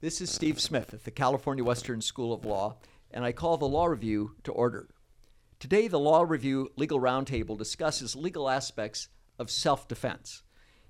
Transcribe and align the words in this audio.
This 0.00 0.20
is 0.20 0.30
Steve 0.30 0.60
Smith 0.60 0.94
at 0.94 1.02
the 1.02 1.10
California 1.10 1.64
Western 1.64 2.00
School 2.00 2.32
of 2.32 2.44
Law, 2.44 2.76
and 3.10 3.24
I 3.24 3.32
call 3.32 3.56
the 3.56 3.66
Law 3.66 3.86
Review 3.86 4.36
to 4.44 4.52
order. 4.52 4.86
Today, 5.58 5.88
the 5.88 5.98
Law 5.98 6.22
Review 6.22 6.70
Legal 6.76 7.00
Roundtable 7.00 7.58
discusses 7.58 8.14
legal 8.14 8.48
aspects 8.48 9.08
of 9.40 9.50
self 9.50 9.88
defense. 9.88 10.44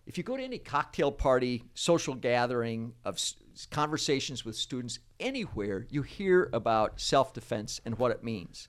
If 0.07 0.19
you 0.19 0.25
go 0.25 0.37
to 0.37 0.43
any 0.43 0.59
cocktail 0.59 1.11
party, 1.11 1.65
social 1.73 2.15
gathering, 2.15 2.93
of 3.03 3.19
conversations 3.71 4.45
with 4.45 4.57
students 4.57 4.99
anywhere, 5.19 5.87
you 5.89 6.03
hear 6.03 6.51
about 6.53 7.01
self 7.01 7.33
defense 7.33 7.81
and 7.87 7.99
what 7.99 8.11
it 8.11 8.23
means. 8.23 8.69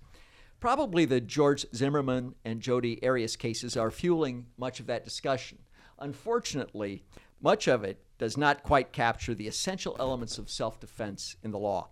Probably 0.61 1.03
the 1.03 1.19
George 1.19 1.65
Zimmerman 1.75 2.35
and 2.45 2.61
Jodi 2.61 3.03
Arias 3.03 3.35
cases 3.35 3.75
are 3.75 3.91
fueling 3.91 4.45
much 4.57 4.79
of 4.79 4.85
that 4.85 5.03
discussion. 5.03 5.57
Unfortunately, 5.99 7.03
much 7.41 7.67
of 7.67 7.83
it 7.83 8.03
does 8.17 8.37
not 8.37 8.63
quite 8.63 8.91
capture 8.91 9.33
the 9.33 9.47
essential 9.47 9.95
elements 9.99 10.37
of 10.37 10.49
self 10.49 10.79
defense 10.79 11.35
in 11.43 11.51
the 11.51 11.59
law. 11.59 11.89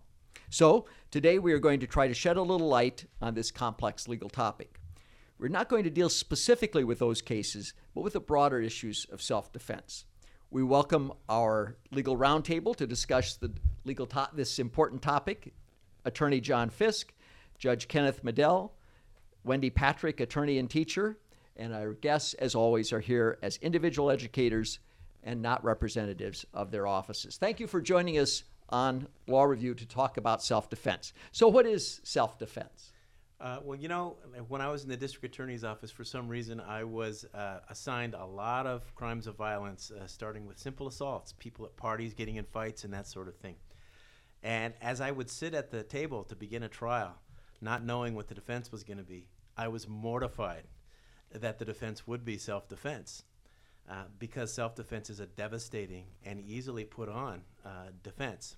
So, 0.49 0.85
today 1.11 1.39
we 1.39 1.53
are 1.53 1.59
going 1.59 1.79
to 1.81 1.87
try 1.87 2.07
to 2.07 2.13
shed 2.13 2.37
a 2.37 2.41
little 2.41 2.67
light 2.67 3.05
on 3.21 3.33
this 3.33 3.51
complex 3.51 4.07
legal 4.07 4.29
topic. 4.29 4.79
We're 5.39 5.49
not 5.49 5.69
going 5.69 5.83
to 5.83 5.89
deal 5.89 6.09
specifically 6.09 6.83
with 6.83 6.99
those 6.99 7.21
cases, 7.21 7.73
but 7.93 8.01
with 8.01 8.13
the 8.13 8.19
broader 8.19 8.59
issues 8.59 9.05
of 9.11 9.21
self 9.21 9.51
defense. 9.51 10.05
We 10.49 10.63
welcome 10.63 11.11
our 11.29 11.77
legal 11.91 12.17
roundtable 12.17 12.75
to 12.77 12.87
discuss 12.87 13.35
the 13.35 13.51
legal 13.83 14.05
to- 14.07 14.29
this 14.33 14.59
important 14.59 15.01
topic 15.01 15.53
Attorney 16.05 16.39
John 16.39 16.69
Fisk, 16.69 17.13
Judge 17.57 17.87
Kenneth 17.87 18.23
Medell, 18.23 18.71
Wendy 19.43 19.69
Patrick, 19.69 20.19
attorney 20.19 20.57
and 20.57 20.69
teacher, 20.69 21.17
and 21.55 21.73
our 21.73 21.93
guests, 21.93 22.33
as 22.35 22.55
always, 22.55 22.93
are 22.93 22.99
here 22.99 23.37
as 23.41 23.57
individual 23.57 24.09
educators 24.09 24.79
and 25.23 25.41
not 25.41 25.63
representatives 25.63 26.45
of 26.53 26.71
their 26.71 26.87
offices. 26.87 27.37
Thank 27.37 27.59
you 27.59 27.67
for 27.67 27.81
joining 27.81 28.17
us 28.17 28.43
on 28.69 29.07
Law 29.27 29.43
Review 29.43 29.73
to 29.75 29.85
talk 29.85 30.17
about 30.17 30.43
self 30.43 30.69
defense. 30.69 31.13
So, 31.31 31.47
what 31.47 31.65
is 31.65 32.01
self 32.03 32.37
defense? 32.37 32.91
Uh, 33.39 33.59
well, 33.63 33.77
you 33.77 33.87
know, 33.87 34.17
when 34.47 34.61
I 34.61 34.69
was 34.69 34.83
in 34.83 34.89
the 34.89 34.97
district 34.97 35.35
attorney's 35.35 35.63
office, 35.63 35.91
for 35.91 36.03
some 36.03 36.27
reason, 36.27 36.59
I 36.59 36.83
was 36.83 37.23
uh, 37.35 37.59
assigned 37.69 38.15
a 38.15 38.25
lot 38.25 38.65
of 38.65 38.95
crimes 38.95 39.27
of 39.27 39.35
violence, 39.35 39.91
uh, 39.91 40.07
starting 40.07 40.47
with 40.47 40.57
simple 40.57 40.87
assaults, 40.87 41.33
people 41.37 41.63
at 41.65 41.77
parties 41.77 42.15
getting 42.15 42.37
in 42.37 42.45
fights, 42.45 42.83
and 42.83 42.91
that 42.93 43.05
sort 43.05 43.27
of 43.27 43.35
thing. 43.35 43.55
And 44.41 44.73
as 44.81 45.01
I 45.01 45.11
would 45.11 45.29
sit 45.29 45.53
at 45.53 45.69
the 45.69 45.83
table 45.83 46.23
to 46.25 46.35
begin 46.35 46.63
a 46.63 46.67
trial, 46.67 47.15
not 47.61 47.83
knowing 47.83 48.15
what 48.15 48.27
the 48.27 48.35
defense 48.35 48.71
was 48.71 48.83
going 48.83 48.97
to 48.97 49.03
be, 49.03 49.27
I 49.55 49.67
was 49.67 49.87
mortified 49.87 50.63
that 51.31 51.59
the 51.59 51.65
defense 51.65 52.07
would 52.07 52.25
be 52.25 52.37
self 52.37 52.67
defense. 52.67 53.23
Uh, 53.89 54.03
because 54.19 54.53
self 54.53 54.75
defense 54.75 55.09
is 55.09 55.21
a 55.21 55.25
devastating 55.25 56.03
and 56.25 56.41
easily 56.41 56.83
put 56.83 57.07
on 57.07 57.41
uh, 57.65 57.87
defense. 58.03 58.57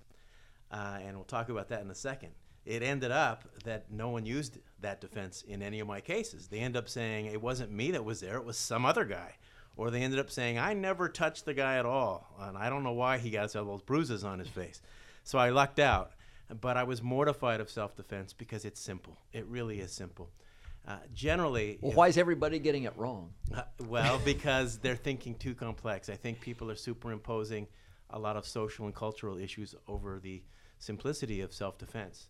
Uh, 0.72 0.98
and 1.02 1.16
we'll 1.16 1.26
talk 1.26 1.50
about 1.50 1.70
that 1.70 1.82
in 1.82 1.92
a 1.92 1.96
second. 1.96 2.32
It 2.66 2.84
ended 2.84 3.12
up 3.12 3.44
that 3.64 3.92
no 3.92 4.10
one 4.10 4.26
used 4.26 4.58
that 4.82 5.02
defense 5.02 5.44
in 5.48 5.62
any 5.62 5.80
of 5.80 5.88
my 5.88 6.02
cases. 6.02 6.48
They 6.48 6.60
end 6.60 6.76
up 6.76 6.90
saying 6.90 7.28
it 7.28 7.42
wasn't 7.42 7.72
me 7.72 7.92
that 7.92 8.04
was 8.04 8.22
there, 8.22 8.38
it 8.38 8.46
was 8.46 8.58
some 8.58 8.86
other 8.86 9.06
guy. 9.06 9.36
Or 9.78 9.92
they 9.92 10.02
ended 10.02 10.20
up 10.20 10.30
saying, 10.30 10.58
I 10.58 10.74
never 10.74 11.08
touched 11.08 11.46
the 11.46 11.54
guy 11.54 11.78
at 11.78 11.86
all. 11.86 12.36
And 12.40 12.58
I 12.58 12.70
don't 12.70 12.84
know 12.84 12.92
why 12.92 13.18
he 13.18 13.30
got 13.30 13.56
all 13.56 13.66
those 13.66 13.82
bruises 13.82 14.26
on 14.26 14.40
his 14.40 14.50
face. 14.50 14.82
So 15.24 15.40
I 15.40 15.52
lucked 15.52 15.80
out. 15.80 16.12
But 16.60 16.76
I 16.78 16.84
was 16.84 17.04
mortified 17.04 17.62
of 17.62 17.70
self 17.70 17.96
defense 17.96 18.34
because 18.34 18.66
it's 18.66 18.82
simple. 18.82 19.18
It 19.32 19.46
really 19.46 19.80
is 19.80 19.92
simple. 19.92 20.32
Uh, 20.88 20.98
generally, 21.14 21.78
Well, 21.82 21.92
if- 21.92 21.98
why 21.98 22.08
is 22.08 22.18
everybody 22.18 22.58
getting 22.60 22.84
it 22.84 22.96
wrong? 22.98 23.34
uh, 23.54 23.64
well, 23.88 24.20
because 24.26 24.80
they're 24.80 24.96
thinking 24.96 25.36
too 25.36 25.54
complex. 25.54 26.10
I 26.10 26.16
think 26.16 26.42
people 26.42 26.72
are 26.72 26.76
superimposing 26.76 27.68
a 28.10 28.18
lot 28.18 28.36
of 28.38 28.46
social 28.48 28.86
and 28.86 28.96
cultural 28.96 29.38
issues 29.38 29.76
over 29.88 30.20
the 30.20 30.42
simplicity 30.80 31.42
of 31.42 31.54
self 31.54 31.78
defense. 31.78 32.30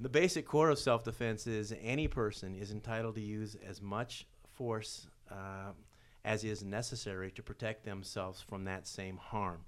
The 0.00 0.08
basic 0.08 0.46
core 0.46 0.70
of 0.70 0.78
self 0.78 1.04
defense 1.04 1.46
is 1.46 1.72
any 1.80 2.08
person 2.08 2.54
is 2.56 2.72
entitled 2.72 3.14
to 3.16 3.20
use 3.20 3.56
as 3.64 3.80
much 3.80 4.26
force 4.54 5.06
uh, 5.30 5.72
as 6.24 6.44
is 6.44 6.64
necessary 6.64 7.30
to 7.32 7.42
protect 7.42 7.84
themselves 7.84 8.40
from 8.40 8.64
that 8.64 8.86
same 8.86 9.16
harm. 9.18 9.64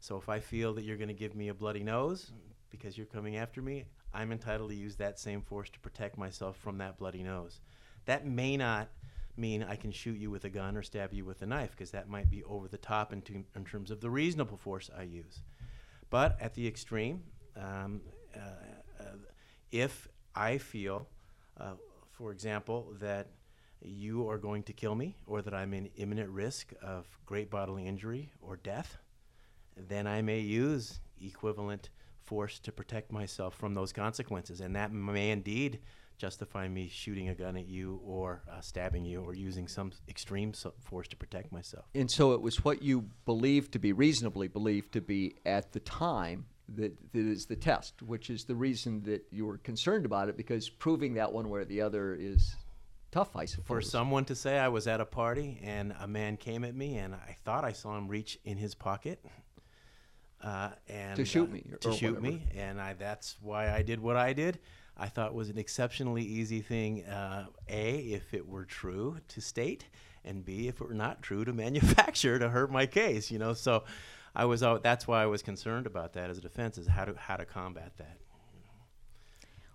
So 0.00 0.16
if 0.16 0.28
I 0.28 0.40
feel 0.40 0.74
that 0.74 0.84
you're 0.84 0.96
going 0.96 1.08
to 1.08 1.14
give 1.14 1.34
me 1.34 1.48
a 1.48 1.54
bloody 1.54 1.82
nose 1.82 2.32
because 2.70 2.96
you're 2.96 3.06
coming 3.06 3.36
after 3.36 3.62
me, 3.62 3.84
I'm 4.12 4.32
entitled 4.32 4.70
to 4.70 4.76
use 4.76 4.96
that 4.96 5.18
same 5.18 5.42
force 5.42 5.70
to 5.70 5.78
protect 5.80 6.18
myself 6.18 6.56
from 6.56 6.78
that 6.78 6.98
bloody 6.98 7.22
nose. 7.22 7.60
That 8.06 8.26
may 8.26 8.56
not 8.56 8.88
mean 9.36 9.62
I 9.62 9.76
can 9.76 9.92
shoot 9.92 10.18
you 10.18 10.30
with 10.30 10.44
a 10.44 10.50
gun 10.50 10.76
or 10.76 10.82
stab 10.82 11.12
you 11.12 11.24
with 11.24 11.42
a 11.42 11.46
knife 11.46 11.70
because 11.70 11.90
that 11.92 12.08
might 12.08 12.30
be 12.30 12.42
over 12.44 12.68
the 12.68 12.78
top 12.78 13.12
in, 13.12 13.22
to- 13.22 13.44
in 13.54 13.64
terms 13.64 13.90
of 13.90 14.00
the 14.00 14.10
reasonable 14.10 14.56
force 14.56 14.90
I 14.96 15.02
use. 15.02 15.40
But 16.10 16.36
at 16.40 16.54
the 16.54 16.66
extreme, 16.66 17.22
um, 17.56 18.00
uh, 18.34 18.40
uh, 19.00 19.04
if 19.70 20.08
I 20.34 20.58
feel, 20.58 21.06
uh, 21.60 21.74
for 22.10 22.32
example, 22.32 22.94
that 23.00 23.28
you 23.82 24.28
are 24.28 24.38
going 24.38 24.62
to 24.64 24.72
kill 24.72 24.94
me 24.94 25.14
or 25.26 25.42
that 25.42 25.54
I'm 25.54 25.72
in 25.74 25.88
imminent 25.96 26.30
risk 26.30 26.72
of 26.82 27.06
great 27.26 27.50
bodily 27.50 27.86
injury 27.86 28.32
or 28.40 28.56
death, 28.56 28.96
then 29.76 30.06
I 30.06 30.22
may 30.22 30.40
use 30.40 30.98
equivalent 31.20 31.90
force 32.28 32.58
to 32.60 32.70
protect 32.70 33.10
myself 33.10 33.54
from 33.54 33.74
those 33.74 33.92
consequences. 33.92 34.60
And 34.60 34.76
that 34.76 34.92
may 34.92 35.30
indeed 35.30 35.80
justify 36.18 36.68
me 36.68 36.88
shooting 36.88 37.28
a 37.28 37.34
gun 37.34 37.56
at 37.56 37.66
you 37.66 38.00
or 38.04 38.42
uh, 38.50 38.60
stabbing 38.60 39.04
you 39.04 39.22
or 39.22 39.34
using 39.34 39.66
some 39.66 39.92
extreme 40.08 40.52
force 40.82 41.08
to 41.08 41.16
protect 41.16 41.52
myself. 41.52 41.86
And 41.94 42.10
so 42.10 42.32
it 42.32 42.42
was 42.42 42.62
what 42.64 42.82
you 42.82 43.06
believed 43.24 43.72
to 43.72 43.78
be 43.78 43.92
reasonably 43.92 44.48
believed 44.48 44.92
to 44.92 45.00
be 45.00 45.36
at 45.46 45.72
the 45.72 45.80
time 45.80 46.46
that, 46.74 46.92
that 47.12 47.26
is 47.26 47.46
the 47.46 47.56
test, 47.56 48.02
which 48.02 48.28
is 48.28 48.44
the 48.44 48.54
reason 48.54 49.02
that 49.04 49.24
you 49.30 49.46
were 49.46 49.58
concerned 49.58 50.04
about 50.04 50.28
it 50.28 50.36
because 50.36 50.68
proving 50.68 51.14
that 51.14 51.32
one 51.32 51.48
way 51.48 51.60
or 51.60 51.64
the 51.64 51.80
other 51.80 52.14
is 52.14 52.54
tough, 53.10 53.36
I 53.36 53.46
suppose. 53.46 53.66
For 53.66 53.80
someone 53.80 54.26
to 54.26 54.34
say 54.34 54.58
I 54.58 54.68
was 54.68 54.86
at 54.86 55.00
a 55.00 55.06
party 55.06 55.60
and 55.62 55.94
a 55.98 56.06
man 56.06 56.36
came 56.36 56.64
at 56.64 56.74
me 56.74 56.98
and 56.98 57.14
I 57.14 57.36
thought 57.44 57.64
I 57.64 57.72
saw 57.72 57.96
him 57.96 58.08
reach 58.08 58.38
in 58.44 58.58
his 58.58 58.74
pocket 58.74 59.24
uh, 60.42 60.70
and 60.88 61.16
To 61.16 61.24
shoot 61.24 61.48
uh, 61.48 61.52
me 61.52 61.64
or- 61.72 61.78
to 61.78 61.88
or 61.88 61.92
shoot 61.94 62.14
whatever. 62.16 62.20
me, 62.36 62.42
and 62.56 62.80
I, 62.80 62.94
that's 62.94 63.36
why 63.42 63.70
I 63.72 63.82
did 63.82 64.00
what 64.00 64.16
I 64.16 64.32
did. 64.32 64.58
I 64.96 65.08
thought 65.08 65.28
it 65.28 65.34
was 65.34 65.48
an 65.48 65.58
exceptionally 65.58 66.22
easy 66.24 66.60
thing. 66.60 67.04
Uh, 67.04 67.46
a, 67.68 67.98
if 67.98 68.34
it 68.34 68.46
were 68.48 68.64
true 68.64 69.18
to 69.28 69.40
state, 69.40 69.84
and 70.24 70.44
B, 70.44 70.66
if 70.68 70.80
it 70.80 70.88
were 70.88 70.94
not 70.94 71.22
true 71.22 71.44
to 71.44 71.52
manufacture 71.64 72.38
to 72.38 72.48
hurt 72.48 72.70
my 72.72 72.86
case. 72.86 73.30
You 73.30 73.38
know, 73.38 73.54
so 73.54 73.84
I 74.34 74.44
was. 74.44 74.62
al- 74.62 74.80
That's 74.80 75.06
why 75.06 75.22
I 75.22 75.26
was 75.26 75.42
concerned 75.42 75.86
about 75.86 76.14
that 76.14 76.30
as 76.30 76.38
a 76.38 76.40
defense, 76.40 76.78
is 76.78 76.86
how 76.88 77.04
to 77.04 77.14
how 77.16 77.36
to 77.36 77.44
combat 77.44 77.92
that. 77.98 78.18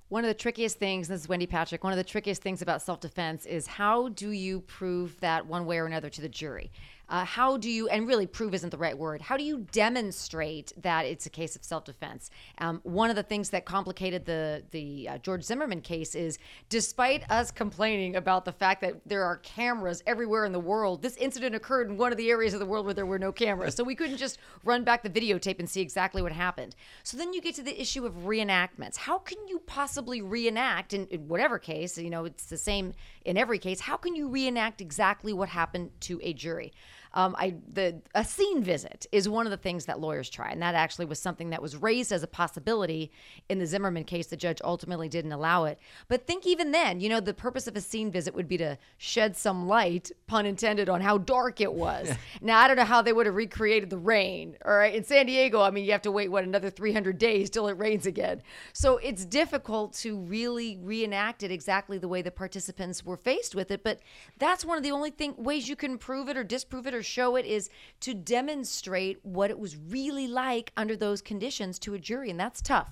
One 0.10 0.24
of 0.24 0.28
the 0.28 0.34
trickiest 0.36 0.78
things, 0.78 1.08
this 1.08 1.22
is 1.22 1.30
Wendy 1.30 1.48
Patrick, 1.48 1.84
one 1.84 1.92
of 1.92 1.98
the 1.98 2.04
trickiest 2.04 2.42
things 2.42 2.62
about 2.62 2.82
self 2.82 3.00
defense 3.00 3.46
is 3.46 3.66
how 3.66 4.10
do 4.10 4.30
you 4.30 4.60
prove 4.62 5.20
that 5.22 5.46
one 5.48 5.66
way 5.66 5.80
or 5.80 5.86
another 5.86 6.10
to 6.10 6.22
the 6.22 6.30
jury? 6.30 6.72
Uh, 7.14 7.24
how 7.24 7.58
do 7.58 7.70
you, 7.70 7.88
and 7.90 8.08
really 8.08 8.26
prove 8.26 8.56
isn't 8.56 8.72
the 8.72 8.78
right 8.78 8.98
word, 8.98 9.22
how 9.22 9.38
do 9.38 9.44
you 9.44 9.68
demonstrate 9.72 10.74
that 10.82 11.06
it's 11.06 11.28
a 11.28 11.30
case 11.30 11.56
of 11.56 11.64
self 11.64 11.86
defense? 11.86 12.32
Um, 12.58 12.80
one 12.82 13.12
of 13.12 13.16
the 13.16 13.22
things 13.22 13.52
that 13.52 13.66
complicated 13.66 14.26
the, 14.26 14.64
the 14.72 15.08
uh, 15.08 15.18
George 15.20 15.44
Zimmerman 15.44 15.82
case 15.82 16.16
is 16.16 16.40
despite 16.70 17.30
us 17.30 17.52
complaining 17.52 18.16
about 18.16 18.46
the 18.46 18.52
fact 18.52 18.82
that 18.82 18.96
there 19.06 19.24
are 19.24 19.38
cameras 19.38 20.02
everywhere 20.08 20.44
in 20.44 20.52
the 20.52 20.60
world, 20.60 21.04
this 21.04 21.16
incident 21.18 21.54
occurred 21.54 21.92
in 21.92 21.98
one 21.98 22.12
of 22.12 22.18
the 22.18 22.32
areas 22.32 22.56
of 22.56 22.60
the 22.60 22.66
world 22.66 22.84
where 22.84 22.96
there 22.96 23.06
were 23.06 23.20
no 23.20 23.32
cameras. 23.32 23.76
So 23.76 23.84
we 23.84 23.94
couldn't 23.94 24.18
just 24.18 24.40
run 24.64 24.84
back 24.84 25.04
the 25.04 25.10
videotape 25.12 25.60
and 25.60 25.70
see 25.70 25.82
exactly 25.82 26.24
what 26.24 26.32
happened. 26.32 26.76
So 27.04 27.16
then 27.16 27.32
you 27.32 27.42
get 27.42 27.54
to 27.56 27.62
the 27.62 27.80
issue 27.80 28.08
of 28.08 28.14
reenactments. 28.26 28.98
How 28.98 29.20
can 29.20 29.38
you 29.48 29.60
possibly 29.68 30.24
reenact, 30.24 30.94
in, 30.94 31.06
in 31.12 31.28
whatever 31.28 31.60
case, 31.60 31.96
you 31.96 32.10
know, 32.10 32.26
it's 32.26 32.48
the 32.48 32.58
same 32.58 32.96
in 33.24 33.38
every 33.38 33.60
case, 33.60 33.82
how 33.82 33.98
can 33.98 34.16
you 34.16 34.28
reenact 34.28 34.82
exactly 34.82 35.32
what 35.32 35.50
happened 35.50 35.92
to 36.02 36.20
a 36.24 36.34
jury? 36.34 36.74
Um, 37.14 37.36
I 37.38 37.56
the 37.72 38.02
a 38.16 38.24
scene 38.24 38.64
visit 38.64 39.06
is 39.12 39.30
one 39.30 39.46
of 39.46 39.52
the 39.52 39.58
things 39.58 39.86
that 39.86 40.00
lawyers 40.00 40.30
try, 40.30 40.50
and 40.50 40.62
that 40.62 40.76
actually 40.76 41.06
was 41.06 41.20
something 41.20 41.52
that 41.52 41.62
was 41.62 41.76
raised 41.76 42.12
as 42.12 42.24
a 42.24 42.28
possibility 42.28 43.12
in 43.50 43.60
the 43.60 43.66
Zimmerman 43.66 44.04
case. 44.04 44.28
The 44.28 44.38
judge 44.38 44.60
ultimately 44.64 45.10
didn't 45.10 45.32
allow 45.32 45.66
it. 45.66 45.78
But 46.08 46.26
think 46.26 46.48
even 46.48 46.72
then, 46.72 47.00
you 47.00 47.10
know, 47.10 47.20
the 47.20 47.34
purpose 47.34 47.68
of 47.68 47.76
a 47.76 47.82
scene 47.82 48.12
visit 48.12 48.34
would 48.34 48.48
be 48.48 48.58
to 48.58 48.78
shed 48.98 49.38
some 49.38 49.68
light, 49.68 50.12
pun 50.28 50.46
intended, 50.46 50.90
on 50.90 51.02
how 51.02 51.20
dark 51.20 51.62
it 51.62 51.74
was. 51.74 52.12
now 52.42 52.60
I 52.60 52.68
don't 52.68 52.78
know 52.78 52.84
how 52.84 53.02
they 53.02 53.14
would 53.14 53.28
have 53.28 53.36
recreated 53.36 53.90
the 53.90 53.98
rain. 53.98 54.58
All 54.66 54.74
right, 54.76 54.96
in 54.96 55.04
San 55.04 55.28
Diego, 55.28 55.62
I 55.62 55.70
mean, 55.70 55.86
you 55.86 55.92
have 55.92 56.02
to 56.04 56.12
wait 56.12 56.30
what 56.30 56.44
another 56.44 56.72
300 56.72 57.18
days 57.18 57.50
till 57.50 57.68
it 57.68 57.78
rains 57.78 58.08
again. 58.08 58.42
So 58.74 58.98
it's 58.98 59.26
difficult 59.26 59.94
to 59.96 60.18
really 60.18 60.78
reenact 60.82 61.44
it 61.44 61.52
exactly 61.52 62.00
the 62.00 62.08
way 62.08 62.22
the 62.24 62.32
participants 62.32 63.06
were 63.06 63.18
faced 63.18 63.54
with 63.54 63.70
it. 63.70 63.84
But 63.84 64.00
that's 64.40 64.66
one 64.66 64.78
of 64.78 64.84
the 64.84 64.92
only 64.92 65.12
thing 65.12 65.36
ways 65.38 65.70
you 65.70 65.76
can 65.76 65.98
prove 65.98 66.28
it 66.30 66.38
or 66.38 66.44
disprove 66.44 66.88
it 66.88 66.94
or 66.94 67.03
show 67.04 67.36
it 67.36 67.46
is 67.46 67.70
to 68.00 68.14
demonstrate 68.14 69.20
what 69.24 69.50
it 69.50 69.60
was 69.60 69.78
really 69.78 70.28
like 70.28 70.72
under 70.76 70.96
those 70.96 71.22
conditions 71.22 71.78
to 71.80 71.94
a 71.94 72.00
jury, 72.00 72.30
and 72.30 72.40
that's 72.40 72.62
tough. 72.62 72.92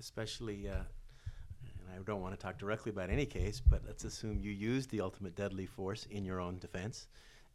especially, 0.00 0.68
uh, 0.68 0.72
and 0.72 1.94
I 1.94 2.02
don't 2.04 2.22
want 2.22 2.34
to 2.34 2.40
talk 2.40 2.58
directly 2.58 2.90
about 2.90 3.10
any 3.10 3.26
case, 3.26 3.60
but 3.60 3.82
let's 3.86 4.04
assume 4.04 4.40
you 4.40 4.50
used 4.50 4.90
the 4.90 5.00
ultimate 5.00 5.36
deadly 5.36 5.66
force 5.66 6.06
in 6.10 6.24
your 6.24 6.40
own 6.40 6.58
defense, 6.58 7.06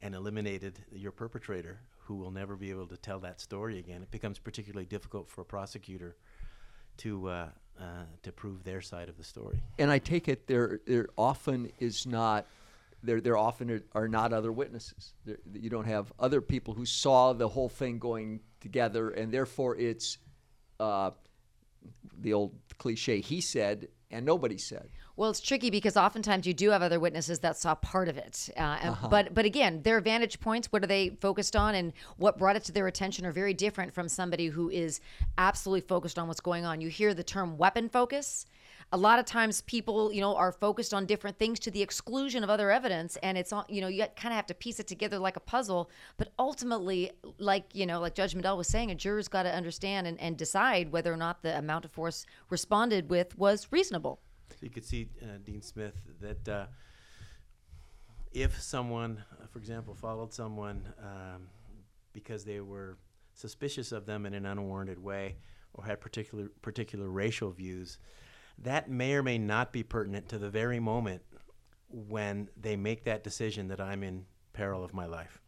and 0.01 0.13
eliminated 0.13 0.80
your 0.92 1.12
perpetrator, 1.12 1.80
who 1.98 2.15
will 2.15 2.31
never 2.31 2.56
be 2.56 2.69
able 2.69 2.86
to 2.88 2.98
tell 2.98 3.19
that 3.19 3.41
story 3.41 3.80
again, 3.80 4.03
it 4.03 4.12
becomes 4.12 4.38
particularly 4.38 4.86
difficult 4.86 5.27
for 5.27 5.41
a 5.41 5.45
prosecutor 5.45 6.15
to 6.98 7.27
uh, 7.27 7.48
uh, 7.80 7.83
to 8.24 8.31
prove 8.31 8.63
their 8.63 8.81
side 8.81 9.09
of 9.09 9.18
the 9.18 9.24
story. 9.24 9.62
And 9.80 9.91
I 9.91 9.98
take 9.98 10.27
it 10.27 10.48
there 10.48 10.80
there 10.86 11.07
often 11.18 11.71
is 11.80 12.06
not 12.06 12.45
there 13.05 13.21
there 13.21 13.37
often 13.37 13.71
are, 13.71 13.83
are 13.93 14.07
not 14.07 14.33
other 14.33 14.51
witnesses. 14.51 15.13
There, 15.25 15.37
you 15.53 15.69
don't 15.69 15.85
have 15.85 16.11
other 16.19 16.41
people 16.41 16.73
who 16.73 16.85
saw 16.85 17.33
the 17.33 17.47
whole 17.47 17.69
thing 17.69 17.99
going 17.99 18.41
together, 18.61 19.09
and 19.09 19.31
therefore 19.31 19.75
it's 19.77 20.17
uh, 20.79 21.11
the 22.19 22.33
old 22.33 22.53
cliche. 22.77 23.21
He 23.21 23.41
said, 23.41 23.87
and 24.11 24.25
nobody 24.25 24.57
said. 24.57 24.89
Well, 25.17 25.29
it's 25.29 25.39
tricky 25.39 25.69
because 25.69 25.95
oftentimes 25.95 26.45
you 26.45 26.53
do 26.53 26.71
have 26.71 26.81
other 26.81 27.00
witnesses 27.00 27.39
that 27.39 27.56
saw 27.56 27.73
part 27.75 28.09
of 28.09 28.17
it, 28.17 28.50
uh, 28.57 28.95
but 29.09 29.33
but 29.33 29.45
again, 29.45 29.81
their 29.83 30.01
vantage 30.01 30.41
points, 30.41 30.67
what 30.71 30.83
are 30.83 30.88
they 30.88 31.12
focused 31.21 31.56
on, 31.56 31.73
and 31.73 31.94
what 32.17 32.38
brought 32.38 32.57
it 32.57 32.65
to 32.65 32.73
their 32.73 32.88
attention, 32.88 33.25
are 33.25 33.31
very 33.31 33.53
different 33.53 33.94
from 33.94 34.09
somebody 34.09 34.47
who 34.47 34.69
is 34.69 35.00
absolutely 35.38 35.88
focused 35.88 36.19
on 36.19 36.27
what's 36.27 36.41
going 36.41 36.65
on. 36.65 36.81
You 36.81 36.89
hear 36.89 37.13
the 37.13 37.23
term 37.23 37.57
weapon 37.57 37.88
focus. 37.88 38.45
A 38.91 38.97
lot 38.97 39.17
of 39.17 39.25
times, 39.25 39.62
people 39.62 40.12
you 40.12 40.19
know 40.19 40.35
are 40.35 40.51
focused 40.51 40.94
on 40.94 41.06
different 41.06 41.39
things 41.39 41.59
to 41.62 41.71
the 41.71 41.81
exclusion 41.81 42.44
of 42.44 42.50
other 42.50 42.69
evidence, 42.69 43.15
and 43.23 43.38
it's 43.38 43.53
on 43.53 43.63
you 43.69 43.79
know 43.79 43.88
you 43.88 44.06
kind 44.17 44.33
of 44.33 44.35
have 44.35 44.47
to 44.47 44.53
piece 44.53 44.81
it 44.81 44.88
together 44.88 45.17
like 45.17 45.38
a 45.38 45.39
puzzle. 45.39 45.89
But 46.17 46.33
ultimately, 46.38 47.12
like 47.39 47.73
you 47.73 47.85
know, 47.85 48.01
like 48.01 48.15
Judge 48.15 48.35
Medell 48.35 48.57
was 48.57 48.67
saying, 48.67 48.91
a 48.91 48.95
juror's 48.95 49.29
got 49.29 49.44
to 49.44 49.56
understand 49.56 50.07
and, 50.07 50.19
and 50.19 50.35
decide 50.35 50.91
whether 50.91 51.13
or 51.13 51.17
not 51.17 51.41
the 51.41 51.57
amount 51.57 51.85
of 51.85 51.91
force 51.91 52.25
responded 52.50 53.09
with 53.09 53.38
was 53.38 53.67
reasonable. 53.71 54.19
So 54.51 54.57
you 54.62 54.69
could 54.69 54.86
see, 54.86 55.09
uh, 55.21 55.38
Dean 55.44 55.62
Smith, 55.62 55.95
that 56.21 56.47
uh, 56.47 56.65
if 58.31 58.62
someone, 58.62 59.24
uh, 59.42 59.47
for 59.47 59.59
example, 59.59 59.94
followed 59.95 60.33
someone 60.33 60.94
um, 61.01 61.47
because 62.13 62.45
they 62.45 62.59
were 62.62 62.97
suspicious 63.33 63.92
of 63.92 64.06
them 64.06 64.25
in 64.25 64.33
an 64.33 64.45
unwarranted 64.45 65.01
way 65.01 65.36
or 65.74 65.83
had 65.83 66.00
particular 66.00 66.50
particular 66.62 67.09
racial 67.09 67.51
views, 67.51 67.97
that 68.59 68.89
may 68.89 69.13
or 69.13 69.24
may 69.24 69.38
not 69.38 69.74
be 69.74 69.83
pertinent 69.83 70.30
to 70.30 70.38
the 70.38 70.50
very 70.50 70.80
moment 70.80 71.21
when 71.89 72.50
they 72.59 72.75
make 72.75 73.03
that 73.06 73.24
decision 73.24 73.68
that 73.68 73.81
I'm 73.81 74.03
in 74.03 74.25
peril 74.53 74.83
of 74.83 74.94
my 74.94 75.06
life. 75.06 75.41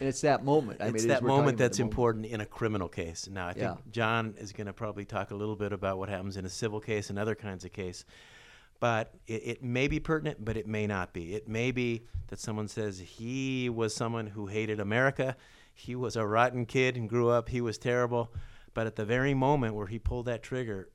And 0.00 0.08
it's 0.08 0.22
that 0.22 0.44
moment. 0.44 0.80
I 0.80 0.86
it's 0.86 1.02
mean, 1.02 1.08
that 1.08 1.22
moment 1.22 1.58
that's 1.58 1.76
the 1.78 1.84
moment. 1.84 1.92
important 1.92 2.26
in 2.26 2.40
a 2.40 2.46
criminal 2.46 2.88
case. 2.88 3.28
Now, 3.30 3.46
I 3.46 3.52
think 3.52 3.64
Yeah. 3.64 3.76
John 3.90 4.34
is 4.36 4.52
going 4.52 4.66
to 4.66 4.72
probably 4.72 5.04
talk 5.04 5.30
a 5.30 5.34
little 5.34 5.54
bit 5.54 5.72
about 5.72 5.98
what 5.98 6.08
happens 6.08 6.36
in 6.36 6.44
a 6.44 6.48
civil 6.48 6.80
case 6.80 7.10
and 7.10 7.18
other 7.18 7.36
kinds 7.36 7.64
of 7.64 7.72
case. 7.72 8.04
But 8.82 9.14
it, 9.28 9.42
it 9.44 9.62
may 9.62 9.86
be 9.86 10.00
pertinent, 10.00 10.44
but 10.44 10.56
it 10.56 10.66
may 10.66 10.88
not 10.88 11.12
be. 11.12 11.36
It 11.36 11.46
may 11.46 11.70
be 11.70 12.08
that 12.26 12.40
someone 12.40 12.66
says 12.66 12.98
he 12.98 13.68
was 13.68 13.94
someone 13.94 14.26
who 14.26 14.48
hated 14.48 14.80
America, 14.80 15.36
he 15.72 15.94
was 15.94 16.16
a 16.16 16.26
rotten 16.26 16.66
kid 16.66 16.96
and 16.96 17.08
grew 17.08 17.28
up, 17.28 17.48
he 17.48 17.60
was 17.60 17.78
terrible. 17.78 18.34
But 18.74 18.88
at 18.88 18.96
the 18.96 19.04
very 19.04 19.34
moment 19.34 19.76
where 19.76 19.86
he 19.86 20.00
pulled 20.00 20.26
that 20.26 20.42
trigger, 20.42 20.88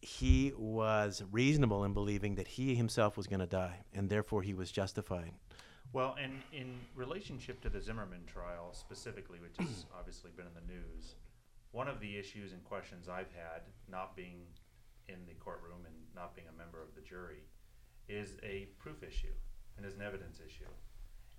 he 0.00 0.52
was 0.56 1.22
reasonable 1.30 1.84
in 1.84 1.92
believing 1.94 2.34
that 2.34 2.48
he 2.48 2.74
himself 2.74 3.16
was 3.16 3.28
going 3.28 3.38
to 3.38 3.46
die, 3.46 3.84
and 3.94 4.10
therefore 4.10 4.42
he 4.42 4.52
was 4.52 4.72
justified. 4.72 5.30
Well, 5.92 6.16
and 6.20 6.42
in 6.52 6.74
relationship 6.96 7.60
to 7.60 7.68
the 7.68 7.80
Zimmerman 7.80 8.24
trial 8.26 8.70
specifically, 8.72 9.38
which 9.38 9.58
has 9.58 9.86
obviously 9.96 10.32
been 10.36 10.46
in 10.48 10.54
the 10.54 10.72
news, 10.72 11.14
one 11.70 11.86
of 11.86 12.00
the 12.00 12.18
issues 12.18 12.50
and 12.50 12.64
questions 12.64 13.08
I've 13.08 13.30
had, 13.30 13.62
not 13.88 14.16
being 14.16 14.40
in 15.08 15.16
the 15.26 15.34
courtroom 15.34 15.86
and 15.86 15.94
not 16.14 16.34
being 16.34 16.48
a 16.48 16.58
member 16.58 16.82
of 16.82 16.94
the 16.94 17.00
jury, 17.00 17.44
is 18.08 18.36
a 18.42 18.68
proof 18.78 19.02
issue 19.02 19.34
and 19.76 19.86
is 19.86 19.94
an 19.94 20.02
evidence 20.02 20.38
issue. 20.44 20.70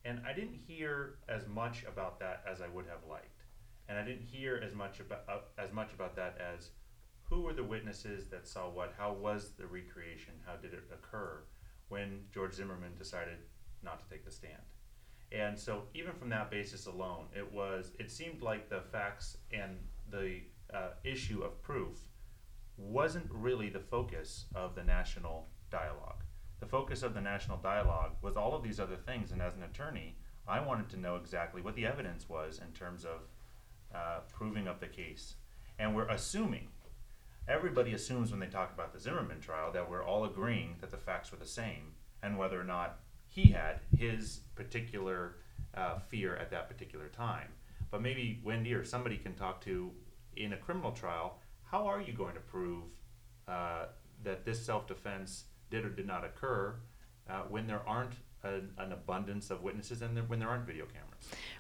And 0.06 0.21
I 0.27 0.33
didn't 0.33 0.60
hear 0.68 1.19
as 1.30 1.48
much 1.48 1.83
about 1.88 2.19
that 2.19 2.44
as 2.50 2.62
I 2.62 2.68
would 2.68 2.86
have 2.88 3.10
liked, 3.10 3.44
and 3.88 3.98
I 3.98 4.04
didn't 4.04 4.25
hear 4.25 4.62
as 4.65 4.74
much 4.74 5.00
about 5.00 5.24
uh, 5.30 5.39
as 5.57 5.71
much 5.71 5.94
about 5.94 6.15
that 6.18 6.38
as 6.39 6.71
who 7.24 7.42
were 7.42 7.54
the 7.54 7.63
witnesses 7.63 8.27
that 8.27 8.48
saw 8.48 8.69
what, 8.69 8.94
how 8.98 9.13
was 9.13 9.51
the 9.57 9.65
recreation, 9.65 10.33
how 10.45 10.56
did 10.56 10.74
it 10.74 10.83
occur 10.92 11.44
when 11.88 12.21
George 12.33 12.54
Zimmerman 12.54 12.92
decided 12.98 13.38
not 13.83 14.00
to 14.00 14.10
take 14.10 14.25
the 14.25 14.31
stand. 14.31 14.62
And 15.31 15.57
so, 15.57 15.83
even 15.94 16.13
from 16.13 16.30
that 16.30 16.51
basis 16.51 16.86
alone, 16.86 17.25
it 17.36 17.51
was 17.51 17.92
it 18.00 18.12
seemed 18.12 18.42
like 18.42 18.69
the 18.69 18.81
facts 18.81 19.38
and 19.51 19.77
the 20.10 20.42
uh, 20.74 20.92
issue 21.04 21.42
of 21.42 21.62
proof 21.62 22.00
wasn't 22.78 23.28
really 23.30 23.70
the 23.70 23.80
focus 23.80 24.46
of 24.56 24.75
the 24.75 24.84
national 24.84 25.48
dialogue. 25.70 26.24
The 26.60 26.66
focus 26.66 27.04
of 27.04 27.14
the 27.14 27.22
national 27.22 27.58
dialogue 27.58 28.14
was 28.22 28.38
all 28.38 28.56
of 28.56 28.64
these 28.64 28.80
other 28.80 28.96
things, 28.96 29.31
and 29.31 29.42
as 29.42 29.56
an 29.56 29.64
attorney, 29.64 30.16
I 30.48 30.60
wanted 30.60 30.90
to 30.90 31.00
know 31.00 31.16
exactly 31.16 31.62
what 31.62 31.75
the 31.75 31.86
evidence 31.86 32.30
was 32.30 32.60
in 32.60 32.72
terms 32.74 33.06
of 33.06 33.22
uh, 33.94 34.20
proving 34.31 34.68
up 34.68 34.80
the 34.80 34.88
case. 34.88 35.36
And 35.80 35.96
we're 35.96 36.08
assuming, 36.08 36.68
everybody 37.48 37.94
assumes 37.94 38.31
when 38.31 38.40
they 38.40 38.48
talk 38.48 38.74
about 38.74 38.94
the 38.94 39.00
Zimmerman 39.00 39.40
trial 39.40 39.72
that 39.72 39.90
we're 39.90 40.04
all 40.04 40.25
agreeing 40.25 40.75
that 40.81 40.92
the 40.92 40.98
facts 40.98 41.31
were 41.31 41.38
the 41.38 41.46
same, 41.46 41.94
and 42.22 42.38
whether 42.38 42.60
or 42.60 42.66
not 42.66 43.00
he 43.28 43.52
had 43.52 43.80
his 43.98 44.42
particular 44.56 45.38
uh, 45.75 46.00
fear 46.00 46.36
at 46.38 46.52
that 46.52 46.70
particular 46.70 47.08
time. 47.08 47.50
But 47.92 48.02
maybe 48.02 48.42
Wendy 48.44 48.74
or 48.74 48.84
somebody 48.84 49.18
can 49.18 49.34
talk 49.36 49.62
to 49.66 49.92
in 50.36 50.54
a 50.54 50.58
criminal 50.58 50.92
trial. 50.92 51.40
How 51.74 51.88
are 51.88 52.00
you 52.00 52.14
going 52.14 52.36
to 52.36 52.40
prove 52.40 52.84
uh, 53.48 53.86
that 54.24 54.46
this 54.46 54.64
self-defense 54.64 55.46
did 55.72 55.84
or 55.84 55.90
did 55.90 56.06
not 56.06 56.24
occur 56.24 56.75
uh, 57.28 57.40
when 57.50 57.66
there 57.66 57.81
aren't 57.88 58.14
an, 58.44 58.70
an 58.78 58.92
abundance 58.92 59.50
of 59.50 59.64
witnesses 59.64 60.04
and 60.04 60.16
there, 60.16 60.24
when 60.25 60.38
there 60.38 60.50
aren't 60.50 60.68
video 60.68 60.86
cameras? 60.86 61.12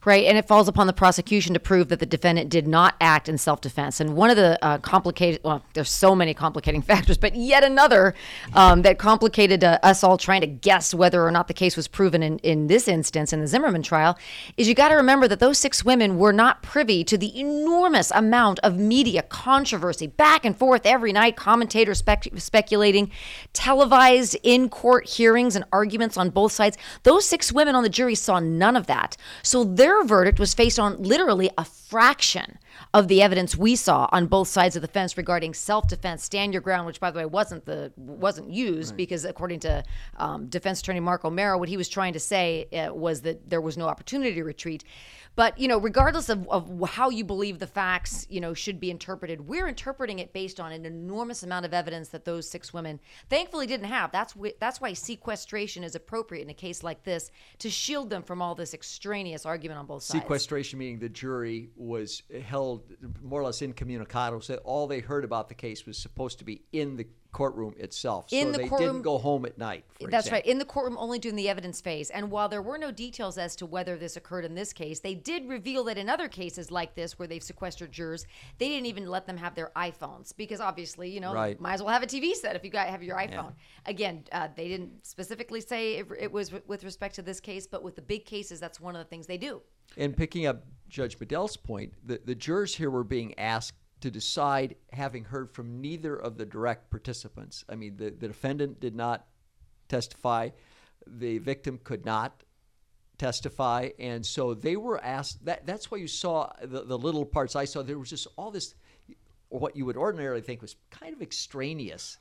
Right, 0.05 0.25
and 0.25 0.37
it 0.37 0.47
falls 0.49 0.67
upon 0.67 0.87
the 0.87 0.93
prosecution 0.93 1.53
to 1.53 1.61
prove 1.61 1.87
that 1.87 1.99
the 1.99 2.05
defendant 2.05 2.49
did 2.49 2.67
not 2.67 2.95
act 2.99 3.29
in 3.29 3.37
self-defense. 3.37 4.01
And 4.01 4.17
one 4.17 4.29
of 4.29 4.35
the 4.35 4.59
uh, 4.61 4.79
complicated, 4.79 5.39
well, 5.45 5.63
there's 5.75 5.89
so 5.89 6.13
many 6.13 6.33
complicating 6.33 6.81
factors, 6.93 7.17
but 7.17 7.35
yet 7.35 7.63
another 7.63 8.13
um, 8.53 8.81
that 8.81 8.99
complicated 8.99 9.63
uh, 9.63 9.79
us 9.81 10.03
all 10.03 10.17
trying 10.17 10.41
to 10.41 10.47
guess 10.47 10.93
whether 10.93 11.25
or 11.25 11.31
not 11.31 11.47
the 11.47 11.53
case 11.53 11.77
was 11.77 11.87
proven 11.87 12.21
in, 12.21 12.37
in 12.39 12.67
this 12.67 12.89
instance 12.89 13.31
in 13.31 13.39
the 13.39 13.47
Zimmerman 13.47 13.81
trial 13.81 14.17
is 14.57 14.67
you 14.67 14.75
got 14.75 14.89
to 14.89 14.95
remember 14.95 15.25
that 15.29 15.39
those 15.39 15.57
six 15.57 15.85
women 15.85 16.17
were 16.17 16.33
not 16.33 16.61
privy 16.61 17.05
to 17.05 17.17
the 17.17 17.39
enormous 17.39 18.11
amount 18.11 18.59
of 18.59 18.77
media 18.77 19.21
controversy 19.21 20.07
back 20.07 20.43
and 20.43 20.57
forth 20.57 20.85
every 20.85 21.13
night, 21.13 21.37
commentators 21.37 21.99
spec- 21.99 22.27
speculating, 22.35 23.09
televised 23.53 24.35
in-court 24.43 25.07
hearings 25.07 25.55
and 25.55 25.63
arguments 25.71 26.17
on 26.17 26.29
both 26.29 26.51
sides. 26.51 26.77
Those 27.03 27.25
six 27.25 27.53
women 27.53 27.73
on 27.73 27.83
the 27.83 27.89
jury 27.89 28.15
saw 28.15 28.41
none 28.41 28.75
of 28.75 28.87
that. 28.87 29.15
So 29.43 29.52
their 29.61 30.05
verdict 30.05 30.39
was 30.39 30.55
based 30.55 30.79
on 30.79 31.03
literally 31.03 31.49
a 31.57 31.65
fraction 31.65 32.57
of 32.93 33.07
the 33.07 33.21
evidence 33.21 33.57
we 33.57 33.75
saw 33.75 34.07
on 34.13 34.27
both 34.27 34.47
sides 34.47 34.77
of 34.77 34.81
the 34.81 34.87
fence 34.87 35.17
regarding 35.17 35.53
self-defense, 35.53 36.23
stand 36.23 36.53
your 36.53 36.61
ground, 36.61 36.87
which 36.87 37.01
by 37.01 37.11
the 37.11 37.19
way 37.19 37.25
wasn't 37.25 37.65
the 37.65 37.91
wasn't 37.97 38.49
used 38.49 38.95
because 38.95 39.25
according 39.25 39.59
to 39.59 39.83
um, 40.17 40.47
defense 40.47 40.79
attorney 40.79 41.01
Mark 41.01 41.25
O'Mara, 41.25 41.57
what 41.57 41.67
he 41.67 41.75
was 41.75 41.89
trying 41.89 42.13
to 42.13 42.19
say 42.19 42.67
uh, 42.71 42.93
was 42.93 43.21
that 43.21 43.49
there 43.49 43.61
was 43.61 43.77
no 43.77 43.87
opportunity 43.87 44.33
to 44.35 44.43
retreat. 44.43 44.83
But 45.35 45.57
you 45.57 45.67
know, 45.67 45.79
regardless 45.79 46.29
of, 46.29 46.47
of 46.49 46.89
how 46.89 47.09
you 47.09 47.23
believe 47.23 47.59
the 47.59 47.67
facts, 47.67 48.27
you 48.29 48.39
know, 48.39 48.53
should 48.53 48.79
be 48.79 48.91
interpreted, 48.91 49.47
we're 49.47 49.67
interpreting 49.67 50.19
it 50.19 50.31
based 50.33 50.59
on 50.59 50.71
an 50.71 50.85
enormous 50.85 51.43
amount 51.43 51.65
of 51.65 51.73
evidence 51.73 52.09
that 52.09 52.25
those 52.25 52.49
six 52.49 52.73
women 52.73 52.99
thankfully 53.29 53.65
didn't 53.65 53.87
have. 53.87 54.11
That's 54.11 54.33
wh- 54.33 54.57
that's 54.59 54.79
why 54.79 54.93
sequestration 54.93 55.83
is 55.83 55.95
appropriate 55.95 56.43
in 56.43 56.49
a 56.49 56.53
case 56.53 56.83
like 56.83 57.03
this 57.03 57.31
to 57.59 57.69
shield 57.69 58.09
them 58.09 58.21
from 58.23 58.41
all 58.41 58.55
this 58.55 58.73
extraneous 58.73 59.45
argument 59.45 59.79
on 59.79 59.85
both 59.85 60.03
sides. 60.03 60.21
Sequestration 60.21 60.77
meaning 60.79 60.99
the 60.99 61.09
jury 61.09 61.69
was 61.75 62.23
held 62.45 62.83
more 63.21 63.41
or 63.41 63.45
less 63.45 63.61
incommunicado, 63.61 64.43
so 64.43 64.55
all 64.63 64.87
they 64.87 64.99
heard 64.99 65.23
about 65.23 65.49
the 65.49 65.55
case 65.55 65.85
was 65.85 65.97
supposed 65.97 66.39
to 66.39 66.45
be 66.45 66.61
in 66.71 66.95
the 66.95 67.07
courtroom 67.33 67.73
itself. 67.77 68.27
In 68.31 68.47
so 68.47 68.51
the 68.53 68.57
they 68.59 68.67
courtroom- 68.69 68.89
didn't 68.93 69.01
go 69.03 69.17
home 69.17 69.45
at 69.45 69.57
night. 69.57 69.83
for 69.99 70.07
That's 70.09 70.27
example. 70.27 70.31
right. 70.37 70.45
In 70.45 70.59
the 70.59 70.65
courtroom, 70.65 70.97
only 70.97 71.19
doing 71.19 71.35
the 71.35 71.49
evidence 71.49 71.81
phase. 71.81 72.09
And 72.11 72.31
while 72.31 72.47
there 72.47 72.61
were 72.61 72.77
no 72.77 72.91
details 72.91 73.37
as 73.37 73.55
to 73.57 73.65
whether 73.65 73.97
this 73.97 74.15
occurred 74.15 74.45
in 74.45 74.55
this 74.55 74.71
case, 74.71 74.99
they 75.01 75.15
did 75.15 75.49
reveal 75.49 75.83
that 75.85 75.97
in 75.97 76.09
other 76.09 76.29
cases 76.29 76.71
like 76.71 76.95
this, 76.95 77.19
where 77.19 77.27
they've 77.27 77.43
sequestered 77.43 77.91
jurors, 77.91 78.25
they 78.59 78.69
didn't 78.69 78.85
even 78.85 79.07
let 79.07 79.25
them 79.25 79.35
have 79.37 79.55
their 79.55 79.71
iPhones 79.75 80.35
because 80.37 80.61
obviously, 80.61 81.09
you 81.09 81.19
know, 81.19 81.33
Right. 81.33 81.59
might 81.59 81.73
as 81.73 81.81
well 81.83 81.91
have 81.91 82.03
a 82.03 82.07
TV 82.07 82.33
set 82.35 82.55
if 82.55 82.63
you 82.63 82.69
got 82.69 82.87
have 82.87 83.03
your 83.03 83.17
iPhone. 83.17 83.53
Again, 83.85 84.23
uh, 84.31 84.47
they 84.55 84.67
didn't 84.69 85.05
specifically 85.05 85.59
say 85.59 85.95
it, 85.97 86.07
it 86.19 86.31
was 86.31 86.51
with 86.67 86.83
respect 86.83 87.15
to 87.15 87.21
this 87.21 87.39
case, 87.39 87.67
but 87.67 87.83
with 87.83 87.95
the 87.95 88.01
big 88.01 88.25
cases, 88.25 88.59
that's 88.59 88.79
one 88.79 88.95
of 88.95 88.99
the 88.99 89.09
things 89.09 89.27
they 89.27 89.37
do. 89.37 89.61
And 89.97 90.15
picking 90.15 90.45
up 90.45 90.63
Judge 90.87 91.19
Medell's 91.19 91.57
point, 91.57 91.93
the, 92.05 92.21
the 92.23 92.35
jurors 92.35 92.75
here 92.75 92.89
were 92.91 93.03
being 93.03 93.37
asked 93.39 93.73
to 94.03 94.11
decide 94.11 94.75
having 94.91 95.23
heard 95.23 95.49
from 95.49 95.79
neither 95.79 96.13
of 96.13 96.37
the 96.37 96.45
direct 96.45 96.91
participants. 96.91 97.63
I 97.69 97.75
mean, 97.75 97.95
the, 97.95 98.09
the 98.09 98.27
defendant 98.27 98.81
did 98.81 98.93
not 98.93 99.25
testify, 99.87 100.49
the 101.07 101.37
victim 101.37 101.79
could 101.85 102.03
not 102.03 102.43
testify, 103.17 103.91
and 103.99 104.25
so 104.25 104.55
they 104.55 104.75
were 104.75 105.01
asked. 105.01 105.45
That 105.45 105.65
that's 105.65 105.89
why 105.89 105.99
you 105.99 106.09
saw 106.09 106.51
the, 106.61 106.83
the 106.83 106.97
little 106.97 107.23
parts 107.23 107.55
I 107.55 107.63
saw. 107.63 107.81
There 107.81 107.97
was 107.97 108.09
just 108.09 108.27
all 108.35 108.51
this, 108.51 108.75
what 109.47 109.77
you 109.77 109.85
would 109.85 109.95
ordinarily 109.95 110.41
think 110.41 110.61
was 110.61 110.75
kind 110.91 111.13
of 111.13 111.21
extraneous 111.21 112.17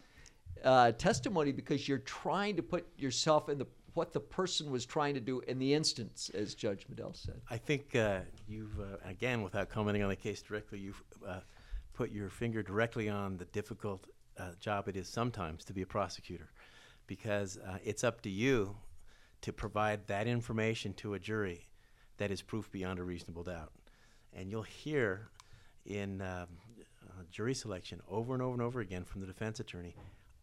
uh, 0.62 0.92
testimony 0.92 1.50
because 1.50 1.88
you're 1.88 1.98
trying 1.98 2.54
to 2.54 2.62
put 2.62 2.86
yourself 2.96 3.48
in 3.48 3.58
the 3.58 3.66
what 3.94 4.12
the 4.12 4.20
person 4.20 4.70
was 4.70 4.86
trying 4.86 5.14
to 5.14 5.20
do 5.20 5.40
in 5.48 5.58
the 5.58 5.74
instance, 5.74 6.30
as 6.32 6.54
Judge 6.54 6.86
Medell 6.88 7.16
said. 7.16 7.40
I 7.50 7.58
think 7.58 7.96
uh, 7.96 8.20
you've, 8.48 8.78
uh, 8.78 8.98
again, 9.04 9.42
without 9.42 9.68
commenting 9.68 10.04
on 10.04 10.10
the 10.10 10.16
case 10.16 10.40
directly, 10.40 10.78
you've 10.78 11.02
uh, 11.26 11.40
put 11.92 12.10
your 12.10 12.28
finger 12.28 12.62
directly 12.62 13.08
on 13.08 13.36
the 13.36 13.44
difficult 13.46 14.06
uh, 14.38 14.52
job 14.60 14.88
it 14.88 14.96
is 14.96 15.08
sometimes 15.08 15.64
to 15.64 15.72
be 15.72 15.82
a 15.82 15.86
prosecutor 15.86 16.50
because 17.06 17.58
uh, 17.58 17.78
it's 17.84 18.04
up 18.04 18.22
to 18.22 18.30
you 18.30 18.76
to 19.42 19.52
provide 19.52 20.06
that 20.06 20.26
information 20.26 20.94
to 20.94 21.14
a 21.14 21.18
jury 21.18 21.68
that 22.16 22.30
is 22.30 22.40
proof 22.40 22.70
beyond 22.70 22.98
a 22.98 23.02
reasonable 23.02 23.42
doubt. 23.42 23.72
And 24.32 24.50
you'll 24.50 24.62
hear 24.62 25.28
in 25.84 26.22
um, 26.22 26.46
uh, 27.04 27.22
jury 27.30 27.54
selection 27.54 28.00
over 28.08 28.32
and 28.32 28.42
over 28.42 28.52
and 28.52 28.62
over 28.62 28.80
again 28.80 29.04
from 29.04 29.20
the 29.20 29.26
defense 29.26 29.60
attorney 29.60 29.94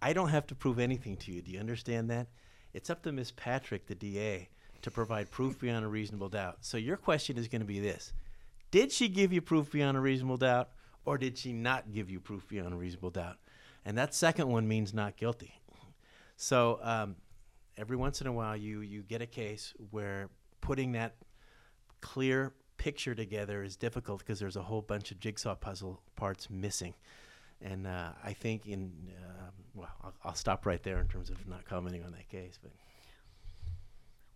I 0.02 0.14
don't 0.14 0.30
have 0.30 0.48
to 0.48 0.56
prove 0.56 0.80
anything 0.80 1.18
to 1.18 1.32
you. 1.32 1.42
Do 1.42 1.52
you 1.52 1.60
understand 1.60 2.10
that? 2.10 2.28
It's 2.74 2.90
up 2.90 3.04
to 3.04 3.12
Miss 3.12 3.32
Patrick, 3.32 3.88
the 3.88 3.96
DA, 3.96 4.50
to 4.82 4.92
provide 4.92 5.30
proof 5.30 5.60
beyond 5.60 5.84
a 5.84 5.90
reasonable 5.90 6.30
doubt. 6.30 6.60
So 6.62 6.78
your 6.78 6.98
question 6.98 7.38
is 7.38 7.48
going 7.48 7.62
to 7.62 7.68
be 7.68 7.80
this 7.80 8.14
Did 8.72 8.92
she 8.92 9.10
give 9.10 9.34
you 9.34 9.42
proof 9.42 9.72
beyond 9.72 9.98
a 9.98 10.00
reasonable 10.00 10.38
doubt, 10.38 10.70
or 11.06 11.18
did 11.18 11.38
she 11.38 11.54
not 11.54 11.92
give 11.92 12.10
you 12.10 12.20
proof 12.20 12.48
beyond 12.48 12.74
a 12.74 12.78
reasonable 12.78 13.10
doubt? 13.10 13.38
And 13.86 13.98
that 13.98 14.14
second 14.14 14.48
one 14.48 14.68
means 14.68 14.94
not 14.94 15.16
guilty. 15.18 15.54
So 16.36 16.80
um, 16.82 17.16
every 17.78 17.98
once 17.98 18.22
in 18.22 18.28
a 18.28 18.32
while, 18.32 18.56
you, 18.56 18.82
you 18.82 19.02
get 19.02 19.22
a 19.22 19.26
case 19.26 19.74
where 19.92 20.30
putting 20.62 20.94
that 20.94 21.16
clear 22.02 22.54
picture 22.78 23.14
together 23.14 23.64
is 23.64 23.76
difficult 23.76 24.20
because 24.20 24.40
there's 24.40 24.56
a 24.56 24.62
whole 24.62 24.82
bunch 24.82 25.12
of 25.12 25.20
jigsaw 25.20 25.56
puzzle 25.56 26.02
parts 26.16 26.50
missing. 26.50 26.94
And 27.62 27.88
uh, 27.88 28.12
I 28.24 28.34
think 28.34 28.68
in, 28.68 28.92
uh, 29.22 29.50
well, 29.74 29.90
I'll, 30.02 30.14
I'll 30.24 30.36
stop 30.36 30.66
right 30.66 30.82
there 30.82 31.00
in 31.00 31.08
terms 31.08 31.30
of 31.30 31.46
not 31.48 31.66
commenting 31.66 32.04
on 32.04 32.12
that 32.12 32.30
case. 32.30 32.58
But 32.62 32.72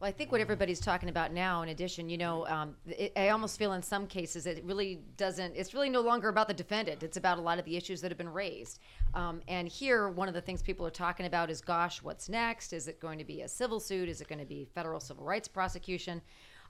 Well, 0.04 0.10
I 0.10 0.12
think 0.12 0.34
what 0.34 0.42
everybody's 0.42 0.82
talking 0.82 1.08
about 1.08 1.32
now, 1.32 1.62
in 1.62 1.70
addition, 1.70 2.10
you 2.10 2.18
know, 2.18 2.46
um, 2.48 2.76
it, 2.86 3.14
I 3.16 3.30
almost 3.30 3.58
feel 3.58 3.72
in 3.72 3.82
some 3.82 4.06
cases 4.06 4.46
it 4.46 4.62
really 4.66 5.00
doesn't, 5.16 5.56
it's 5.56 5.74
really 5.74 5.90
no 5.90 6.02
longer 6.02 6.28
about 6.28 6.50
the 6.50 6.54
defendant. 6.54 7.04
It's 7.04 7.16
about 7.16 7.38
a 7.38 7.42
lot 7.42 7.58
of 7.58 7.64
the 7.64 7.78
issues 7.78 8.02
that 8.02 8.12
have 8.12 8.18
been 8.18 8.34
raised. 8.34 8.82
Um, 9.14 9.40
and 9.48 9.66
here, 9.66 10.10
one 10.10 10.28
of 10.28 10.34
the 10.34 10.42
things 10.42 10.62
people 10.62 10.86
are 10.86 10.90
talking 10.92 11.26
about 11.26 11.50
is 11.50 11.62
gosh, 11.62 12.04
what's 12.04 12.28
next? 12.28 12.74
Is 12.74 12.90
it 12.90 13.00
going 13.00 13.18
to 13.18 13.24
be 13.24 13.44
a 13.44 13.48
civil 13.48 13.80
suit? 13.80 14.10
Is 14.10 14.20
it 14.20 14.28
going 14.28 14.40
to 14.40 14.46
be 14.46 14.68
federal 14.76 15.00
civil 15.00 15.24
rights 15.24 15.48
prosecution? 15.48 16.22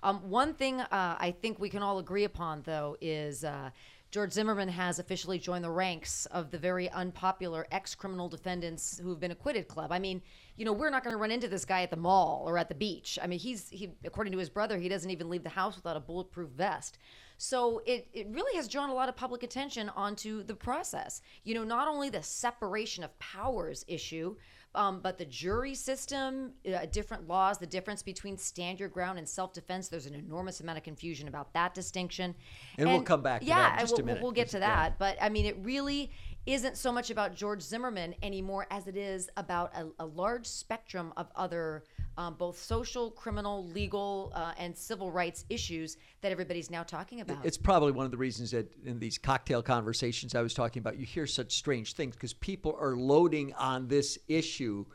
Um, 0.04 0.20
one 0.30 0.54
thing 0.54 0.82
uh, 0.82 1.16
I 1.18 1.34
think 1.42 1.58
we 1.58 1.70
can 1.70 1.82
all 1.82 1.98
agree 1.98 2.26
upon, 2.26 2.62
though, 2.62 2.98
is 3.02 3.44
uh, 3.44 3.72
George 4.14 4.32
Zimmerman 4.32 4.70
has 4.70 5.00
officially 5.00 5.40
joined 5.40 5.64
the 5.64 5.72
ranks 5.72 6.28
of 6.28 6.52
the 6.52 6.58
very 6.60 6.88
unpopular 6.92 7.66
ex 7.72 7.96
criminal 7.96 8.30
defendants 8.30 9.00
who've 9.00 9.20
been 9.20 9.32
acquitted 9.32 9.68
club. 9.68 9.92
I 9.92 9.98
mean, 9.98 10.22
you 10.56 10.66
know, 10.66 10.72
we're 10.72 10.92
not 10.92 11.04
going 11.04 11.16
to 11.16 11.18
run 11.18 11.32
into 11.32 11.48
this 11.48 11.66
guy 11.66 11.82
at 11.82 11.90
the 11.90 11.98
mall 11.98 12.44
or 12.46 12.60
at 12.60 12.70
the 12.70 12.76
beach. 12.76 13.18
I 13.20 13.26
mean, 13.26 13.40
he's, 13.40 13.68
he, 13.70 13.90
according 14.04 14.32
to 14.34 14.38
his 14.38 14.52
brother, 14.52 14.78
he 14.78 14.88
doesn't 14.88 15.10
even 15.10 15.32
leave 15.32 15.42
the 15.42 15.50
house 15.50 15.76
without 15.76 15.98
a 15.98 16.00
bulletproof 16.00 16.52
vest. 16.52 17.00
So 17.40 17.82
it, 17.88 18.08
it 18.14 18.28
really 18.30 18.56
has 18.56 18.68
drawn 18.68 18.92
a 18.92 18.94
lot 18.94 19.10
of 19.10 19.16
public 19.16 19.42
attention 19.42 19.90
onto 19.90 20.44
the 20.44 20.54
process. 20.54 21.24
You 21.44 21.56
know, 21.56 21.64
not 21.64 21.88
only 21.88 22.12
the 22.12 22.22
separation 22.22 23.04
of 23.04 23.18
powers 23.18 23.84
issue, 23.88 24.36
um, 24.76 25.00
but 25.02 25.18
the 25.18 25.26
jury 25.26 25.76
system, 25.76 26.52
uh, 26.68 26.86
different 26.92 27.28
laws, 27.28 27.58
the 27.60 27.68
difference 27.68 28.02
between 28.02 28.38
stand 28.38 28.80
your 28.80 28.90
ground 28.90 29.20
and 29.20 29.28
self 29.28 29.54
defense. 29.54 29.88
There's 29.88 30.06
an 30.06 30.16
enormous 30.16 30.60
amount 30.62 30.78
of 30.78 30.84
confusion 30.84 31.28
about 31.28 31.54
that 31.54 31.74
distinction. 31.74 32.34
And 32.78 32.90
we'll 32.90 33.02
come 33.04 33.22
back 33.22 33.42
to 33.42 33.48
yeah, 33.48 33.56
that 33.56 33.74
in 33.74 33.80
just 33.82 33.98
we'll, 33.98 34.06
minute, 34.06 34.24
We'll 34.24 34.32
get 34.32 34.48
to 34.50 34.58
'cause- 34.58 34.62
yeah. 34.62 34.76
that. 34.90 35.00
But 35.00 35.18
I 35.22 35.30
mean, 35.30 35.46
it 35.46 35.58
really 35.62 36.12
isn't 36.46 36.76
so 36.78 36.92
much 36.92 37.10
about 37.10 37.36
George 37.36 37.62
Zimmerman 37.62 38.16
anymore 38.22 38.68
as 38.70 38.88
it 38.88 38.98
is 38.98 39.30
about 39.38 39.72
a, 39.76 39.88
a 40.00 40.06
large 40.06 40.46
spectrum 40.46 41.14
of 41.16 41.28
other, 41.36 41.84
um, 42.18 42.36
both 42.36 42.58
social, 42.58 43.12
criminal, 43.12 43.68
legal, 43.68 44.32
uh, 44.36 44.54
and 44.58 44.76
civil 44.76 45.12
rights 45.12 45.46
issues 45.50 45.98
that 46.22 46.32
everybody's 46.32 46.70
now 46.70 46.84
talking 46.84 47.22
about. 47.22 47.46
It's 47.46 47.58
probably 47.58 47.92
one 47.92 48.06
of 48.06 48.12
the 48.12 48.18
reasons 48.18 48.52
that 48.52 48.72
in 48.86 49.00
these 49.00 49.18
cocktail 49.18 49.62
conversations 49.62 50.36
I 50.36 50.42
was 50.42 50.54
talking 50.54 50.80
about, 50.80 50.98
you 50.98 51.06
hear 51.06 51.26
such 51.26 51.54
strange 51.54 51.94
things 51.94 52.16
because 52.16 52.34
people 52.34 52.78
are 52.80 52.96
loading 52.96 53.54
on 53.54 53.88
this 53.88 54.18
issue 54.28 54.86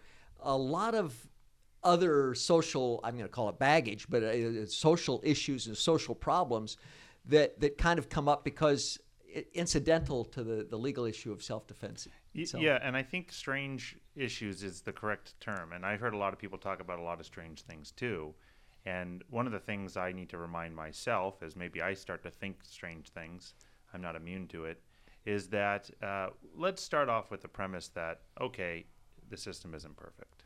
a 0.41 0.57
lot 0.57 0.95
of 0.95 1.15
other 1.83 2.35
social, 2.35 3.01
I'm 3.05 3.15
going 3.15 3.27
to 3.27 3.33
call 3.33 3.49
it 3.49 3.59
baggage, 3.59 4.07
but 4.09 4.23
uh, 4.23 4.67
social 4.67 5.21
issues 5.25 5.67
and 5.67 5.77
social 5.77 6.15
problems 6.15 6.77
that, 7.27 7.61
that 7.61 7.79
kind 7.79 7.99
of 7.99 8.09
come 8.09 8.29
up 8.29 8.45
because 8.45 8.99
incidental 9.55 10.25
to 10.25 10.43
the, 10.43 10.67
the 10.69 10.77
legal 10.77 11.05
issue 11.05 11.33
of 11.33 11.43
self 11.43 11.67
defense. 11.67 12.09
Y- 12.35 12.45
Yeah, 12.61 12.79
and 12.83 12.97
I 12.97 13.03
think 13.03 13.33
strange 13.33 13.97
issues 14.15 14.63
is 14.63 14.83
the 14.83 14.93
correct 14.93 15.39
term. 15.41 15.73
And 15.73 15.85
I've 15.85 16.01
heard 16.01 16.15
a 16.15 16.19
lot 16.19 16.33
of 16.33 16.39
people 16.39 16.59
talk 16.59 16.81
about 16.81 16.99
a 16.99 17.03
lot 17.03 17.21
of 17.21 17.27
strange 17.27 17.63
things 17.63 17.91
too. 17.91 18.35
And 18.87 19.23
one 19.29 19.47
of 19.47 19.53
the 19.53 19.59
things 19.59 19.97
I 19.97 20.13
need 20.13 20.29
to 20.31 20.39
remind 20.39 20.75
myself 20.75 21.43
as 21.43 21.57
maybe 21.57 21.83
I 21.83 21.95
start 21.95 22.23
to 22.23 22.31
think 22.31 22.59
strange 22.63 23.09
things, 23.11 23.55
I'm 23.93 24.01
not 24.01 24.17
immune 24.17 24.47
to 24.49 24.65
it, 24.65 24.81
is 25.27 25.49
that 25.49 25.91
uh, 26.03 26.29
let's 26.57 26.83
start 26.83 27.09
off 27.09 27.31
with 27.31 27.43
the 27.43 27.49
premise 27.49 27.89
that, 27.89 28.21
okay, 28.41 28.87
the 29.29 29.37
system 29.37 29.75
isn't 29.75 29.97
perfect. 29.97 30.45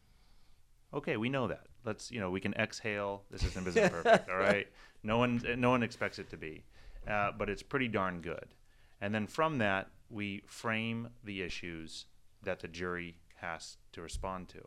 Okay, 0.94 1.16
we 1.16 1.28
know 1.28 1.46
that. 1.48 1.66
Let's, 1.84 2.10
you 2.10 2.20
know, 2.20 2.30
we 2.30 2.40
can 2.40 2.52
exhale. 2.54 3.22
The 3.30 3.38
system 3.38 3.66
isn't 3.66 3.90
perfect. 3.92 4.28
all 4.28 4.36
right, 4.36 4.66
no 5.02 5.18
one, 5.18 5.40
no 5.58 5.70
one 5.70 5.82
expects 5.82 6.18
it 6.18 6.28
to 6.30 6.36
be, 6.36 6.64
uh, 7.08 7.32
but 7.38 7.48
it's 7.48 7.62
pretty 7.62 7.88
darn 7.88 8.20
good. 8.20 8.54
And 9.00 9.14
then 9.14 9.26
from 9.26 9.58
that, 9.58 9.88
we 10.12 10.42
frame 10.47 11.09
the 11.25 11.42
issues 11.42 12.07
that 12.42 12.61
the 12.61 12.69
jury 12.69 13.16
has 13.37 13.78
to 13.92 14.02
respond 14.02 14.49
to. 14.50 14.61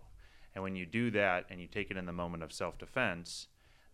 And 0.54 0.64
when 0.64 0.75
you 0.75 0.86
do 0.86 1.12
that, 1.12 1.46
and 1.50 1.60
you 1.60 1.68
take 1.68 1.92
it 1.92 1.98
in 1.98 2.06
the 2.06 2.14
moment 2.14 2.44
of 2.44 2.54
self-defense, 2.54 3.48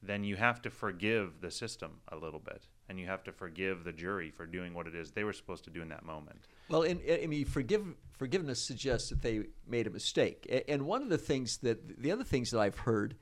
then 0.04 0.24
you 0.24 0.36
have 0.36 0.62
to 0.62 0.70
forgive 0.70 1.42
the 1.42 1.52
system 1.52 2.00
a 2.12 2.16
little 2.16 2.40
bit, 2.40 2.68
and 2.90 3.00
you 3.00 3.06
have 3.06 3.24
to 3.24 3.32
forgive 3.32 3.84
the 3.84 3.92
jury 3.92 4.32
for 4.32 4.46
doing 4.46 4.74
what 4.74 4.88
it 4.88 4.96
is 4.96 5.12
they 5.12 5.24
were 5.24 5.34
supposed 5.34 5.64
to 5.64 5.70
do 5.70 5.82
in 5.82 5.90
that 5.90 6.06
moment. 6.06 6.48
Well, 6.70 6.84
and, 6.84 7.02
I 7.08 7.28
mean, 7.28 7.46
forgive, 7.46 7.86
forgiveness 8.18 8.62
suggests 8.62 9.10
that 9.10 9.22
they 9.22 9.44
made 9.68 9.88
a 9.88 9.92
mistake. 9.92 10.66
And 10.68 10.84
one 10.84 11.02
of 11.02 11.10
the 11.10 11.18
things 11.18 11.58
that, 11.58 12.02
the 12.02 12.12
other 12.12 12.24
things 12.24 12.52
that 12.52 12.60
I've 12.60 12.80
heard 12.80 13.16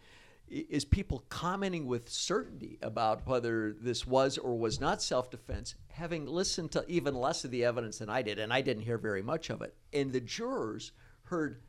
is 0.49 0.85
people 0.85 1.23
commenting 1.29 1.85
with 1.85 2.09
certainty 2.09 2.77
about 2.81 3.27
whether 3.27 3.73
this 3.73 4.05
was 4.07 4.37
or 4.37 4.57
was 4.57 4.79
not 4.79 5.01
self 5.01 5.29
defense, 5.29 5.75
having 5.89 6.25
listened 6.25 6.71
to 6.71 6.85
even 6.87 7.15
less 7.15 7.43
of 7.45 7.51
the 7.51 7.63
evidence 7.63 7.99
than 7.99 8.09
I 8.09 8.21
did, 8.21 8.39
and 8.39 8.51
I 8.51 8.61
didn't 8.61 8.83
hear 8.83 8.97
very 8.97 9.21
much 9.21 9.49
of 9.49 9.61
it. 9.61 9.75
And 9.93 10.11
the 10.11 10.19
jurors 10.19 10.91
heard 11.23 11.61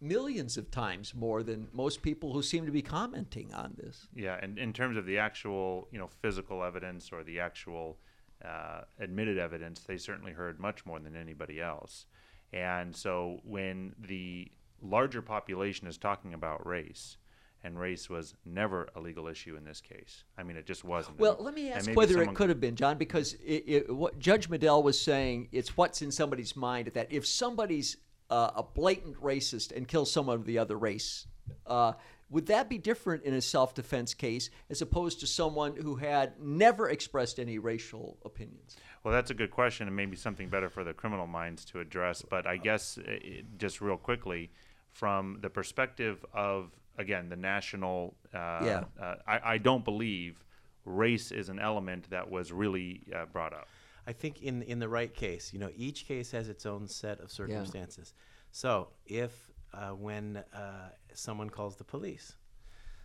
millions 0.00 0.56
of 0.56 0.70
times 0.70 1.14
more 1.14 1.42
than 1.42 1.68
most 1.72 2.02
people 2.02 2.32
who 2.32 2.42
seem 2.42 2.66
to 2.66 2.72
be 2.72 2.82
commenting 2.82 3.52
on 3.54 3.74
this. 3.76 4.06
Yeah, 4.14 4.38
and 4.40 4.58
in 4.58 4.72
terms 4.72 4.96
of 4.96 5.06
the 5.06 5.18
actual, 5.18 5.88
you 5.90 5.98
know, 5.98 6.08
physical 6.20 6.62
evidence 6.62 7.10
or 7.10 7.24
the 7.24 7.40
actual 7.40 7.98
uh, 8.44 8.82
admitted 9.00 9.38
evidence, 9.38 9.80
they 9.80 9.96
certainly 9.96 10.32
heard 10.32 10.60
much 10.60 10.84
more 10.84 11.00
than 11.00 11.16
anybody 11.16 11.60
else. 11.60 12.06
And 12.52 12.94
so 12.94 13.40
when 13.44 13.94
the 13.98 14.50
larger 14.82 15.22
population 15.22 15.86
is 15.86 15.96
talking 15.96 16.34
about 16.34 16.66
race, 16.66 17.16
and 17.64 17.80
race 17.80 18.10
was 18.10 18.34
never 18.44 18.88
a 18.94 19.00
legal 19.00 19.26
issue 19.26 19.56
in 19.56 19.64
this 19.64 19.80
case. 19.80 20.22
I 20.36 20.42
mean, 20.42 20.56
it 20.56 20.66
just 20.66 20.84
wasn't. 20.84 21.18
Well, 21.18 21.36
And- 21.36 21.44
let 21.46 21.54
me 21.54 21.72
ask 21.72 21.90
whether 21.94 22.22
it 22.22 22.34
could 22.34 22.50
have 22.50 22.60
been, 22.60 22.76
John, 22.76 22.98
because 22.98 23.32
it, 23.44 23.64
it, 23.66 23.94
what 23.94 24.18
Judge 24.18 24.48
Medell 24.50 24.82
was 24.84 25.00
saying, 25.00 25.48
it's 25.50 25.76
what's 25.76 26.02
in 26.02 26.12
somebody's 26.12 26.54
mind 26.54 26.88
that 26.88 27.10
if 27.10 27.26
somebody's 27.26 27.96
uh, 28.30 28.50
a 28.54 28.62
blatant 28.62 29.20
racist 29.20 29.74
and 29.74 29.88
kills 29.88 30.12
someone 30.12 30.36
of 30.36 30.44
the 30.44 30.58
other 30.58 30.76
race, 30.76 31.26
uh, 31.66 31.94
would 32.30 32.46
that 32.46 32.68
be 32.68 32.76
different 32.78 33.24
in 33.24 33.32
a 33.32 33.40
self 33.40 33.74
defense 33.74 34.12
case 34.12 34.50
as 34.68 34.82
opposed 34.82 35.20
to 35.20 35.26
someone 35.26 35.74
who 35.76 35.96
had 35.96 36.38
never 36.40 36.90
expressed 36.90 37.40
any 37.40 37.58
racial 37.58 38.18
opinions? 38.24 38.76
Well, 39.02 39.12
that's 39.12 39.30
a 39.30 39.34
good 39.34 39.50
question, 39.50 39.86
and 39.86 39.96
maybe 39.96 40.16
something 40.16 40.48
better 40.48 40.68
for 40.68 40.84
the 40.84 40.92
criminal 40.92 41.26
minds 41.26 41.64
to 41.66 41.80
address. 41.80 42.22
But 42.22 42.46
I 42.46 42.58
guess 42.58 42.98
uh, 42.98 43.02
it- 43.06 43.58
just 43.58 43.80
real 43.80 43.96
quickly, 43.96 44.50
from 44.92 45.38
the 45.40 45.50
perspective 45.50 46.24
of 46.34 46.70
again 46.98 47.28
the 47.28 47.36
national, 47.36 48.14
uh, 48.32 48.38
Yeah. 48.38 48.84
uh, 49.00 49.14
I, 49.26 49.40
I 49.54 49.58
don't 49.58 49.84
believe 49.84 50.44
race 50.84 51.32
is 51.32 51.48
an 51.48 51.58
element 51.58 52.10
that 52.10 52.30
was 52.30 52.52
really 52.52 53.02
uh, 53.14 53.24
brought 53.26 53.52
up. 53.52 53.68
I 54.06 54.12
think 54.12 54.42
in 54.42 54.62
in 54.62 54.78
the 54.80 54.88
right 54.88 55.12
case, 55.14 55.52
you 55.52 55.58
know, 55.58 55.70
each 55.76 56.06
case 56.06 56.30
has 56.32 56.48
its 56.48 56.66
own 56.66 56.86
set 56.88 57.20
of 57.20 57.30
circumstances. 57.32 58.12
Yeah. 58.14 58.22
So 58.52 58.88
if 59.06 59.50
uh, 59.72 59.90
when 59.90 60.44
uh, 60.52 60.90
someone 61.14 61.48
calls 61.50 61.76
the 61.76 61.84
police 61.84 62.36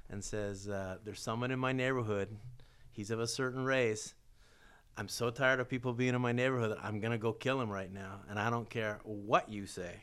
and 0.10 0.22
says, 0.24 0.68
uh, 0.68 0.98
"There's 1.04 1.22
someone 1.22 1.52
in 1.52 1.60
my 1.60 1.72
neighborhood, 1.72 2.38
he's 2.92 3.12
of 3.12 3.20
a 3.22 3.28
certain 3.28 3.64
race," 3.64 4.14
I'm 4.98 5.08
so 5.08 5.30
tired 5.30 5.62
of 5.62 5.70
people 5.70 5.94
being 5.94 6.16
in 6.16 6.22
my 6.22 6.34
neighborhood 6.34 6.72
that 6.72 6.84
I'm 6.84 7.00
gonna 7.00 7.18
go 7.18 7.32
kill 7.32 7.62
him 7.62 7.70
right 7.70 7.92
now, 7.92 8.20
and 8.30 8.38
I 8.38 8.50
don't 8.50 8.70
care 8.70 9.00
what 9.04 9.48
you 9.50 9.66
say. 9.66 9.96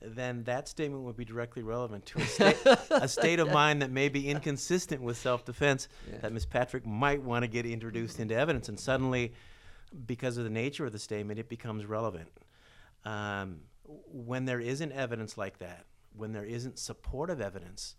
Then 0.00 0.44
that 0.44 0.68
statement 0.68 1.04
would 1.04 1.16
be 1.16 1.24
directly 1.24 1.62
relevant 1.62 2.04
to 2.06 2.18
a 2.18 2.26
state, 2.26 2.58
a 2.90 3.08
state 3.08 3.38
of 3.38 3.50
mind 3.50 3.80
that 3.82 3.90
may 3.90 4.08
be 4.08 4.28
inconsistent 4.28 5.00
with 5.02 5.16
self-defense. 5.16 5.88
That 6.20 6.32
Ms. 6.32 6.46
Patrick 6.46 6.86
might 6.86 7.22
want 7.22 7.44
to 7.44 7.48
get 7.48 7.64
introduced 7.64 8.20
into 8.20 8.34
evidence, 8.34 8.68
and 8.68 8.78
suddenly 8.78 9.32
because 10.06 10.36
of 10.36 10.44
the 10.44 10.50
nature 10.50 10.84
of 10.84 10.92
the 10.92 10.98
statement, 10.98 11.38
it 11.38 11.48
becomes 11.48 11.86
relevant. 11.86 12.28
Um, 13.04 13.60
when 13.84 14.44
there 14.44 14.60
isn't 14.60 14.92
evidence 14.92 15.38
like 15.38 15.58
that, 15.60 15.86
when 16.14 16.32
there 16.32 16.44
isn't 16.44 16.78
supportive 16.78 17.40
evidence, 17.40 17.96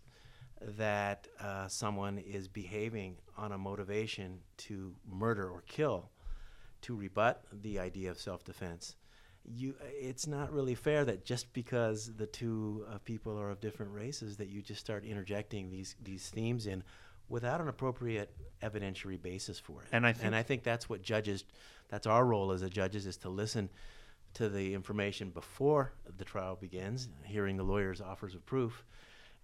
that 0.60 1.28
uh, 1.40 1.68
someone 1.68 2.18
is 2.18 2.48
behaving 2.48 3.16
on 3.36 3.52
a 3.52 3.58
motivation 3.58 4.40
to 4.56 4.94
murder 5.08 5.48
or 5.48 5.62
kill 5.66 6.10
to 6.82 6.94
rebut 6.94 7.44
the 7.52 7.78
idea 7.78 8.10
of 8.10 8.18
self-defense 8.18 8.96
you 9.54 9.74
it's 9.82 10.26
not 10.26 10.52
really 10.52 10.74
fair 10.74 11.04
that 11.04 11.24
just 11.24 11.52
because 11.52 12.12
the 12.16 12.26
two 12.26 12.84
uh, 12.92 12.98
people 13.04 13.38
are 13.38 13.50
of 13.50 13.60
different 13.60 13.92
races 13.92 14.36
that 14.36 14.48
you 14.48 14.60
just 14.62 14.80
start 14.80 15.04
interjecting 15.04 15.70
these 15.70 15.96
these 16.02 16.28
themes 16.28 16.66
in 16.66 16.82
without 17.28 17.60
an 17.60 17.68
appropriate 17.68 18.30
evidentiary 18.62 19.20
basis 19.20 19.58
for 19.58 19.82
it 19.82 19.88
And 19.92 20.06
I 20.06 20.12
think- 20.12 20.26
and 20.26 20.34
I 20.34 20.42
think 20.42 20.62
that's 20.62 20.88
what 20.88 21.02
judges 21.02 21.44
that's 21.88 22.06
our 22.06 22.24
role 22.24 22.52
as 22.52 22.62
a 22.62 22.68
judges 22.68 23.06
is 23.06 23.16
to 23.18 23.28
listen 23.28 23.70
to 24.34 24.48
the 24.48 24.74
information 24.74 25.30
before 25.30 25.92
the 26.18 26.24
trial 26.24 26.56
begins 26.56 27.08
hearing 27.24 27.56
the 27.56 27.62
lawyer's 27.64 28.00
offers 28.00 28.34
of 28.34 28.44
proof 28.44 28.84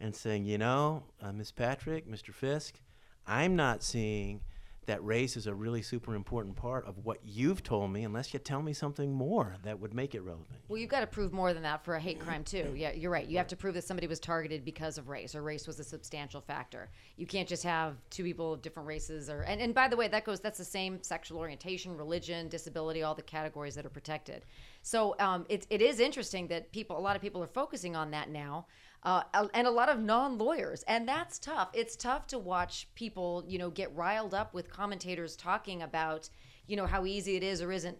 and 0.01 0.15
saying 0.15 0.45
you 0.45 0.59
know 0.59 1.05
uh, 1.23 1.33
Miss 1.33 1.51
Patrick 1.53 2.09
Mr. 2.11 2.35
Fisk 2.35 2.81
I'm 3.27 3.57
not 3.57 3.83
seeing 3.83 4.43
that 4.87 5.05
race 5.05 5.37
is 5.37 5.47
a 5.47 5.55
really 5.55 5.83
super 5.83 6.15
important 6.15 6.57
part 6.57 6.87
of 6.87 7.05
what 7.05 7.19
you've 7.25 7.63
told 7.63 7.91
me 7.93 8.05
unless 8.05 8.33
you 8.33 8.39
tell 8.39 8.63
me 8.63 8.73
something 8.73 9.13
more 9.13 9.57
that 9.63 9.79
would 9.79 9.95
make 9.95 10.15
it 10.15 10.21
relevant. 10.21 10.59
Well, 10.69 10.79
you've 10.79 10.91
got 10.91 11.01
to 11.01 11.07
prove 11.07 11.33
more 11.33 11.53
than 11.53 11.63
that 11.63 11.85
for 11.85 11.95
a 11.95 12.01
hate 12.01 12.21
crime 12.21 12.45
too. 12.45 12.73
Yeah, 12.77 12.93
you're 12.93 13.11
right. 13.11 13.27
You 13.27 13.39
have 13.39 13.47
to 13.49 13.57
prove 13.57 13.75
that 13.75 13.85
somebody 13.85 14.07
was 14.07 14.21
targeted 14.21 14.65
because 14.65 14.99
of 14.99 15.09
race, 15.09 15.35
or 15.35 15.43
race 15.43 15.67
was 15.67 15.79
a 15.81 15.85
substantial 15.85 16.41
factor. 16.41 16.91
You 17.17 17.27
can't 17.27 17.49
just 17.49 17.63
have 17.63 17.97
two 18.11 18.25
people 18.25 18.53
of 18.53 18.63
different 18.63 18.87
races, 18.87 19.31
or 19.31 19.43
and, 19.43 19.61
and 19.61 19.75
by 19.75 19.89
the 19.89 19.97
way, 19.97 20.09
that 20.09 20.25
goes. 20.25 20.41
That's 20.41 20.59
the 20.59 20.65
same 20.65 21.03
sexual 21.03 21.39
orientation, 21.39 21.97
religion, 21.97 22.49
disability, 22.49 23.03
all 23.03 23.15
the 23.15 23.23
categories 23.23 23.75
that 23.75 23.87
are 23.87 23.91
protected. 23.91 24.45
So 24.83 25.17
um, 25.19 25.47
it, 25.49 25.67
it 25.71 25.81
is 25.81 25.99
interesting 25.99 26.47
that 26.49 26.71
people, 26.73 26.99
a 26.99 27.01
lot 27.01 27.17
of 27.17 27.23
people 27.23 27.43
are 27.43 27.47
focusing 27.49 27.97
on 27.97 28.11
that 28.11 28.29
now. 28.29 28.67
Uh, 29.05 29.23
and 29.53 29.67
a 29.67 29.71
lot 29.71 29.91
of 29.91 29.99
non-lawyers 30.01 30.83
and 30.89 31.07
that's 31.07 31.39
tough. 31.39 31.69
It's 31.75 31.95
tough 31.95 32.27
to 32.29 32.39
watch 32.39 32.89
people 32.95 33.45
you 33.47 33.59
know 33.59 33.71
get 33.71 33.95
riled 33.95 34.35
up 34.35 34.55
with 34.55 34.71
commentators 34.71 35.37
talking 35.37 35.83
about 35.83 36.31
you 36.67 36.77
know 36.77 36.87
how 36.87 37.05
easy 37.05 37.37
it 37.37 37.43
is 37.43 37.61
or 37.61 37.71
isn't 37.73 37.99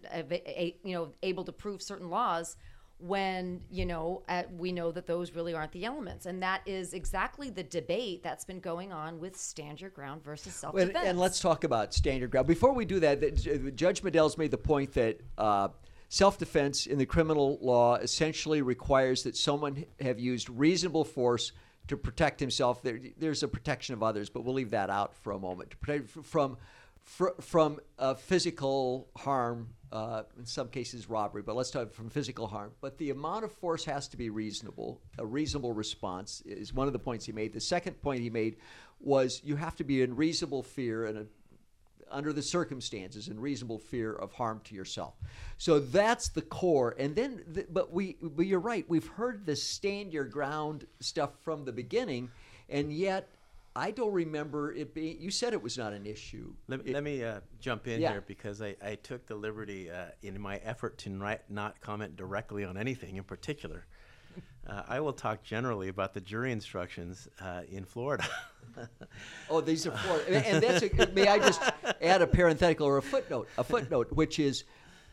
you 0.83 0.93
know 0.93 1.09
able 1.21 1.43
to 1.43 1.51
prove 1.51 1.81
certain 1.81 2.09
laws 2.09 2.55
when 2.97 3.61
you 3.69 3.85
know 3.85 4.23
uh, 4.29 4.43
we 4.57 4.71
know 4.71 4.91
that 4.91 5.05
those 5.05 5.33
really 5.33 5.53
aren't 5.53 5.71
the 5.73 5.85
elements. 5.85 6.25
And 6.25 6.41
that 6.41 6.61
is 6.65 6.93
exactly 6.93 7.49
the 7.49 7.63
debate 7.63 8.23
that's 8.23 8.45
been 8.45 8.59
going 8.59 8.93
on 8.93 9.19
with 9.19 9.35
stand 9.37 9.81
your 9.81 9.89
ground 9.89 10.23
versus 10.23 10.53
self-defense 10.53 10.97
and 11.03 11.19
let's 11.19 11.39
talk 11.39 11.63
about 11.65 11.93
stand 11.93 12.19
your 12.19 12.29
ground. 12.29 12.47
Before 12.47 12.73
we 12.73 12.85
do 12.85 12.99
that, 13.01 13.21
that- 13.21 13.75
Judge 13.75 14.01
Medell's 14.01 14.37
made 14.37 14.51
the 14.51 14.57
point 14.57 14.93
that 14.93 15.19
uh, 15.37 15.69
self-defense 16.09 16.85
in 16.85 16.97
the 16.97 17.05
criminal 17.05 17.57
law 17.61 17.95
essentially 17.95 18.61
requires 18.61 19.23
that 19.23 19.35
someone 19.35 19.85
have 19.99 20.19
used 20.19 20.49
reasonable 20.49 21.03
force 21.03 21.51
to 21.87 21.97
protect 21.97 22.39
himself. 22.39 22.81
There, 22.81 22.99
there's 23.17 23.43
a 23.43 23.47
protection 23.47 23.93
of 23.93 24.03
others, 24.03 24.29
but 24.29 24.43
we'll 24.43 24.55
leave 24.55 24.71
that 24.71 24.89
out 24.89 25.15
for 25.15 25.33
a 25.33 25.39
moment. 25.39 25.71
To 25.71 25.77
protect 25.77 26.09
from 26.09 26.57
fr- 27.01 27.39
from 27.39 27.79
uh, 27.99 28.15
physical 28.15 29.07
harm, 29.15 29.69
uh, 29.91 30.23
in 30.37 30.45
some 30.45 30.67
cases 30.67 31.09
robbery, 31.09 31.41
but 31.41 31.55
let's 31.55 31.71
talk 31.71 31.93
from 31.93 32.09
physical 32.09 32.47
harm. 32.47 32.71
But 32.81 32.97
the 32.97 33.11
amount 33.11 33.45
of 33.45 33.51
force 33.51 33.85
has 33.85 34.07
to 34.09 34.17
be 34.17 34.29
reasonable. 34.29 35.01
A 35.19 35.25
reasonable 35.25 35.73
response 35.73 36.41
is 36.45 36.73
one 36.73 36.87
of 36.87 36.93
the 36.93 36.99
points 36.99 37.25
he 37.25 37.31
made. 37.31 37.53
The 37.53 37.61
second 37.61 38.01
point 38.01 38.21
he 38.21 38.29
made 38.29 38.57
was 38.99 39.41
you 39.43 39.55
have 39.55 39.75
to 39.75 39.83
be 39.83 40.01
in 40.01 40.15
reasonable 40.15 40.63
fear 40.63 41.05
and 41.05 41.17
a, 41.19 41.25
under 42.15 42.31
the 42.31 42.41
circumstances 42.41 43.27
in 43.27 43.39
reasonable 43.39 43.77
fear 43.77 44.13
of 44.13 44.31
harm 44.31 44.61
to 44.63 44.73
yourself. 44.73 45.13
So 45.57 45.79
that's 45.79 46.29
the 46.29 46.41
core. 46.41 46.95
And 46.97 47.13
then, 47.15 47.43
the, 47.45 47.65
but 47.69 47.91
we, 47.91 48.15
but 48.21 48.45
you're 48.45 48.59
right. 48.59 48.85
We've 48.87 49.07
heard 49.07 49.45
this 49.45 49.61
stand 49.61 50.13
your 50.13 50.23
ground 50.23 50.87
stuff 51.01 51.31
from 51.43 51.65
the 51.65 51.73
beginning, 51.73 52.31
and 52.69 52.91
yet 52.91 53.27
I 53.75 53.91
don't 53.91 54.13
remember 54.13 54.73
it 54.73 54.93
being. 54.93 55.17
You 55.19 55.29
said 55.29 55.51
it 55.51 55.61
was 55.61 55.77
not 55.77 55.91
an 55.91 56.05
issue. 56.05 56.53
Let, 56.69 56.87
It- 56.87 56.93
let 56.93 57.03
me 57.03 57.21
uh, 57.23 57.41
jump 57.59 57.87
in 57.87 57.99
Yeah. 57.99 58.11
here 58.13 58.23
because 58.25 58.61
I, 58.61 58.75
I 58.81 58.95
took 58.95 59.27
the 59.27 59.35
liberty 59.35 59.91
uh, 59.91 60.05
in 60.23 60.39
my 60.39 60.57
effort 60.63 60.97
to 60.99 61.09
not 61.09 61.81
comment 61.81 62.15
directly 62.15 62.63
on 62.63 62.77
anything 62.77 63.17
in 63.17 63.25
particular. 63.25 63.85
Uh, 64.67 64.81
I 64.87 64.99
will 64.99 65.13
talk 65.13 65.43
generally 65.43 65.89
about 65.89 66.15
the 66.15 66.21
jury 66.21 66.51
instructions 66.51 67.27
uh, 67.39 67.61
in 67.69 67.85
Florida. 67.85 68.25
Oh, 69.49 69.61
these 69.61 69.85
are 69.85 69.91
Florida. 69.91 70.45
And 70.45 70.61
that's 70.61 70.83
a, 70.83 71.07
may 71.13 71.27
I 71.27 71.37
just 71.37 71.61
add 72.01 72.21
a 72.23 72.27
parenthetical 72.27 72.87
or 72.87 72.97
a 72.97 73.01
footnote? 73.01 73.47
A 73.59 73.63
footnote, 73.63 74.11
which 74.11 74.39
is 74.39 74.63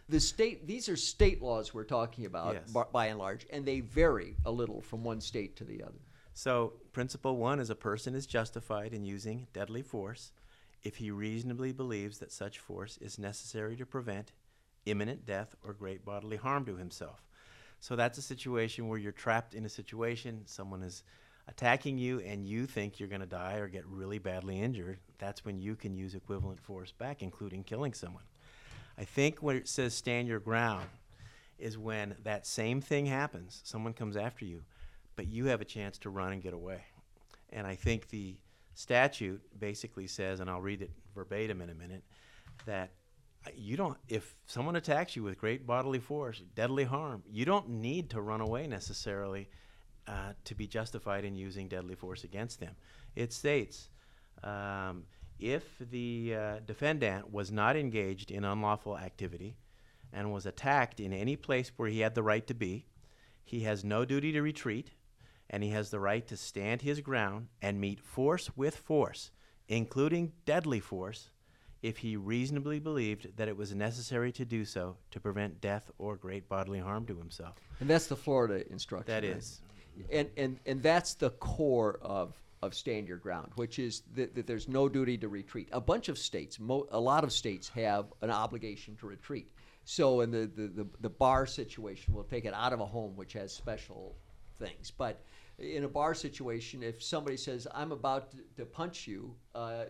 the 0.08 0.18
state. 0.18 0.66
These 0.66 0.88
are 0.88 0.96
state 0.96 1.42
laws 1.42 1.72
we're 1.74 1.84
talking 1.84 2.24
about, 2.24 2.54
Yes. 2.54 2.70
by, 2.72 2.84
by 2.90 3.06
and 3.08 3.18
large, 3.18 3.46
and 3.52 3.64
they 3.64 3.80
vary 3.80 4.36
a 4.46 4.50
little 4.50 4.80
from 4.80 5.04
one 5.04 5.20
state 5.20 5.54
to 5.56 5.64
the 5.64 5.82
other. 5.82 6.00
So, 6.34 6.72
principle 6.92 7.36
one 7.36 7.60
is 7.60 7.68
a 7.70 7.74
person 7.74 8.14
is 8.14 8.26
justified 8.26 8.94
in 8.94 9.04
using 9.04 9.46
deadly 9.52 9.82
force 9.82 10.32
if 10.82 10.96
he 10.96 11.10
reasonably 11.10 11.72
believes 11.72 12.18
that 12.18 12.32
such 12.32 12.58
force 12.58 12.96
is 12.98 13.18
necessary 13.18 13.76
to 13.76 13.86
prevent 13.86 14.32
imminent 14.86 15.26
death 15.26 15.54
or 15.62 15.72
great 15.72 16.04
bodily 16.04 16.38
harm 16.38 16.64
to 16.64 16.76
himself. 16.76 17.22
So, 17.82 17.96
that's 17.96 18.16
a 18.16 18.22
situation 18.22 18.86
where 18.86 18.96
you're 18.96 19.10
trapped 19.10 19.54
in 19.54 19.64
a 19.64 19.68
situation, 19.68 20.42
someone 20.46 20.84
is 20.84 21.02
attacking 21.48 21.98
you, 21.98 22.20
and 22.20 22.46
you 22.46 22.64
think 22.64 23.00
you're 23.00 23.08
going 23.08 23.22
to 23.22 23.26
die 23.26 23.56
or 23.56 23.66
get 23.66 23.84
really 23.88 24.20
badly 24.20 24.60
injured. 24.60 25.00
That's 25.18 25.44
when 25.44 25.58
you 25.58 25.74
can 25.74 25.96
use 25.96 26.14
equivalent 26.14 26.60
force 26.60 26.92
back, 26.92 27.22
including 27.22 27.64
killing 27.64 27.92
someone. 27.92 28.22
I 28.96 29.02
think 29.02 29.42
when 29.42 29.56
it 29.56 29.66
says 29.66 29.94
stand 29.94 30.28
your 30.28 30.38
ground 30.38 30.86
is 31.58 31.76
when 31.76 32.14
that 32.22 32.46
same 32.46 32.80
thing 32.80 33.06
happens. 33.06 33.60
Someone 33.64 33.94
comes 33.94 34.16
after 34.16 34.44
you, 34.44 34.62
but 35.16 35.26
you 35.26 35.46
have 35.46 35.60
a 35.60 35.64
chance 35.64 35.98
to 35.98 36.10
run 36.10 36.32
and 36.32 36.40
get 36.40 36.54
away. 36.54 36.82
And 37.50 37.66
I 37.66 37.74
think 37.74 38.10
the 38.10 38.36
statute 38.74 39.42
basically 39.58 40.06
says, 40.06 40.38
and 40.38 40.48
I'll 40.48 40.60
read 40.60 40.82
it 40.82 40.92
verbatim 41.16 41.60
in 41.60 41.68
a 41.68 41.74
minute, 41.74 42.04
that 42.64 42.90
you 43.54 43.76
don't, 43.76 43.96
if 44.08 44.34
someone 44.46 44.76
attacks 44.76 45.16
you 45.16 45.22
with 45.22 45.38
great 45.38 45.66
bodily 45.66 45.98
force, 45.98 46.42
deadly 46.54 46.84
harm, 46.84 47.22
you 47.28 47.44
don't 47.44 47.68
need 47.68 48.10
to 48.10 48.20
run 48.20 48.40
away 48.40 48.66
necessarily 48.66 49.48
uh, 50.06 50.32
to 50.44 50.54
be 50.54 50.66
justified 50.66 51.24
in 51.24 51.34
using 51.34 51.68
deadly 51.68 51.94
force 51.94 52.24
against 52.24 52.60
them. 52.60 52.74
It 53.14 53.32
states, 53.32 53.88
um, 54.42 55.04
if 55.38 55.64
the 55.78 56.34
uh, 56.34 56.58
defendant 56.66 57.32
was 57.32 57.50
not 57.50 57.76
engaged 57.76 58.30
in 58.30 58.44
unlawful 58.44 58.96
activity 58.96 59.56
and 60.12 60.32
was 60.32 60.46
attacked 60.46 61.00
in 61.00 61.12
any 61.12 61.36
place 61.36 61.72
where 61.76 61.88
he 61.88 62.00
had 62.00 62.14
the 62.14 62.22
right 62.22 62.46
to 62.46 62.54
be, 62.54 62.86
he 63.44 63.60
has 63.60 63.84
no 63.84 64.04
duty 64.04 64.32
to 64.32 64.40
retreat, 64.40 64.92
and 65.50 65.62
he 65.62 65.70
has 65.70 65.90
the 65.90 66.00
right 66.00 66.26
to 66.28 66.36
stand 66.36 66.82
his 66.82 67.00
ground 67.00 67.48
and 67.60 67.80
meet 67.80 68.00
force 68.00 68.50
with 68.56 68.76
force, 68.76 69.30
including 69.68 70.32
deadly 70.44 70.80
force, 70.80 71.30
if 71.82 71.98
he 71.98 72.16
reasonably 72.16 72.78
believed 72.78 73.36
that 73.36 73.48
it 73.48 73.56
was 73.56 73.74
necessary 73.74 74.30
to 74.32 74.44
do 74.44 74.64
so 74.64 74.96
to 75.10 75.20
prevent 75.20 75.60
death 75.60 75.90
or 75.98 76.16
great 76.16 76.48
bodily 76.48 76.78
harm 76.78 77.04
to 77.06 77.16
himself. 77.16 77.56
And 77.80 77.90
that's 77.90 78.06
the 78.06 78.16
Florida 78.16 78.64
instruction. 78.70 79.12
That 79.12 79.24
right? 79.24 79.36
is. 79.36 79.60
And, 80.10 80.30
and, 80.36 80.58
and 80.64 80.82
that's 80.82 81.14
the 81.14 81.30
core 81.30 81.98
of, 82.00 82.40
of 82.62 82.74
stand 82.74 83.08
your 83.08 83.18
ground, 83.18 83.50
which 83.56 83.78
is 83.78 84.02
that, 84.14 84.34
that 84.34 84.46
there's 84.46 84.68
no 84.68 84.88
duty 84.88 85.18
to 85.18 85.28
retreat. 85.28 85.68
A 85.72 85.80
bunch 85.80 86.08
of 86.08 86.16
states, 86.16 86.60
mo- 86.60 86.86
a 86.92 87.00
lot 87.00 87.24
of 87.24 87.32
states 87.32 87.68
have 87.70 88.06
an 88.22 88.30
obligation 88.30 88.96
to 88.96 89.06
retreat. 89.06 89.50
So 89.84 90.20
in 90.20 90.30
the, 90.30 90.50
the, 90.54 90.68
the, 90.68 90.86
the 91.00 91.10
bar 91.10 91.44
situation, 91.46 92.14
we'll 92.14 92.24
take 92.24 92.44
it 92.44 92.54
out 92.54 92.72
of 92.72 92.80
a 92.80 92.86
home 92.86 93.16
which 93.16 93.32
has 93.32 93.52
special 93.52 94.14
things. 94.60 94.92
But 94.92 95.20
in 95.58 95.84
a 95.84 95.88
bar 95.88 96.14
situation, 96.14 96.82
if 96.82 97.02
somebody 97.02 97.36
says, 97.36 97.66
I'm 97.74 97.92
about 97.92 98.30
to, 98.30 98.36
to 98.58 98.64
punch 98.64 99.06
you, 99.06 99.34
uh, 99.54 99.84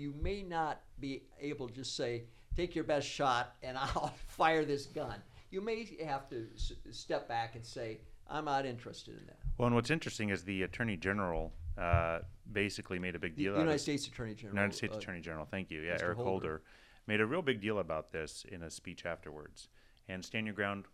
you 0.00 0.14
may 0.20 0.42
not 0.42 0.80
be 0.98 1.22
able 1.40 1.68
to 1.68 1.74
just 1.74 1.94
say, 1.94 2.24
take 2.56 2.74
your 2.74 2.84
best 2.84 3.06
shot 3.06 3.54
and 3.62 3.76
I'll 3.78 4.14
fire 4.26 4.64
this 4.64 4.86
gun. 4.86 5.16
You 5.50 5.60
may 5.60 5.86
have 6.04 6.28
to 6.30 6.46
s- 6.54 6.72
step 6.90 7.28
back 7.28 7.54
and 7.54 7.64
say, 7.64 8.00
I'm 8.28 8.46
not 8.46 8.64
interested 8.64 9.18
in 9.18 9.26
that. 9.26 9.38
Well, 9.58 9.66
and 9.66 9.74
what's 9.74 9.90
interesting 9.90 10.30
is 10.30 10.42
the 10.42 10.62
Attorney 10.62 10.96
General 10.96 11.52
uh, 11.76 12.20
basically 12.52 12.98
made 12.98 13.14
a 13.14 13.18
big 13.18 13.36
The 13.36 13.44
deal 13.44 13.52
out 13.54 13.58
United 13.58 13.74
of 13.74 13.80
States 13.80 14.06
Attorney 14.06 14.34
General. 14.34 14.54
United 14.56 14.76
States 14.76 14.94
uh, 14.94 14.98
Attorney 14.98 15.20
General. 15.20 15.44
Thank 15.50 15.70
you. 15.70 15.80
Yeah, 15.80 15.96
Mr. 15.96 16.02
Eric 16.02 16.16
Holder. 16.18 16.30
Holder. 16.30 16.62
made 17.06 17.20
a 17.20 17.26
real 17.26 17.42
big 17.42 17.60
deal 17.60 17.80
about 17.80 18.12
this 18.12 18.46
in 18.50 18.62
a 18.62 18.70
speech 18.70 19.04
afterwards. 19.04 19.68
And 20.08 20.24
Stand 20.24 20.46
Your 20.46 20.54
Ground 20.54 20.86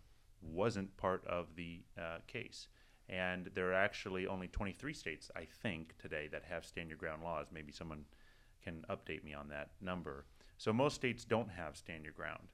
wasn't 0.43 0.95
part 0.97 1.25
of 1.27 1.55
the 1.55 1.83
uh, 1.99 2.19
case. 2.27 2.69
And 3.09 3.51
there 3.55 3.71
are 3.71 3.75
actually 3.75 4.27
only 4.27 4.49
23 4.49 4.93
states, 4.95 5.31
I 5.37 5.47
think, 5.63 5.95
today 5.99 6.29
that 6.33 6.43
have 6.49 6.65
Stand 6.65 6.89
Your 6.89 6.99
Ground 6.99 7.23
laws. 7.23 7.49
Maybe 7.53 7.71
someone 7.71 8.05
can 8.67 8.85
update 8.91 9.23
me 9.25 9.33
on 9.33 9.49
that 9.49 9.71
number. 9.81 10.27
So 10.59 10.73
most 10.73 10.95
states 10.95 11.25
don't 11.25 11.51
have 11.51 11.77
Stand 11.77 12.05
Your 12.05 12.13
Ground. 12.13 12.49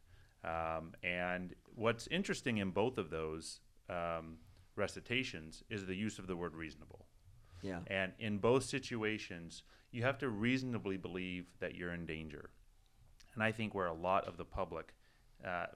Um, 0.44 0.92
and 1.02 1.54
what's 1.74 2.06
interesting 2.08 2.58
in 2.58 2.70
both 2.70 2.98
of 2.98 3.10
those 3.10 3.60
um, 3.88 4.38
recitations 4.76 5.62
is 5.70 5.86
the 5.86 5.94
use 5.94 6.18
of 6.18 6.26
the 6.26 6.36
word 6.36 6.54
reasonable. 6.54 7.06
Yeah. 7.62 7.78
And 7.86 8.12
in 8.18 8.38
both 8.38 8.64
situations, 8.64 9.62
you 9.92 10.02
have 10.02 10.18
to 10.18 10.28
reasonably 10.28 10.96
believe 10.96 11.46
that 11.60 11.76
you're 11.76 11.94
in 11.94 12.06
danger. 12.06 12.50
And 13.34 13.42
I 13.42 13.52
think 13.52 13.74
where 13.74 13.86
a 13.86 13.94
lot 13.94 14.26
of 14.26 14.36
the 14.36 14.44
public, 14.44 14.94
uh, 15.46 15.66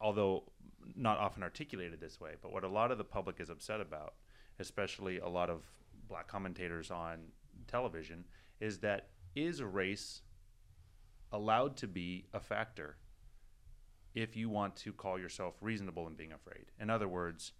although 0.00 0.44
not 0.96 1.18
often 1.18 1.42
articulated 1.42 2.00
this 2.00 2.20
way, 2.20 2.32
but 2.42 2.52
what 2.52 2.64
a 2.64 2.68
lot 2.68 2.90
of 2.90 2.98
the 2.98 3.04
public 3.04 3.38
is 3.38 3.48
upset 3.48 3.80
about, 3.80 4.14
especially 4.58 5.18
a 5.18 5.28
lot 5.28 5.48
of 5.48 5.62
black 6.08 6.26
commentators 6.26 6.90
on 6.90 7.18
television 7.68 8.24
is 8.58 8.78
that 8.78 9.08
is 9.34 9.62
race 9.62 10.22
allowed 11.32 11.76
to 11.76 11.86
be 11.86 12.26
a 12.32 12.40
factor 12.40 12.96
if 14.14 14.36
you 14.36 14.48
want 14.48 14.74
to 14.76 14.92
call 14.92 15.18
yourself 15.18 15.54
reasonable 15.60 16.06
in 16.06 16.14
being 16.14 16.32
afraid? 16.32 16.66
In 16.80 16.90
other 16.90 17.08
words, 17.08 17.52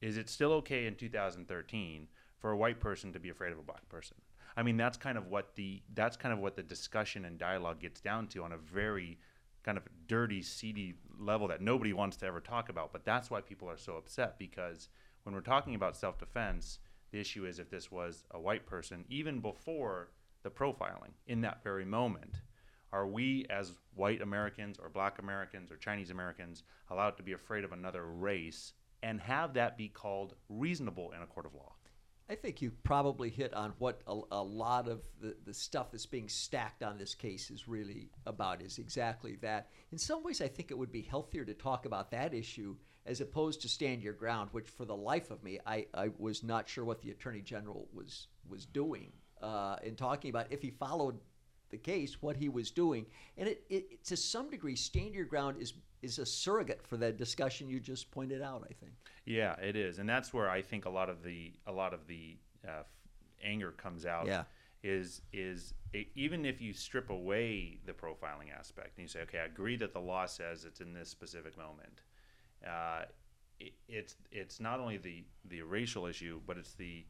is 0.00 0.16
it 0.16 0.28
still 0.28 0.52
okay 0.54 0.86
in 0.86 0.94
2013 0.94 2.08
for 2.38 2.50
a 2.50 2.56
white 2.56 2.80
person 2.80 3.12
to 3.12 3.20
be 3.20 3.28
afraid 3.28 3.52
of 3.52 3.58
a 3.58 3.62
black 3.62 3.88
person? 3.88 4.16
I 4.56 4.62
mean, 4.62 4.76
that's 4.76 4.96
kind 4.96 5.18
of 5.18 5.28
what 5.28 5.54
the 5.54 5.82
that's 5.94 6.16
kind 6.16 6.32
of 6.32 6.40
what 6.40 6.56
the 6.56 6.62
discussion 6.62 7.24
and 7.24 7.38
dialogue 7.38 7.80
gets 7.80 8.00
down 8.00 8.26
to 8.28 8.42
on 8.42 8.52
a 8.52 8.56
very 8.56 9.18
kind 9.62 9.76
of 9.76 9.84
dirty, 10.06 10.42
seedy 10.42 10.94
level 11.18 11.48
that 11.48 11.60
nobody 11.60 11.92
wants 11.92 12.16
to 12.18 12.26
ever 12.26 12.40
talk 12.40 12.68
about. 12.68 12.92
But 12.92 13.04
that's 13.04 13.30
why 13.30 13.40
people 13.42 13.68
are 13.68 13.76
so 13.76 13.96
upset 13.96 14.38
because 14.38 14.88
when 15.22 15.34
we're 15.34 15.42
talking 15.42 15.74
about 15.74 15.96
self-defense, 15.96 16.78
the 17.10 17.20
issue 17.20 17.44
is 17.44 17.58
if 17.58 17.70
this 17.70 17.90
was 17.90 18.24
a 18.30 18.40
white 18.40 18.66
person, 18.66 19.04
even 19.08 19.40
before 19.40 20.08
the 20.42 20.50
profiling, 20.50 21.12
in 21.26 21.40
that 21.42 21.62
very 21.62 21.84
moment, 21.84 22.36
are 22.92 23.06
we 23.06 23.46
as 23.50 23.72
white 23.94 24.20
Americans 24.20 24.78
or 24.78 24.88
black 24.88 25.18
Americans 25.18 25.70
or 25.70 25.76
Chinese 25.76 26.10
Americans 26.10 26.62
allowed 26.90 27.16
to 27.16 27.22
be 27.22 27.32
afraid 27.32 27.64
of 27.64 27.72
another 27.72 28.04
race 28.04 28.72
and 29.02 29.20
have 29.20 29.54
that 29.54 29.78
be 29.78 29.88
called 29.88 30.34
reasonable 30.48 31.12
in 31.16 31.22
a 31.22 31.26
court 31.26 31.46
of 31.46 31.54
law? 31.54 31.72
I 32.28 32.36
think 32.36 32.62
you 32.62 32.70
probably 32.84 33.28
hit 33.28 33.52
on 33.54 33.72
what 33.78 34.02
a, 34.06 34.20
a 34.30 34.42
lot 34.42 34.88
of 34.88 35.02
the, 35.20 35.34
the 35.44 35.52
stuff 35.52 35.90
that's 35.90 36.06
being 36.06 36.28
stacked 36.28 36.82
on 36.82 36.96
this 36.96 37.12
case 37.12 37.50
is 37.50 37.66
really 37.66 38.10
about 38.24 38.62
is 38.62 38.78
exactly 38.78 39.36
that. 39.42 39.68
In 39.90 39.98
some 39.98 40.22
ways, 40.22 40.40
I 40.40 40.46
think 40.46 40.70
it 40.70 40.78
would 40.78 40.92
be 40.92 41.02
healthier 41.02 41.44
to 41.44 41.54
talk 41.54 41.86
about 41.86 42.12
that 42.12 42.32
issue 42.32 42.76
as 43.04 43.20
opposed 43.20 43.62
to 43.62 43.68
stand 43.68 44.02
your 44.02 44.12
ground, 44.12 44.50
which 44.52 44.68
for 44.68 44.84
the 44.84 44.96
life 44.96 45.32
of 45.32 45.42
me, 45.42 45.58
I, 45.66 45.86
I 45.92 46.10
was 46.18 46.44
not 46.44 46.68
sure 46.68 46.84
what 46.84 47.00
the 47.00 47.10
Attorney 47.10 47.40
General 47.40 47.88
was, 47.92 48.28
was 48.48 48.64
doing 48.64 49.10
uh, 49.42 49.76
in 49.82 49.96
talking 49.96 50.30
about 50.30 50.46
if 50.50 50.62
he 50.62 50.70
followed 50.70 51.18
the 51.70 51.78
case, 51.78 52.20
what 52.20 52.36
he 52.36 52.48
was 52.48 52.70
doing. 52.70 53.06
And 53.38 53.48
it, 53.48 53.64
it, 53.70 54.04
to 54.04 54.16
some 54.16 54.50
degree, 54.50 54.76
stand 54.76 55.14
your 55.14 55.24
ground 55.24 55.56
is 55.60 55.74
is 56.02 56.18
a 56.18 56.24
surrogate 56.24 56.86
for 56.86 56.96
that 56.96 57.18
discussion 57.18 57.68
you 57.68 57.78
just 57.78 58.10
pointed 58.10 58.42
out. 58.42 58.66
I 58.68 58.72
think. 58.74 58.92
Yeah, 59.24 59.54
it 59.60 59.76
is, 59.76 59.98
and 59.98 60.08
that's 60.08 60.32
where 60.32 60.48
I 60.50 60.62
think 60.62 60.84
a 60.84 60.90
lot 60.90 61.08
of 61.08 61.22
the 61.22 61.52
a 61.66 61.72
lot 61.72 61.94
of 61.94 62.06
the 62.06 62.36
uh, 62.66 62.82
anger 63.42 63.72
comes 63.72 64.06
out. 64.06 64.26
Yeah. 64.26 64.44
Is 64.82 65.20
is 65.32 65.74
it, 65.92 66.08
even 66.14 66.46
if 66.46 66.60
you 66.60 66.72
strip 66.72 67.10
away 67.10 67.78
the 67.84 67.92
profiling 67.92 68.50
aspect 68.58 68.96
and 68.96 69.02
you 69.02 69.08
say, 69.08 69.20
okay, 69.20 69.40
I 69.40 69.44
agree 69.44 69.76
that 69.76 69.92
the 69.92 70.00
law 70.00 70.24
says 70.24 70.64
it's 70.64 70.80
in 70.80 70.94
this 70.94 71.10
specific 71.10 71.58
moment. 71.58 72.00
Uh, 72.66 73.02
it, 73.58 73.74
it's 73.88 74.16
it's 74.32 74.58
not 74.58 74.80
only 74.80 74.96
the 74.96 75.24
the 75.44 75.60
racial 75.62 76.06
issue, 76.06 76.40
but 76.46 76.56
it's 76.56 76.72
the 76.72 77.04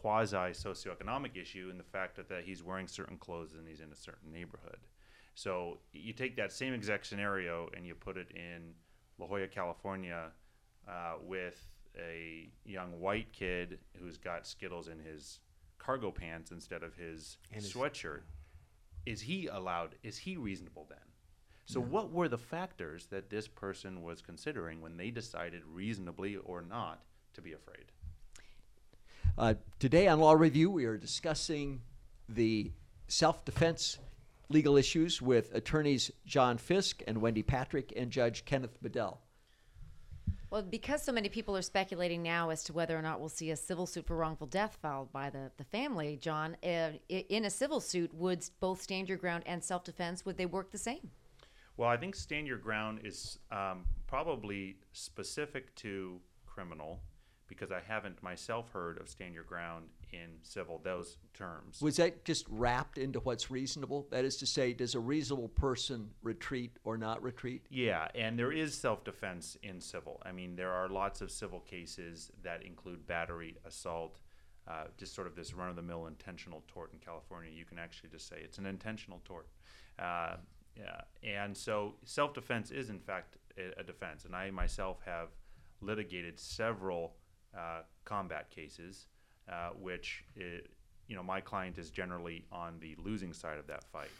quasi 0.00 0.36
socioeconomic 0.36 1.36
issue 1.36 1.68
in 1.70 1.76
the 1.76 1.84
fact 1.84 2.16
that, 2.16 2.28
that 2.28 2.44
he's 2.44 2.62
wearing 2.62 2.88
certain 2.88 3.18
clothes 3.18 3.52
and 3.52 3.68
he's 3.68 3.80
in 3.80 3.92
a 3.92 3.96
certain 3.96 4.32
neighborhood. 4.32 4.78
So 5.34 5.78
you 5.92 6.14
take 6.14 6.36
that 6.36 6.52
same 6.52 6.72
exact 6.72 7.06
scenario 7.06 7.68
and 7.76 7.86
you 7.86 7.94
put 7.94 8.16
it 8.16 8.28
in 8.34 8.72
La 9.18 9.26
Jolla, 9.26 9.46
California, 9.46 10.30
uh, 10.88 11.14
with 11.22 11.66
a 11.98 12.50
young 12.64 12.98
white 12.98 13.30
kid 13.32 13.78
who's 13.98 14.16
got 14.16 14.46
Skittles 14.46 14.88
in 14.88 14.98
his 14.98 15.40
cargo 15.78 16.10
pants 16.10 16.50
instead 16.50 16.82
of 16.82 16.94
his 16.94 17.36
sweatshirt. 17.58 18.22
Is 19.04 19.20
he 19.20 19.48
allowed? 19.48 19.96
Is 20.02 20.16
he 20.16 20.36
reasonable 20.36 20.86
then? 20.88 20.98
So, 21.66 21.80
what 21.80 22.10
were 22.10 22.28
the 22.28 22.38
factors 22.38 23.06
that 23.06 23.30
this 23.30 23.46
person 23.46 24.02
was 24.02 24.20
considering 24.20 24.80
when 24.80 24.96
they 24.96 25.10
decided 25.10 25.62
reasonably 25.64 26.36
or 26.36 26.62
not 26.62 27.02
to 27.34 27.42
be 27.42 27.52
afraid? 27.52 27.92
Uh, 29.40 29.54
today 29.78 30.06
on 30.06 30.20
Law 30.20 30.34
Review, 30.34 30.70
we 30.70 30.84
are 30.84 30.98
discussing 30.98 31.80
the 32.28 32.70
self 33.08 33.42
defense 33.46 33.96
legal 34.50 34.76
issues 34.76 35.22
with 35.22 35.54
attorneys 35.54 36.10
John 36.26 36.58
Fisk 36.58 37.02
and 37.08 37.22
Wendy 37.22 37.42
Patrick 37.42 37.90
and 37.96 38.10
Judge 38.10 38.44
Kenneth 38.44 38.76
Medell. 38.84 39.16
Well, 40.50 40.60
because 40.60 41.02
so 41.02 41.10
many 41.10 41.30
people 41.30 41.56
are 41.56 41.62
speculating 41.62 42.22
now 42.22 42.50
as 42.50 42.62
to 42.64 42.74
whether 42.74 42.94
or 42.98 43.00
not 43.00 43.18
we'll 43.18 43.30
see 43.30 43.50
a 43.50 43.56
civil 43.56 43.86
suit 43.86 44.06
for 44.06 44.14
wrongful 44.14 44.46
death 44.46 44.76
filed 44.82 45.10
by 45.10 45.30
the, 45.30 45.50
the 45.56 45.64
family, 45.64 46.18
John, 46.20 46.54
uh, 46.62 46.90
in 47.08 47.46
a 47.46 47.50
civil 47.50 47.80
suit, 47.80 48.12
would 48.12 48.44
both 48.60 48.82
stand 48.82 49.08
your 49.08 49.16
ground 49.16 49.44
and 49.46 49.64
self 49.64 49.84
defense, 49.84 50.26
would 50.26 50.36
they 50.36 50.44
work 50.44 50.70
the 50.70 50.76
same? 50.76 51.12
Well, 51.78 51.88
I 51.88 51.96
think 51.96 52.14
stand 52.14 52.46
your 52.46 52.58
ground 52.58 53.00
is 53.04 53.38
um, 53.50 53.86
probably 54.06 54.76
specific 54.92 55.74
to 55.76 56.20
criminal 56.44 57.00
because 57.50 57.72
I 57.72 57.80
haven't 57.86 58.22
myself 58.22 58.70
heard 58.70 58.98
of 58.98 59.08
stand 59.08 59.34
your 59.34 59.42
ground 59.42 59.86
in 60.12 60.28
civil 60.42 60.80
those 60.82 61.18
terms. 61.34 61.82
Was 61.82 61.96
that 61.96 62.24
just 62.24 62.46
wrapped 62.48 62.96
into 62.96 63.18
what's 63.20 63.50
reasonable? 63.50 64.06
That 64.10 64.24
is 64.24 64.36
to 64.36 64.46
say, 64.46 64.72
does 64.72 64.94
a 64.94 65.00
reasonable 65.00 65.48
person 65.48 66.10
retreat 66.22 66.78
or 66.84 66.96
not 66.96 67.22
retreat? 67.22 67.66
Yeah, 67.68 68.06
and 68.14 68.38
there 68.38 68.52
is 68.52 68.72
self 68.74 69.04
defense 69.04 69.58
in 69.64 69.80
civil. 69.80 70.22
I 70.24 70.32
mean, 70.32 70.54
there 70.56 70.70
are 70.70 70.88
lots 70.88 71.20
of 71.20 71.30
civil 71.30 71.60
cases 71.60 72.30
that 72.42 72.62
include 72.62 73.06
battery, 73.06 73.56
assault, 73.66 74.20
uh, 74.68 74.84
just 74.96 75.14
sort 75.14 75.26
of 75.26 75.34
this 75.34 75.52
run 75.52 75.68
of 75.68 75.76
the 75.76 75.82
mill 75.82 76.06
intentional 76.06 76.62
tort 76.68 76.92
in 76.92 77.00
California. 77.00 77.50
You 77.52 77.64
can 77.64 77.78
actually 77.78 78.10
just 78.10 78.28
say 78.28 78.36
it's 78.42 78.58
an 78.58 78.66
intentional 78.66 79.20
tort. 79.24 79.48
Uh, 79.98 80.36
yeah, 80.76 81.00
and 81.22 81.56
so 81.56 81.96
self 82.04 82.32
defense 82.32 82.70
is, 82.70 82.90
in 82.90 83.00
fact, 83.00 83.36
a, 83.58 83.80
a 83.80 83.82
defense. 83.82 84.24
And 84.24 84.36
I 84.36 84.50
myself 84.52 85.00
have 85.04 85.28
litigated 85.80 86.38
several 86.38 87.14
uh, 87.56 87.82
combat 88.04 88.50
cases, 88.50 89.06
uh, 89.50 89.70
which, 89.78 90.24
i 90.38 90.60
you 91.08 91.16
know, 91.16 91.24
my 91.24 91.40
client 91.40 91.76
is 91.76 91.90
generally 91.90 92.44
on 92.52 92.78
the 92.78 92.94
losing 92.96 93.32
side 93.32 93.58
of 93.58 93.66
that 93.66 93.82
fight. 93.82 94.10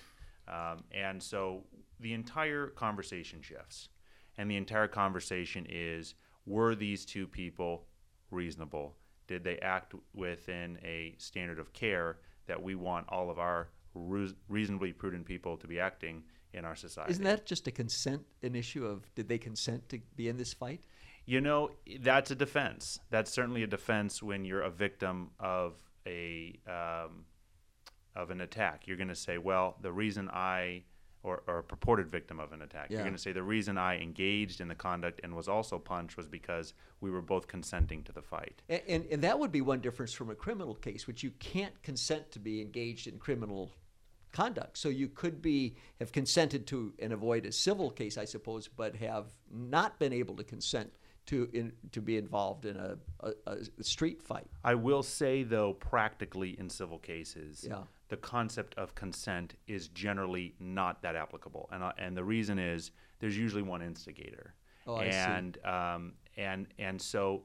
Um, 0.49 0.83
and 0.91 1.23
so 1.23 1.63
the 2.01 2.13
entire 2.13 2.67
conversation 2.67 3.41
shifts. 3.43 3.91
And 4.39 4.51
the 4.51 4.57
entire 4.57 4.89
conversation 4.89 5.67
is 5.69 6.15
were 6.47 6.75
these 6.75 7.05
two 7.05 7.29
people 7.29 7.85
reasonable? 8.31 8.97
Did 9.29 9.45
they 9.45 9.59
act 9.59 9.95
within 10.15 10.79
a 10.83 11.15
standard 11.19 11.61
of 11.61 11.73
care 11.73 12.19
that 12.47 12.61
we 12.61 12.75
want 12.75 13.07
all 13.09 13.31
of 13.31 13.39
our 13.39 13.69
rea- 13.95 14.35
reasonably 14.49 14.93
prudent 14.93 15.27
people 15.27 15.57
to 15.59 15.67
be 15.67 15.79
acting 15.79 16.25
in 16.53 16.65
our 16.65 16.75
society? 16.75 17.13
Isn't 17.13 17.25
that 17.25 17.47
just 17.47 17.67
a 17.69 17.71
consent, 17.71 18.23
an 18.43 18.57
issue 18.57 18.85
of 18.85 19.15
did 19.15 19.29
they 19.29 19.39
consent 19.39 19.89
to 19.91 20.01
be 20.17 20.29
in 20.29 20.37
this 20.37 20.53
fight? 20.53 20.81
You 21.31 21.41
know, 21.41 21.71
that's 22.01 22.33
a 22.33 22.35
defense. 22.35 22.99
That's 23.11 23.31
certainly 23.31 23.63
a 23.63 23.69
defense 23.69 24.21
when 24.21 24.45
you're 24.45 24.63
a 24.63 24.71
victim 24.71 25.31
of 25.39 25.77
a 26.05 26.59
um, 26.67 27.25
of 28.17 28.31
an 28.31 28.41
attack. 28.41 28.89
You're 28.89 28.97
going 28.97 29.11
to 29.11 29.15
say, 29.15 29.39
well, 29.39 29.77
the 29.81 29.93
reason 29.93 30.29
I 30.29 30.83
or, 31.23 31.45
or 31.47 31.59
a 31.59 31.63
purported 31.63 32.11
victim 32.11 32.41
of 32.41 32.53
an 32.53 32.63
attack. 32.63 32.91
You're 32.91 33.03
going 33.03 33.13
to 33.13 33.19
say 33.19 33.31
the 33.31 33.45
reason 33.45 33.79
I 33.79 34.01
engaged 34.01 34.61
in 34.61 34.67
the 34.67 34.75
conduct 34.75 35.21
and 35.23 35.37
was 35.37 35.47
also 35.47 35.79
punched 35.79 36.17
was 36.17 36.27
because 36.27 36.75
we 37.01 37.13
were 37.13 37.21
both 37.21 37.47
consenting 37.47 38.03
to 38.05 38.13
the 38.13 38.23
fight. 38.23 38.63
And, 38.69 38.83
and, 38.89 39.07
and 39.13 39.23
that 39.23 39.39
would 39.39 39.53
be 39.53 39.61
one 39.61 39.81
difference 39.81 40.13
from 40.13 40.31
a 40.31 40.35
criminal 40.35 40.75
case, 40.75 41.07
which 41.07 41.23
you 41.23 41.31
can't 41.39 41.81
consent 41.83 42.33
to 42.33 42.41
be 42.41 42.61
engaged 42.61 43.07
in 43.07 43.19
criminal 43.19 43.71
conduct. 44.33 44.79
So 44.79 44.89
you 44.89 45.09
could 45.09 45.43
be 45.43 45.77
have 45.99 46.11
consented 46.11 46.67
to 46.69 46.95
and 46.99 47.13
avoid 47.13 47.45
a 47.45 47.53
civil 47.53 47.91
case, 47.91 48.17
I 48.17 48.25
suppose, 48.25 48.67
but 48.67 48.97
have 48.97 49.27
not 49.53 49.99
been 49.99 50.13
able 50.13 50.37
to 50.37 50.45
consent 50.45 50.91
to 51.31 51.49
in, 51.53 51.73
to 51.93 52.01
be 52.01 52.17
involved 52.17 52.67
in 52.67 52.77
a, 52.77 52.97
a, 53.21 53.33
a 53.79 53.85
street 53.85 54.21
fight. 54.23 54.47
I 54.65 54.75
will 54.75 55.03
say, 55.03 55.43
though, 55.45 55.75
practically 55.75 56.59
in 56.59 56.69
civil 56.69 56.99
cases, 56.99 57.65
Yeah. 57.69 57.83
the 58.09 58.17
concept 58.17 58.75
of 58.77 58.95
consent 58.95 59.55
is 59.67 59.89
generally 59.89 60.55
not 60.59 61.03
that 61.03 61.15
applicable, 61.17 61.69
and 61.73 61.83
uh, 61.83 61.93
and 61.99 62.17
the 62.17 62.25
reason 62.25 62.59
is 62.59 62.91
there's 63.21 63.37
usually 63.39 63.63
one 63.63 63.83
instigator, 63.83 64.55
Oh, 64.87 64.97
I 64.97 65.11
see. 65.11 65.17
and 65.17 65.59
um, 65.65 66.13
and 66.37 66.67
and 66.79 67.01
so 67.01 67.45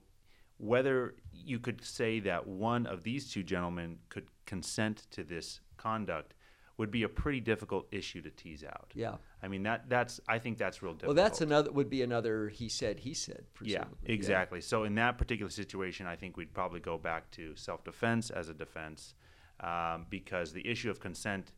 whether 0.58 1.16
you 1.34 1.60
could 1.60 1.84
say 1.84 2.20
that 2.22 2.48
one 2.48 2.86
of 2.88 3.04
these 3.04 3.30
two 3.32 3.44
gentlemen 3.44 3.98
could 4.10 4.28
consent 4.46 5.06
to 5.12 5.24
this 5.24 5.60
conduct 5.78 6.34
would 6.78 6.92
be 6.92 7.04
a 7.04 7.10
pretty 7.10 7.40
difficult 7.40 7.88
issue 7.92 8.22
to 8.22 8.30
tease 8.30 8.64
out. 8.64 8.92
Yeah. 8.94 9.16
I 9.42 9.48
mean 9.48 9.64
that 9.64 9.90
that's 9.90 10.20
I 10.28 10.40
think 10.40 10.58
that's 10.58 10.82
real 10.84 10.94
difficult. 10.94 11.16
Well, 11.16 11.24
that's 11.26 11.42
another 11.42 11.72
would 11.72 11.90
be 11.90 12.02
another 12.02 12.50
he 12.50 12.68
said 12.70 13.00
he 13.00 13.14
said. 13.14 13.46
Yeah, 13.62 13.80
presumably. 13.84 14.14
exactly. 14.14 14.62
So 14.62 14.84
in 14.84 14.96
that 14.96 15.18
particular 15.18 15.50
situation, 15.50 16.06
I 16.08 16.16
think 16.16 16.36
we'd 16.38 16.54
probably 16.54 16.80
go 16.82 16.98
back 16.98 17.32
to 17.32 17.56
self-defense 17.56 18.30
as 18.30 18.50
a 18.50 18.54
defense, 18.54 19.14
um, 19.62 20.06
because 20.10 20.52
the 20.52 20.68
issue 20.68 20.90
of 20.90 21.00
consent 21.00 21.54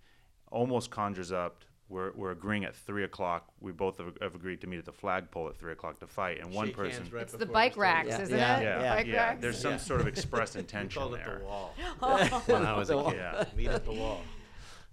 almost 0.51 0.91
conjures 0.91 1.31
up. 1.31 1.63
We're, 1.89 2.11
we're 2.17 2.31
agreeing 2.31 2.65
at 2.65 2.75
three 2.75 3.05
o'clock. 3.05 3.47
We 3.61 3.71
both 3.71 3.97
have, 3.99 4.17
have 4.21 4.35
agreed 4.35 4.59
to 4.59 4.67
meet 4.67 4.77
at 4.79 4.83
the 4.83 4.91
flagpole 4.91 5.47
at 5.47 5.55
three 5.57 5.71
o'clock 5.71 6.01
to 6.01 6.07
fight, 6.07 6.41
and 6.41 6.53
one 6.53 6.67
Shake 6.67 6.75
person. 6.75 7.09
Right 7.09 7.21
it's 7.23 7.31
the 7.31 7.45
bike 7.45 7.77
racks, 7.77 8.09
Yeah. 8.09 8.21
isn't 8.23 8.37
Yeah. 8.37 8.57
it? 8.59 8.63
Yeah, 8.63 8.95
Bike 8.95 9.05
yeah. 9.07 9.15
racks? 9.15 9.41
There's 9.41 9.57
some 9.57 9.71
Yeah. 9.71 9.77
sort 9.77 10.01
of 10.01 10.07
express 10.07 10.53
We 10.55 10.59
intention 10.59 11.01
called 11.01 11.13
it 11.13 11.21
there. 11.25 11.39
the 11.39 11.45
wall 11.45 11.73
when 12.45 12.65
I 12.65 12.77
was 12.77 12.89
a 12.89 13.01
kid. 13.05 13.13
Yeah. 13.15 13.45
Meet 13.55 13.67
at 13.69 13.85
the 13.85 13.93
wall. 13.93 14.21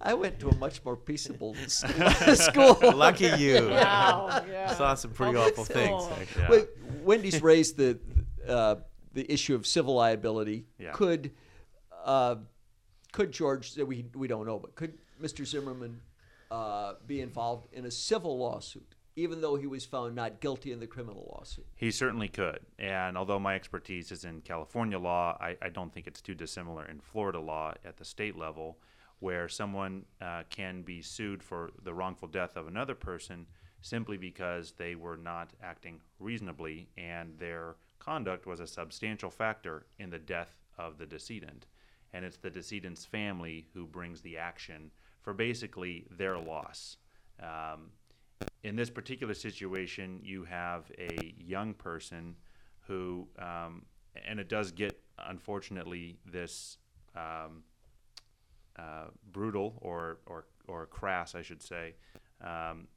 I 0.05 0.15
went 0.15 0.39
to 0.41 0.49
a 0.49 0.55
much 0.57 0.85
more 0.85 0.97
peaceable 0.97 1.55
school. 1.67 2.79
Lucky 2.95 3.31
you. 3.39 3.69
Wow, 3.71 4.45
yeah. 4.49 4.73
Saw 4.75 4.95
some 4.95 5.13
pretty 5.13 5.35
Public 5.35 5.53
awful 5.53 5.65
things. 5.65 6.05
actually. 6.21 6.43
Yeah. 6.43 6.49
Well, 6.51 6.67
Wendy's 7.03 7.43
raised 7.43 7.77
the 7.77 7.99
uh, 8.47 8.77
the 9.13 9.31
issue 9.33 9.55
of 9.55 9.67
civil 9.67 9.95
liability. 9.95 10.67
Yeah. 10.79 10.93
Could 10.93 11.33
uh, 12.05 12.37
could 13.13 13.33
George? 13.33 13.77
We 13.77 14.07
we 14.15 14.29
don't 14.29 14.47
know, 14.47 14.59
but 14.59 14.75
could 14.75 14.99
Mr. 15.23 15.47
Zimmerman 15.47 16.01
uh, 16.51 16.95
be 17.07 17.21
involved 17.21 17.69
in 17.73 17.87
a 17.87 17.91
civil 17.91 18.37
lawsuit, 18.39 18.95
even 19.17 19.41
though 19.41 19.57
he 19.57 19.67
was 19.67 19.85
found 19.87 20.15
not 20.15 20.41
guilty 20.41 20.73
in 20.73 20.81
the 20.81 20.87
criminal 20.87 21.33
lawsuit? 21.35 21.67
He 21.77 21.91
certainly 21.91 22.29
could. 22.29 22.61
And 22.79 23.17
although 23.17 23.39
my 23.39 23.55
expertise 23.55 24.13
is 24.13 24.25
in 24.25 24.41
California 24.43 24.99
law, 24.99 25.37
I, 25.41 25.57
I 25.63 25.69
don't 25.71 25.93
think 25.93 26.07
it's 26.07 26.21
too 26.21 26.35
dissimilar 26.35 26.85
in 26.87 27.01
Florida 27.01 27.41
law 27.41 27.73
at 27.85 27.97
the 27.97 28.05
state 28.05 28.37
level, 28.37 28.77
where 29.21 29.49
someone 29.49 30.05
uh, 30.21 30.43
can 30.51 30.83
be 30.83 31.01
sued 31.01 31.43
for 31.43 31.71
the 31.83 31.95
wrongful 31.95 32.29
death 32.29 32.57
of 32.57 32.67
another 32.67 32.95
person 32.95 33.47
simply 33.81 34.17
because 34.17 34.73
they 34.73 34.95
were 34.95 35.17
not 35.17 35.53
acting 35.63 36.01
reasonably 36.19 36.89
and 36.97 37.39
their 37.39 37.77
conduct 37.99 38.47
was 38.47 38.61
a 38.61 38.67
substantial 38.67 39.31
factor 39.31 39.87
in 39.99 40.11
the 40.11 40.19
death 40.19 40.57
of 40.79 40.99
the 40.99 41.07
decedent. 41.07 41.67
And 42.13 42.25
it's 42.25 42.37
the 42.37 42.51
decedent's 42.51 43.05
family 43.05 43.67
who 43.75 43.87
brings 43.87 44.21
the 44.21 44.39
action 44.39 44.91
for 45.23 45.33
basically 45.33 46.07
their 46.11 46.39
loss. 46.39 46.97
Um, 47.43 47.91
in 48.63 48.77
this 48.77 48.91
particular 48.91 49.35
situation, 49.35 50.21
you 50.23 50.45
have 50.45 50.91
a 50.99 51.35
young 51.39 51.75
person 51.75 52.37
who, 52.87 53.27
um, 53.39 53.83
and 54.27 54.39
it 54.39 54.49
does 54.49 54.71
get, 54.71 54.99
unfortunately, 55.27 56.17
this 56.25 56.79
um, 57.17 57.63
uh, 58.79 59.07
brutal 59.33 59.79
or, 59.81 60.19
or, 60.27 60.47
or 60.67 60.87
crass, 60.87 61.35
I 61.35 61.43
should 61.43 61.63
say, 61.63 61.95
um, 62.43 62.89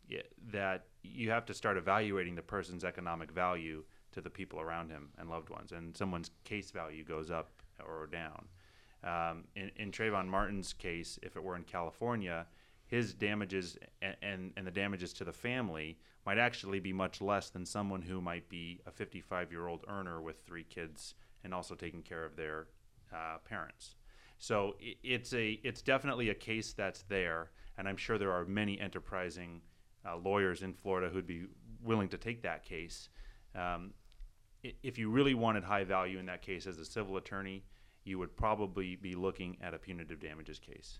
that 0.51 0.85
you 1.03 1.29
have 1.29 1.45
to 1.45 1.53
start 1.53 1.77
evaluating 1.77 2.35
the 2.35 2.41
person's 2.41 2.83
economic 2.83 3.31
value 3.31 3.83
to 4.11 4.21
the 4.21 4.29
people 4.29 4.59
around 4.59 4.89
him 4.89 5.09
and 5.17 5.29
loved 5.29 5.49
ones, 5.49 5.71
and 5.71 5.95
someone's 5.95 6.31
case 6.43 6.71
value 6.71 7.03
goes 7.03 7.29
up 7.29 7.49
or 7.85 8.07
down. 8.07 8.45
Um, 9.03 9.43
in, 9.55 9.71
in 9.75 9.91
Trayvon 9.91 10.27
Martin's 10.27 10.73
case, 10.73 11.19
if 11.21 11.35
it 11.35 11.43
were 11.43 11.55
in 11.55 11.63
California, 11.63 12.47
his 12.87 13.13
damages 13.13 13.77
and, 14.01 14.15
and, 14.21 14.53
and 14.57 14.65
the 14.65 14.71
damages 14.71 15.13
to 15.13 15.23
the 15.23 15.33
family 15.33 15.99
might 16.25 16.37
actually 16.37 16.79
be 16.79 16.91
much 16.91 17.21
less 17.21 17.49
than 17.49 17.65
someone 17.65 18.01
who 18.01 18.19
might 18.19 18.49
be 18.49 18.79
a 18.85 18.91
55 18.91 19.51
year 19.51 19.67
old 19.67 19.85
earner 19.87 20.21
with 20.21 20.41
three 20.45 20.63
kids 20.63 21.13
and 21.43 21.53
also 21.53 21.75
taking 21.75 22.01
care 22.01 22.25
of 22.25 22.35
their 22.35 22.67
uh, 23.13 23.37
parents. 23.45 23.95
So 24.37 24.75
it's 24.79 25.33
a 25.33 25.59
it's 25.63 25.81
definitely 25.81 26.29
a 26.29 26.35
case 26.35 26.73
that's 26.73 27.03
there, 27.03 27.51
and 27.77 27.87
I'm 27.87 27.97
sure 27.97 28.17
there 28.17 28.31
are 28.31 28.45
many 28.45 28.79
enterprising 28.79 29.61
uh, 30.07 30.17
lawyers 30.17 30.61
in 30.61 30.73
Florida 30.73 31.09
who'd 31.09 31.27
be 31.27 31.45
willing 31.83 32.09
to 32.09 32.17
take 32.17 32.41
that 32.43 32.63
case. 32.63 33.09
Um, 33.55 33.93
if 34.83 34.97
you 34.97 35.09
really 35.09 35.33
wanted 35.33 35.63
high 35.63 35.83
value 35.83 36.19
in 36.19 36.25
that 36.27 36.41
case 36.41 36.67
as 36.67 36.77
a 36.77 36.85
civil 36.85 37.17
attorney, 37.17 37.63
you 38.03 38.19
would 38.19 38.35
probably 38.35 38.95
be 38.95 39.15
looking 39.15 39.57
at 39.61 39.73
a 39.73 39.77
punitive 39.77 40.19
damages 40.19 40.59
case. 40.59 40.99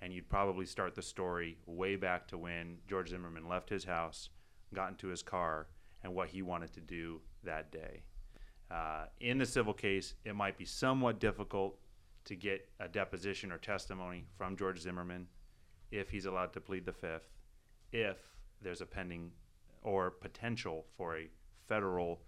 And 0.00 0.12
you'd 0.12 0.28
probably 0.28 0.64
start 0.64 0.94
the 0.94 1.02
story 1.02 1.58
way 1.66 1.96
back 1.96 2.28
to 2.28 2.38
when 2.38 2.78
George 2.88 3.08
Zimmerman 3.10 3.48
left 3.48 3.68
his 3.68 3.84
house, 3.84 4.28
got 4.74 4.90
into 4.90 5.08
his 5.08 5.22
car, 5.22 5.66
and 6.04 6.14
what 6.14 6.28
he 6.28 6.42
wanted 6.42 6.72
to 6.74 6.80
do 6.80 7.20
that 7.42 7.72
day. 7.72 8.02
Uh, 8.70 9.06
in 9.20 9.38
the 9.38 9.46
civil 9.46 9.72
case, 9.72 10.14
it 10.24 10.36
might 10.36 10.56
be 10.56 10.64
somewhat 10.64 11.18
difficult 11.18 11.78
to 12.28 12.36
get 12.36 12.68
a 12.78 12.88
deposition 12.88 13.50
or 13.50 13.58
testimony 13.58 14.26
from 14.36 14.56
George 14.56 14.80
Zimmerman 14.80 15.26
if 15.90 16.10
he's 16.10 16.26
allowed 16.26 16.52
to 16.52 16.60
plead 16.60 16.84
the 16.84 16.92
fifth, 16.92 17.28
if 17.90 18.18
there's 18.60 18.82
a 18.82 18.86
pending 18.86 19.30
or 19.82 20.10
potential 20.10 20.84
for 20.96 21.16
a 21.16 21.28
federal 21.66 22.20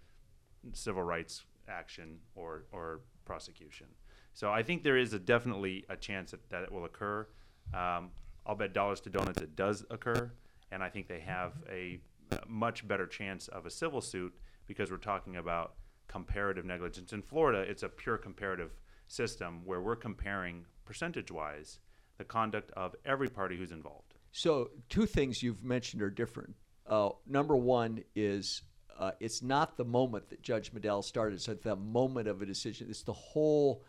civil 0.73 1.03
rights 1.03 1.43
action 1.69 2.17
or, 2.35 2.65
or 2.71 3.01
prosecution. 3.25 3.85
So 4.33 4.51
I 4.51 4.63
think 4.63 4.83
there 4.83 4.97
is 4.97 5.13
a 5.13 5.19
definitely 5.19 5.85
a 5.89 5.95
chance 5.95 6.31
that, 6.31 6.49
that 6.49 6.63
it 6.63 6.71
will 6.71 6.85
occur. 6.85 7.27
Um, 7.73 8.09
I'll 8.45 8.55
bet 8.55 8.73
dollars 8.73 9.01
to 9.01 9.09
donuts 9.09 9.41
it 9.41 9.55
does 9.55 9.85
occur, 9.91 10.31
and 10.71 10.81
I 10.81 10.89
think 10.89 11.07
they 11.07 11.19
have 11.19 11.53
a, 11.69 11.99
a 12.31 12.39
much 12.47 12.87
better 12.87 13.05
chance 13.05 13.47
of 13.49 13.67
a 13.67 13.69
civil 13.69 14.01
suit 14.01 14.33
because 14.65 14.89
we're 14.89 14.97
talking 14.97 15.35
about 15.35 15.75
comparative 16.07 16.65
negligence. 16.65 17.13
In 17.13 17.21
Florida, 17.21 17.59
it's 17.59 17.83
a 17.83 17.89
pure 17.89 18.17
comparative 18.17 18.71
system 19.11 19.61
where 19.65 19.81
we're 19.81 19.95
comparing 19.95 20.65
percentage-wise 20.85 21.79
the 22.17 22.23
conduct 22.23 22.71
of 22.71 22.95
every 23.05 23.29
party 23.29 23.57
who's 23.57 23.71
involved. 23.71 24.13
So, 24.31 24.71
two 24.89 25.05
things 25.05 25.43
you've 25.43 25.63
mentioned 25.63 26.01
are 26.01 26.09
different. 26.09 26.55
Uh, 26.87 27.09
number 27.27 27.55
one 27.55 28.03
is 28.15 28.61
uh, 28.97 29.11
it's 29.19 29.41
not 29.41 29.77
the 29.77 29.85
moment 29.85 30.29
that 30.29 30.41
Judge 30.41 30.71
Medell 30.73 31.03
started; 31.03 31.35
it's 31.35 31.49
at 31.49 31.61
the 31.61 31.75
moment 31.75 32.27
of 32.27 32.41
a 32.41 32.45
decision. 32.45 32.87
It's 32.89 33.03
the 33.03 33.13
whole, 33.13 33.83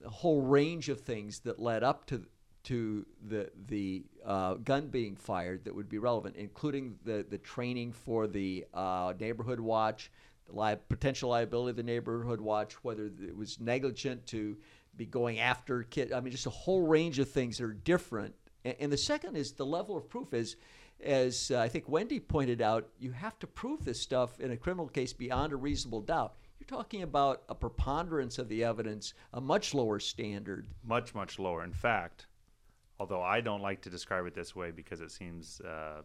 the 0.00 0.10
whole 0.10 0.42
range 0.42 0.88
of 0.88 1.00
things 1.00 1.40
that 1.40 1.60
led 1.60 1.84
up 1.84 2.06
to 2.06 2.24
to 2.64 3.06
the 3.26 3.50
the 3.66 4.04
uh, 4.24 4.54
gun 4.54 4.88
being 4.88 5.16
fired 5.16 5.64
that 5.64 5.74
would 5.74 5.88
be 5.88 5.98
relevant, 5.98 6.36
including 6.36 6.96
the 7.04 7.24
the 7.28 7.38
training 7.38 7.92
for 7.92 8.26
the 8.26 8.66
uh, 8.74 9.12
neighborhood 9.18 9.60
watch, 9.60 10.10
li- 10.48 10.76
potential 10.88 11.30
liability 11.30 11.70
of 11.70 11.76
the 11.76 11.82
neighborhood 11.82 12.40
watch, 12.40 12.74
whether 12.84 13.06
it 13.06 13.36
was 13.36 13.60
negligent 13.60 14.26
to 14.26 14.56
be 14.96 15.06
going 15.06 15.38
after 15.38 15.84
kids. 15.84 16.12
I 16.12 16.20
mean, 16.20 16.32
just 16.32 16.46
a 16.46 16.50
whole 16.50 16.86
range 16.86 17.18
of 17.18 17.30
things 17.30 17.58
that 17.58 17.64
are 17.64 17.72
different. 17.72 18.34
And, 18.64 18.74
and 18.80 18.92
the 18.92 18.98
second 18.98 19.36
is 19.36 19.52
the 19.52 19.66
level 19.66 19.96
of 19.96 20.08
proof. 20.08 20.34
Is 20.34 20.56
as 21.04 21.50
uh, 21.50 21.60
I 21.60 21.68
think 21.68 21.88
Wendy 21.88 22.18
pointed 22.20 22.60
out, 22.60 22.88
you 22.98 23.12
have 23.12 23.38
to 23.38 23.46
prove 23.46 23.84
this 23.84 24.00
stuff 24.00 24.40
in 24.40 24.50
a 24.50 24.56
criminal 24.56 24.88
case 24.88 25.12
beyond 25.12 25.52
a 25.52 25.56
reasonable 25.56 26.00
doubt. 26.00 26.34
You're 26.58 26.66
talking 26.66 27.02
about 27.02 27.42
a 27.48 27.54
preponderance 27.54 28.38
of 28.38 28.48
the 28.48 28.64
evidence, 28.64 29.14
a 29.32 29.40
much 29.40 29.74
lower 29.74 30.00
standard. 30.00 30.66
much 30.82 31.14
much 31.14 31.38
lower 31.38 31.62
in 31.62 31.72
fact 31.72 32.26
although 32.98 33.22
i 33.22 33.40
don't 33.40 33.62
like 33.62 33.80
to 33.82 33.90
describe 33.90 34.26
it 34.26 34.34
this 34.34 34.56
way 34.56 34.70
because 34.72 35.00
it 35.00 35.10
seems 35.10 35.60
uh, 35.60 36.02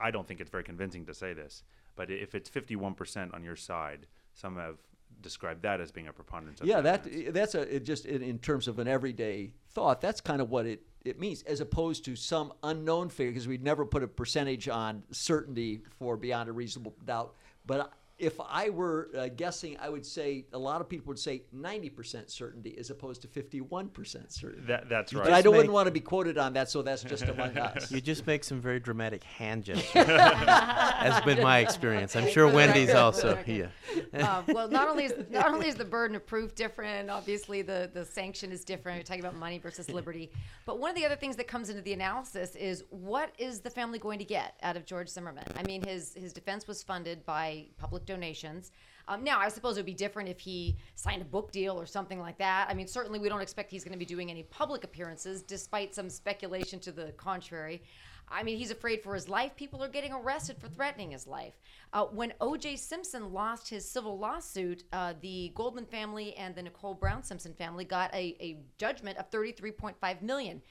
i 0.00 0.10
don't 0.10 0.28
think 0.28 0.40
it's 0.40 0.50
very 0.50 0.62
convincing 0.62 1.04
to 1.04 1.12
say 1.14 1.32
this 1.32 1.64
but 1.96 2.10
if 2.10 2.34
it's 2.34 2.50
51% 2.50 3.34
on 3.34 3.44
your 3.44 3.56
side 3.56 4.06
some 4.34 4.56
have 4.56 4.76
described 5.20 5.62
that 5.62 5.80
as 5.80 5.92
being 5.92 6.08
a 6.08 6.12
preponderance 6.12 6.60
of 6.60 6.66
yeah, 6.66 6.80
that 6.80 7.06
evidence. 7.06 7.34
that's 7.34 7.54
a 7.54 7.76
it 7.76 7.84
just 7.84 8.06
in, 8.06 8.22
in 8.22 8.38
terms 8.38 8.68
of 8.68 8.78
an 8.78 8.88
everyday 8.88 9.52
thought. 9.70 10.00
That's 10.00 10.20
kind 10.20 10.40
of 10.40 10.50
what 10.50 10.66
it 10.66 10.82
it 11.04 11.18
means, 11.18 11.42
as 11.42 11.60
opposed 11.60 12.04
to 12.04 12.16
some 12.16 12.52
unknown 12.62 13.08
figure, 13.08 13.32
because 13.32 13.48
we'd 13.48 13.62
never 13.62 13.84
put 13.84 14.02
a 14.02 14.08
percentage 14.08 14.68
on 14.68 15.02
certainty 15.10 15.82
for 15.98 16.16
beyond 16.16 16.48
a 16.48 16.52
reasonable 16.52 16.94
doubt. 17.04 17.34
But 17.66 17.92
if 18.18 18.38
I 18.40 18.70
were 18.70 19.08
uh, 19.18 19.28
guessing, 19.34 19.76
I 19.80 19.88
would 19.88 20.06
say 20.06 20.44
a 20.52 20.58
lot 20.58 20.80
of 20.80 20.88
people 20.88 21.08
would 21.08 21.18
say 21.18 21.42
90% 21.54 22.30
certainty 22.30 22.76
as 22.78 22.90
opposed 22.90 23.22
to 23.22 23.28
51% 23.28 24.30
certainty. 24.32 24.66
that, 24.66 24.88
that's 24.88 25.12
right 25.12 25.24
But 25.24 25.32
I 25.32 25.42
don't 25.42 25.52
make- 25.52 25.58
wouldn't 25.58 25.72
want 25.74 25.86
to 25.86 25.90
be 25.92 26.00
quoted 26.00 26.38
on 26.38 26.52
that, 26.52 26.70
so 26.70 26.82
that's 26.82 27.02
just 27.02 27.24
among 27.24 27.56
us. 27.58 27.90
You 27.90 28.00
just 28.00 28.26
make 28.26 28.44
some 28.44 28.60
very 28.60 28.78
dramatic 28.78 29.24
hand 29.24 29.64
gestures. 29.64 29.90
Has 30.06 31.20
been 31.24 31.42
my 31.42 31.58
experience. 31.60 32.14
I'm 32.16 32.28
sure 32.28 32.48
Wendy's 32.48 32.94
also. 32.94 33.38
Yeah. 33.46 33.66
um, 34.14 34.44
well, 34.48 34.68
not 34.68 34.88
only 34.88 35.04
is 35.06 35.14
not 35.30 35.48
only 35.48 35.68
is 35.68 35.74
the 35.74 35.84
burden 35.96 36.14
of 36.16 36.26
proof 36.26 36.54
different, 36.54 37.10
obviously 37.10 37.62
the 37.62 37.90
the 37.92 38.04
sanction 38.04 38.52
is 38.52 38.64
different. 38.64 38.96
You're 38.98 39.04
talking 39.04 39.20
about 39.24 39.36
money 39.36 39.58
versus 39.58 39.90
liberty, 39.90 40.30
but 40.66 40.78
one 40.78 40.90
of 40.90 40.96
the 40.96 41.04
other 41.04 41.16
things 41.16 41.36
that 41.36 41.48
comes 41.48 41.70
into 41.70 41.82
the 41.82 41.92
analysis 41.92 42.54
is 42.56 42.84
what 42.90 43.32
is 43.38 43.60
the 43.60 43.70
family 43.70 43.98
going 43.98 44.18
to 44.18 44.24
get 44.24 44.54
out 44.62 44.76
of 44.76 44.84
George 44.86 45.08
Zimmerman? 45.08 45.44
I 45.56 45.62
mean, 45.64 45.82
his 45.82 46.14
his 46.14 46.32
defense 46.32 46.66
was 46.68 46.82
funded 46.82 47.24
by 47.26 47.66
public 47.78 48.01
donations. 48.04 48.72
Um, 49.08 49.24
now, 49.24 49.40
I 49.40 49.48
suppose 49.48 49.76
it 49.76 49.80
would 49.80 49.86
be 49.86 49.94
different 49.94 50.28
if 50.28 50.38
he 50.38 50.76
signed 50.94 51.22
a 51.22 51.24
book 51.24 51.50
deal 51.50 51.80
or 51.80 51.86
something 51.86 52.20
like 52.20 52.38
that. 52.38 52.68
I 52.68 52.74
mean, 52.74 52.86
certainly 52.86 53.18
we 53.18 53.28
don't 53.28 53.40
expect 53.40 53.70
he's 53.70 53.84
going 53.84 53.92
to 53.92 53.98
be 53.98 54.04
doing 54.04 54.30
any 54.30 54.44
public 54.44 54.84
appearances, 54.84 55.42
despite 55.42 55.94
some 55.94 56.08
speculation 56.08 56.78
to 56.80 56.92
the 56.92 57.12
contrary. 57.16 57.82
I 58.28 58.42
mean, 58.42 58.56
he's 58.56 58.70
afraid 58.70 59.02
for 59.02 59.14
his 59.14 59.28
life. 59.28 59.54
People 59.56 59.82
are 59.84 59.88
getting 59.88 60.12
arrested 60.12 60.56
for 60.58 60.68
threatening 60.68 61.10
his 61.10 61.26
life. 61.26 61.60
Uh, 61.92 62.04
when 62.04 62.32
O.J. 62.40 62.76
Simpson 62.76 63.32
lost 63.32 63.68
his 63.68 63.88
civil 63.88 64.18
lawsuit, 64.18 64.84
uh, 64.92 65.12
the 65.20 65.52
Goldman 65.54 65.84
family 65.84 66.34
and 66.36 66.54
the 66.54 66.62
Nicole 66.62 66.94
Brown 66.94 67.22
Simpson 67.22 67.52
family 67.52 67.84
got 67.84 68.12
a, 68.14 68.36
a 68.40 68.58
judgment 68.78 69.18
of 69.18 69.30
33.5 69.30 70.22
million. 70.22 70.62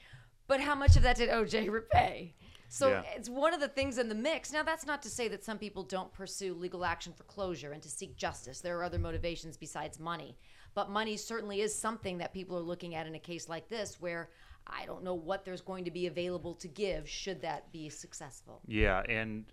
But 0.48 0.60
how 0.60 0.74
much 0.74 0.96
of 0.96 1.02
that 1.02 1.16
did 1.16 1.28
O.J. 1.28 1.68
repay? 1.68 2.34
So 2.72 2.88
Yeah. 2.88 3.02
it's 3.14 3.28
one 3.28 3.52
of 3.52 3.60
the 3.60 3.68
things 3.68 3.98
in 3.98 4.08
the 4.08 4.14
mix. 4.14 4.50
Now, 4.50 4.62
that's 4.62 4.86
not 4.86 5.02
to 5.02 5.10
say 5.10 5.28
that 5.28 5.44
some 5.44 5.58
people 5.58 5.82
don't 5.82 6.10
pursue 6.10 6.54
legal 6.54 6.86
action 6.86 7.12
for 7.12 7.24
closure 7.24 7.72
and 7.72 7.82
to 7.82 7.90
seek 7.90 8.16
justice. 8.16 8.62
There 8.62 8.78
are 8.78 8.82
other 8.82 8.98
motivations 8.98 9.58
besides 9.58 10.00
money. 10.00 10.38
But 10.72 10.88
money 10.88 11.18
certainly 11.18 11.60
is 11.60 11.78
something 11.78 12.16
that 12.16 12.32
people 12.32 12.56
are 12.56 12.62
looking 12.62 12.94
at 12.94 13.06
in 13.06 13.14
a 13.14 13.18
case 13.18 13.46
like 13.46 13.68
this 13.68 14.00
where 14.00 14.30
I 14.66 14.86
don't 14.86 15.04
know 15.04 15.12
what 15.12 15.44
there's 15.44 15.60
going 15.60 15.84
to 15.84 15.90
be 15.90 16.06
available 16.06 16.54
to 16.54 16.68
give 16.68 17.06
should 17.06 17.42
that 17.42 17.70
be 17.72 17.90
successful. 17.90 18.62
Yeah, 18.66 19.02
and 19.06 19.52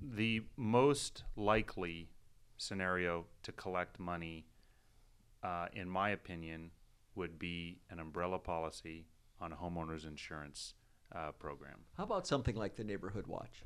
the 0.00 0.42
most 0.56 1.22
likely 1.36 2.10
scenario 2.56 3.26
to 3.44 3.52
collect 3.52 4.00
money, 4.00 4.48
uh, 5.44 5.68
in 5.72 5.88
my 5.88 6.10
opinion, 6.10 6.72
would 7.14 7.38
be 7.38 7.78
an 7.90 8.00
umbrella 8.00 8.40
policy 8.40 9.06
on 9.40 9.52
homeowner's 9.52 10.04
insurance 10.04 10.74
uh, 11.14 11.32
program. 11.32 11.78
How 11.96 12.04
about 12.04 12.26
something 12.26 12.56
like 12.56 12.76
the 12.76 12.84
neighborhood 12.84 13.26
watch? 13.26 13.62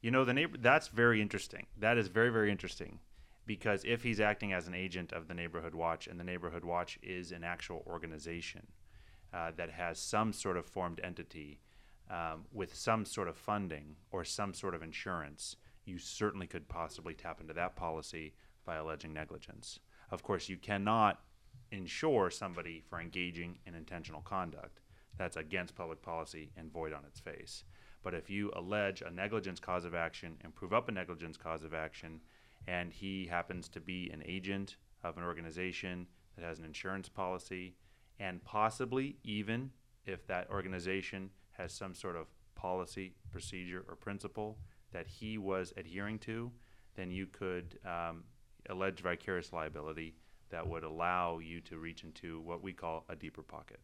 You 0.00 0.10
know, 0.10 0.24
the 0.24 0.34
neighbor. 0.34 0.56
That's 0.58 0.88
very 0.88 1.20
interesting. 1.20 1.66
That 1.78 1.98
is 1.98 2.08
very 2.08 2.30
very 2.30 2.50
interesting, 2.50 3.00
because 3.46 3.84
if 3.84 4.02
he's 4.02 4.20
acting 4.20 4.52
as 4.52 4.66
an 4.66 4.74
agent 4.74 5.12
of 5.12 5.28
the 5.28 5.34
neighborhood 5.34 5.74
watch, 5.74 6.06
and 6.06 6.18
the 6.18 6.24
neighborhood 6.24 6.64
watch 6.64 6.98
is 7.02 7.32
an 7.32 7.44
actual 7.44 7.84
organization, 7.86 8.66
uh, 9.32 9.52
that 9.56 9.70
has 9.70 9.98
some 9.98 10.32
sort 10.32 10.56
of 10.56 10.66
formed 10.66 11.00
entity 11.04 11.60
um, 12.10 12.44
with 12.52 12.74
some 12.74 13.04
sort 13.04 13.28
of 13.28 13.36
funding 13.36 13.96
or 14.10 14.24
some 14.24 14.52
sort 14.54 14.74
of 14.74 14.82
insurance, 14.82 15.56
you 15.84 15.98
certainly 15.98 16.46
could 16.46 16.68
possibly 16.68 17.14
tap 17.14 17.40
into 17.40 17.54
that 17.54 17.76
policy 17.76 18.34
by 18.64 18.76
alleging 18.76 19.12
negligence. 19.12 19.78
Of 20.10 20.22
course, 20.22 20.48
you 20.48 20.56
cannot 20.56 21.20
insure 21.70 22.30
somebody 22.30 22.82
for 22.88 23.00
engaging 23.00 23.58
in 23.66 23.74
intentional 23.74 24.22
conduct. 24.22 24.80
That's 25.20 25.36
against 25.36 25.74
public 25.74 26.00
policy 26.00 26.50
and 26.56 26.72
void 26.72 26.94
on 26.94 27.04
its 27.04 27.20
face. 27.20 27.64
But 28.02 28.14
if 28.14 28.30
you 28.30 28.50
allege 28.56 29.02
a 29.02 29.10
negligence 29.10 29.60
cause 29.60 29.84
of 29.84 29.94
action 29.94 30.38
and 30.40 30.54
prove 30.54 30.72
up 30.72 30.88
a 30.88 30.92
negligence 30.92 31.36
cause 31.36 31.62
of 31.62 31.74
action, 31.74 32.22
and 32.66 32.90
he 32.90 33.26
happens 33.26 33.68
to 33.68 33.80
be 33.80 34.08
an 34.14 34.22
agent 34.24 34.76
of 35.04 35.18
an 35.18 35.22
organization 35.22 36.06
that 36.36 36.44
has 36.46 36.58
an 36.58 36.64
insurance 36.64 37.10
policy, 37.10 37.74
and 38.18 38.42
possibly 38.44 39.18
even 39.22 39.70
if 40.06 40.26
that 40.26 40.48
organization 40.48 41.28
has 41.50 41.70
some 41.70 41.94
sort 41.94 42.16
of 42.16 42.28
policy, 42.54 43.12
procedure, 43.30 43.84
or 43.90 43.96
principle 43.96 44.56
that 44.90 45.06
he 45.06 45.36
was 45.36 45.74
adhering 45.76 46.18
to, 46.20 46.50
then 46.96 47.10
you 47.10 47.26
could 47.26 47.78
um, 47.84 48.24
allege 48.70 49.02
vicarious 49.02 49.52
liability 49.52 50.14
that 50.48 50.66
would 50.66 50.82
allow 50.82 51.40
you 51.40 51.60
to 51.60 51.76
reach 51.76 52.04
into 52.04 52.40
what 52.40 52.62
we 52.62 52.72
call 52.72 53.04
a 53.10 53.14
deeper 53.14 53.42
pocket. 53.42 53.80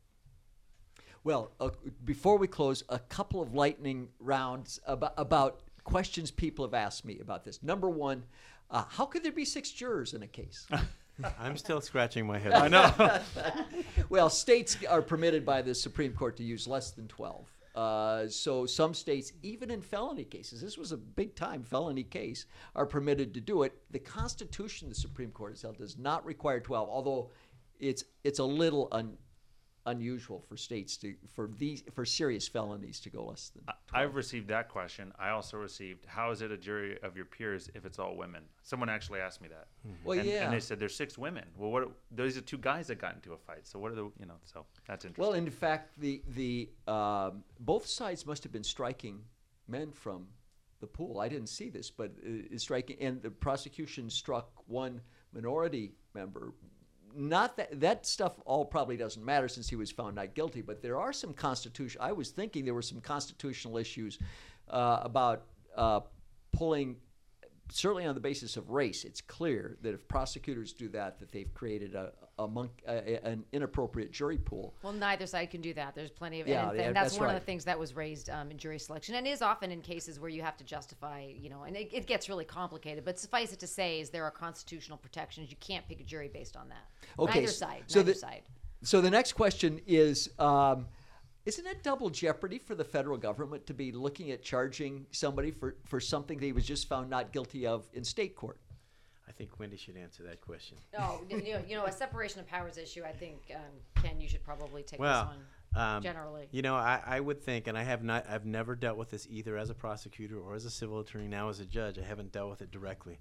Well, 1.27 1.51
uh, 1.59 1.71
before 2.05 2.39
we 2.39 2.47
close, 2.47 2.85
a 2.89 3.01
couple 3.01 3.43
of 3.43 3.53
lightning 3.53 4.11
rounds 4.21 4.79
about, 4.87 5.13
about 5.17 5.61
questions 5.83 6.31
people 6.31 6.65
have 6.65 6.73
asked 6.73 7.05
me 7.05 7.19
about 7.19 7.45
this. 7.45 7.65
Number 7.65 7.91
one, 7.91 8.23
uh, 8.71 8.85
how 8.89 9.07
could 9.07 9.25
there 9.25 9.33
be 9.33 9.45
six 9.45 9.73
jurors 9.73 10.15
in 10.15 10.23
a 10.23 10.29
case? 10.29 10.69
I'm 11.41 11.57
still 11.57 11.81
scratching 11.81 12.29
my 12.29 12.39
head. 12.39 12.53
I 12.53 12.69
know. 12.69 13.21
well, 14.09 14.31
states 14.31 14.79
are 14.89 15.03
permitted 15.03 15.45
by 15.45 15.63
the 15.63 15.75
Supreme 15.75 16.13
Court 16.13 16.37
to 16.37 16.45
use 16.45 16.69
less 16.69 16.93
than 16.93 17.09
12. 17.09 17.51
Uh, 17.75 18.29
so 18.29 18.65
some 18.65 18.95
states, 18.95 19.33
even 19.43 19.73
in 19.73 19.83
felony 19.83 20.23
cases, 20.23 20.61
this 20.61 20.79
was 20.79 20.93
a 20.93 20.97
big 20.97 21.35
time 21.35 21.65
felony 21.65 22.05
case, 22.05 22.47
are 22.77 22.87
permitted 22.87 23.35
to 23.35 23.41
do 23.41 23.65
it. 23.65 23.73
The 23.91 23.99
Constitution, 23.99 24.89
the 24.89 24.95
Supreme 24.95 25.33
Court 25.33 25.55
has 25.55 25.63
held, 25.63 25.79
does 25.79 25.99
not 25.99 26.25
require 26.25 26.61
12, 26.61 26.89
although 26.89 27.31
it's 27.81 28.05
it's 28.23 28.39
a 28.39 28.45
little 28.45 28.89
un, 28.93 29.19
unusual 29.87 30.45
for 30.49 30.57
states 30.57 30.97
to 30.99 31.15
for 31.33 31.49
these 31.59 31.83
for 31.93 32.05
serious 32.05 32.47
felonies 32.47 33.01
to 33.01 33.11
go 33.11 33.25
less 33.25 33.51
than. 33.51 33.63
12. 33.65 33.77
I've 33.93 34.15
received 34.15 34.49
that 34.49 34.69
question. 34.69 35.13
I 35.19 35.31
also 35.31 35.57
received, 35.57 36.05
how 36.07 36.31
is 36.31 36.43
it 36.43 36.51
a 36.51 36.57
jury 36.57 36.99
of 37.03 37.17
your 37.17 37.25
peers 37.25 37.71
if 37.75 37.87
it's 37.87 37.99
all 37.99 38.17
women? 38.17 38.43
Someone 38.63 38.89
actually 38.89 39.21
asked 39.21 39.41
me 39.41 39.49
that. 39.49 39.69
Well, 40.05 40.19
and, 40.19 40.29
yeah. 40.29 40.45
And 40.45 40.53
they 40.53 40.61
said 40.61 40.79
there's 40.79 40.95
six 40.95 41.17
women. 41.17 41.45
Well, 41.57 41.71
what? 41.71 41.83
Are, 41.85 41.89
those 42.11 42.37
are 42.37 42.41
two 42.43 42.59
guys 42.59 42.89
that 42.89 42.99
got 42.99 43.15
into 43.15 43.33
a 43.33 43.39
fight. 43.39 43.67
So 43.67 43.79
what 43.79 43.93
are 43.93 43.95
the, 43.95 44.11
you 44.19 44.27
know? 44.27 44.35
So 44.45 44.67
that's 44.87 45.05
interesting. 45.05 45.23
Well, 45.23 45.35
in 45.35 45.51
fact, 45.51 45.99
the 45.99 46.23
the 46.35 46.69
um, 46.87 47.45
both 47.61 47.87
sides 47.87 48.27
must 48.27 48.43
have 48.43 48.53
been 48.53 48.65
striking 48.65 49.21
men 49.69 49.93
from 49.93 50.27
the 50.81 50.87
pool. 50.87 51.21
I 51.21 51.29
didn't 51.29 51.49
see 51.49 51.71
this, 51.71 51.91
but 51.91 52.11
uh, 52.11 52.51
it's 52.51 52.65
striking, 52.65 52.97
and 53.01 53.23
the 53.23 53.31
prosecution 53.31 54.11
struck 54.11 54.51
one 54.67 55.01
minority 55.33 55.93
member. 56.15 56.53
Not 57.19 57.57
that 57.57 57.81
that 57.81 58.07
stuff 58.07 58.35
all 58.45 58.65
probably 58.65 58.97
doesn't 58.97 59.25
matter 59.25 59.49
since 59.49 59.69
he 59.69 59.77
was 59.77 59.91
found 59.91 60.17
not 60.17 60.35
guilty, 60.35 60.61
but 60.61 60.83
there 60.83 60.99
are 60.99 61.13
some 61.13 61.33
constitution. 61.33 62.01
I 62.01 62.13
was 62.13 62.31
thinking 62.31 62.65
there 62.65 62.75
were 62.75 62.83
some 62.83 63.01
constitutional 63.01 63.79
issues 63.79 64.19
uh, 64.69 65.01
about 65.03 65.45
uh, 65.77 66.01
pulling 66.53 66.97
certainly 67.71 68.07
on 68.07 68.15
the 68.15 68.21
basis 68.21 68.57
of 68.57 68.71
race, 68.71 69.05
it's 69.05 69.21
clear 69.21 69.77
that 69.83 69.95
if 69.95 70.07
prosecutors 70.09 70.73
do 70.73 70.89
that, 70.91 71.19
that 71.19 71.33
they've 71.33 71.53
created 71.55 71.95
a, 71.95 72.13
a 72.39 72.47
monk, 72.47 72.83
a, 72.87 73.25
an 73.27 73.45
inappropriate 73.53 74.13
jury 74.13 74.37
pool. 74.37 74.75
Well, 74.83 74.93
neither 74.93 75.27
side 75.27 75.51
can 75.51 75.63
do 75.63 75.73
that. 75.75 75.95
There's 75.95 76.11
plenty 76.11 76.41
of, 76.41 76.49
Yeah, 76.49 76.71
and, 76.71 76.79
and 76.79 76.97
that's, 76.97 77.13
that's 77.13 77.21
one 77.21 77.31
of 77.31 77.35
the 77.35 77.45
things 77.45 77.65
that 77.65 77.79
was 77.79 77.97
raised 77.97 78.29
um, 78.29 78.51
in 78.51 78.59
jury 78.59 78.79
selection, 78.79 79.15
and 79.15 79.27
is 79.27 79.41
often 79.41 79.71
in 79.71 79.81
cases 79.81 80.21
where 80.21 80.29
you 80.29 80.43
have 80.43 80.57
to 80.59 80.65
justify, 80.65 81.27
you 81.39 81.49
know, 81.49 81.63
and 81.63 81.77
it, 81.77 81.89
it 81.93 82.07
gets 82.07 82.29
really 82.29 82.45
complicated. 82.45 83.05
But 83.05 83.19
suffice 83.19 83.53
it 83.53 83.61
to 83.61 83.67
say, 83.67 84.01
is 84.01 84.11
there 84.11 84.25
are 84.25 84.31
constitutional 84.31 84.99
protections. 84.99 85.51
You 85.51 85.57
can't 85.61 85.89
pick 85.89 86.01
a 86.01 86.05
jury 86.05 86.29
based 86.33 86.57
on 86.57 86.69
that. 86.69 86.85
Okay, 87.19 87.41
neither 87.41 87.53
side. 87.53 87.85
so 87.87 88.01
neither 88.01 88.13
the- 88.13 88.19
side. 88.19 88.43
So 88.83 89.01
the 89.01 89.11
next 89.11 89.33
question 89.33 89.81
is. 89.87 90.31
Um, 90.39 90.87
isn't 91.47 91.65
it 91.65 91.85
double 91.85 92.11
jeopardy 92.11 92.59
for 92.59 92.75
the 92.75 92.83
federal 92.83 93.17
government 93.17 93.67
to 93.69 93.73
be 93.73 93.93
looking 93.93 94.33
at 94.33 94.43
charging 94.43 95.07
somebody 95.13 95.53
for, 95.53 95.77
for 95.85 96.01
something 96.01 96.39
they 96.41 96.51
was 96.51 96.67
just 96.67 96.89
found 96.89 97.09
not 97.09 97.33
guilty 97.33 97.69
of 97.69 97.89
in 97.93 98.03
state 98.03 98.35
court? 98.35 98.59
I 99.29 99.33
think 99.33 99.59
Wendy 99.59 99.77
should 99.77 99.97
answer 99.97 100.23
that 100.23 100.41
question. 100.41 100.79
Oh, 100.99 101.21
you 101.29 101.39
know, 101.39 101.61
you 101.67 101.77
know, 101.77 101.85
a 101.85 101.93
separation 101.93 102.41
of 102.41 102.47
powers 102.47 102.79
issue. 102.79 103.03
I 103.05 103.13
think 103.13 103.51
um, 103.55 104.03
Ken, 104.03 104.21
you 104.21 104.29
should 104.29 104.45
probably 104.45 104.83
take 104.83 105.01
Well, 105.01 105.25
this 105.25 105.37
one 105.37 105.87
um, 105.97 106.03
generally. 106.03 106.49
You 106.53 106.63
know, 106.63 106.75
I, 106.75 107.03
I 107.05 107.21
would 107.21 107.43
think, 107.43 107.67
and 107.67 107.77
I 107.77 107.83
have 107.83 108.03
not, 108.03 108.27
I've 108.29 108.47
never 108.47 108.75
dealt 108.75 108.97
with 108.97 109.11
this 109.11 109.27
either 109.29 109.57
as 109.57 109.69
a 109.69 109.75
prosecutor 109.75 110.39
or 110.39 110.55
as 110.55 110.65
a 110.65 110.71
civil 110.71 111.01
attorney. 111.01 111.29
Now 111.29 111.49
as 111.49 111.61
a 111.61 111.67
judge, 111.67 111.99
I 111.99 112.03
haven't 112.03 112.33
dealt 112.33 112.51
with 112.51 112.63
it 112.63 112.71
directly, 112.71 113.19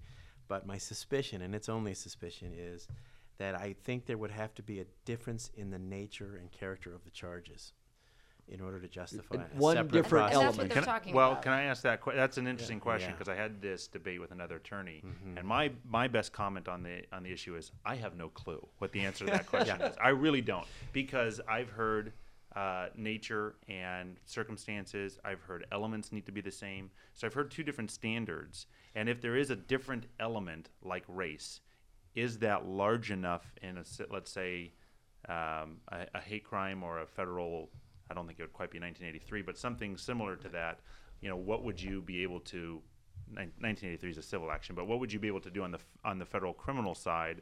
but 0.48 0.66
my 0.66 0.78
suspicion, 0.78 1.42
and 1.42 1.56
it's 1.56 1.70
only 1.70 1.92
a 1.92 1.96
suspicion, 1.96 2.54
is 2.56 2.88
that 3.38 3.56
I 3.56 3.76
think 3.84 4.06
there 4.06 4.18
would 4.18 4.32
have 4.32 4.54
to 4.56 4.64
be 4.64 4.80
a 4.80 4.86
difference 5.04 5.50
in 5.56 5.72
the 5.72 5.80
nature 5.80 6.38
and 6.40 6.52
character 6.52 6.94
of 6.94 7.04
the 7.04 7.12
charges 7.12 7.74
in 8.48 8.62
order 8.62 8.80
to 8.80 8.88
justify 8.88 9.36
a 9.36 9.40
one 9.58 9.76
separate 9.76 9.92
different 9.92 10.26
And 10.26 10.34
that's 10.34 10.36
what 10.38 10.46
element. 10.46 10.70
they're 10.70 10.82
Can 10.84 10.84
talking 10.94 11.14
well, 11.14 11.32
about. 11.32 11.44
can 11.44 11.52
I 11.54 11.64
ask 11.64 11.82
that? 11.84 12.02
Que- 12.04 12.14
that's 12.16 12.38
an 12.38 12.48
interesting 12.48 12.80
question 12.80 13.10
Yeah. 13.10 13.14
Mm-hmm. 13.14 13.20
because 13.24 13.30
I 13.30 13.36
had 13.42 13.62
this 13.62 13.88
debate 13.88 14.20
with 14.22 14.32
another 14.32 14.58
attorney, 14.58 15.04
and 15.36 15.48
my 15.48 15.72
my 15.88 16.08
best 16.08 16.32
comment 16.34 16.68
on 16.68 16.84
the 16.84 17.04
on 17.12 17.24
the 17.24 17.32
issue 17.32 17.56
is 17.56 17.72
I 17.86 17.96
have 17.96 18.16
no 18.16 18.30
clue 18.30 18.66
what 18.78 18.92
the 18.92 19.02
answer 19.02 19.26
to 19.26 19.32
that 19.32 19.46
question 19.54 19.82
is. 19.82 19.96
I 20.04 20.10
really 20.10 20.42
don't 20.42 20.68
because 20.94 21.42
I've 21.48 21.70
heard 21.70 22.14
uh, 22.56 22.88
nature 22.96 23.56
and 23.68 24.16
circumstances. 24.26 25.18
I've 25.26 25.42
heard 25.42 25.66
elements 25.72 26.12
need 26.12 26.26
to 26.28 26.32
be 26.32 26.42
the 26.42 26.52
same. 26.52 26.92
So 27.14 27.28
I've 27.28 27.34
heard 27.34 27.50
two 27.52 27.64
different 27.64 27.92
standards, 27.92 28.68
and 28.94 29.10
if 29.10 29.22
there 29.22 29.36
is 29.36 29.50
a 29.50 29.56
different 29.56 30.06
element 30.20 30.70
like 30.84 31.04
race, 31.08 31.62
is 32.14 32.38
that 32.40 32.66
large 32.68 33.10
enough 33.12 33.46
in 33.64 33.78
a 33.80 33.84
let's 34.12 34.32
say 34.32 34.72
um, 35.28 35.78
a, 35.92 36.06
a 36.14 36.20
hate 36.22 36.44
crime 36.44 36.84
or 36.84 37.00
a 37.00 37.08
federal 37.08 37.72
I 38.10 38.14
don't 38.14 38.28
think 38.28 38.40
it 38.40 38.44
would 38.44 38.54
quite 38.54 38.72
be 38.72 38.80
1983 38.80 39.42
but 39.42 39.58
something 39.58 39.98
similar 39.98 40.36
to 40.38 40.50
that 40.50 40.80
you 41.22 41.30
know 41.30 41.38
what 41.38 41.64
would 41.64 41.82
you 41.82 42.02
be 42.02 42.24
able 42.24 42.40
to 42.42 42.82
1983 43.34 44.12
is 44.12 44.18
a 44.18 44.22
civil 44.22 44.52
action 44.52 44.76
but 44.76 44.88
what 44.88 45.00
would 45.00 45.12
you 45.12 45.20
be 45.20 45.28
able 45.28 45.42
to 45.42 45.50
do 45.50 45.64
on 45.64 45.72
the 45.72 45.80
on 46.04 46.20
the 46.20 46.26
federal 46.26 46.54
criminal 46.54 46.94
side 46.96 47.42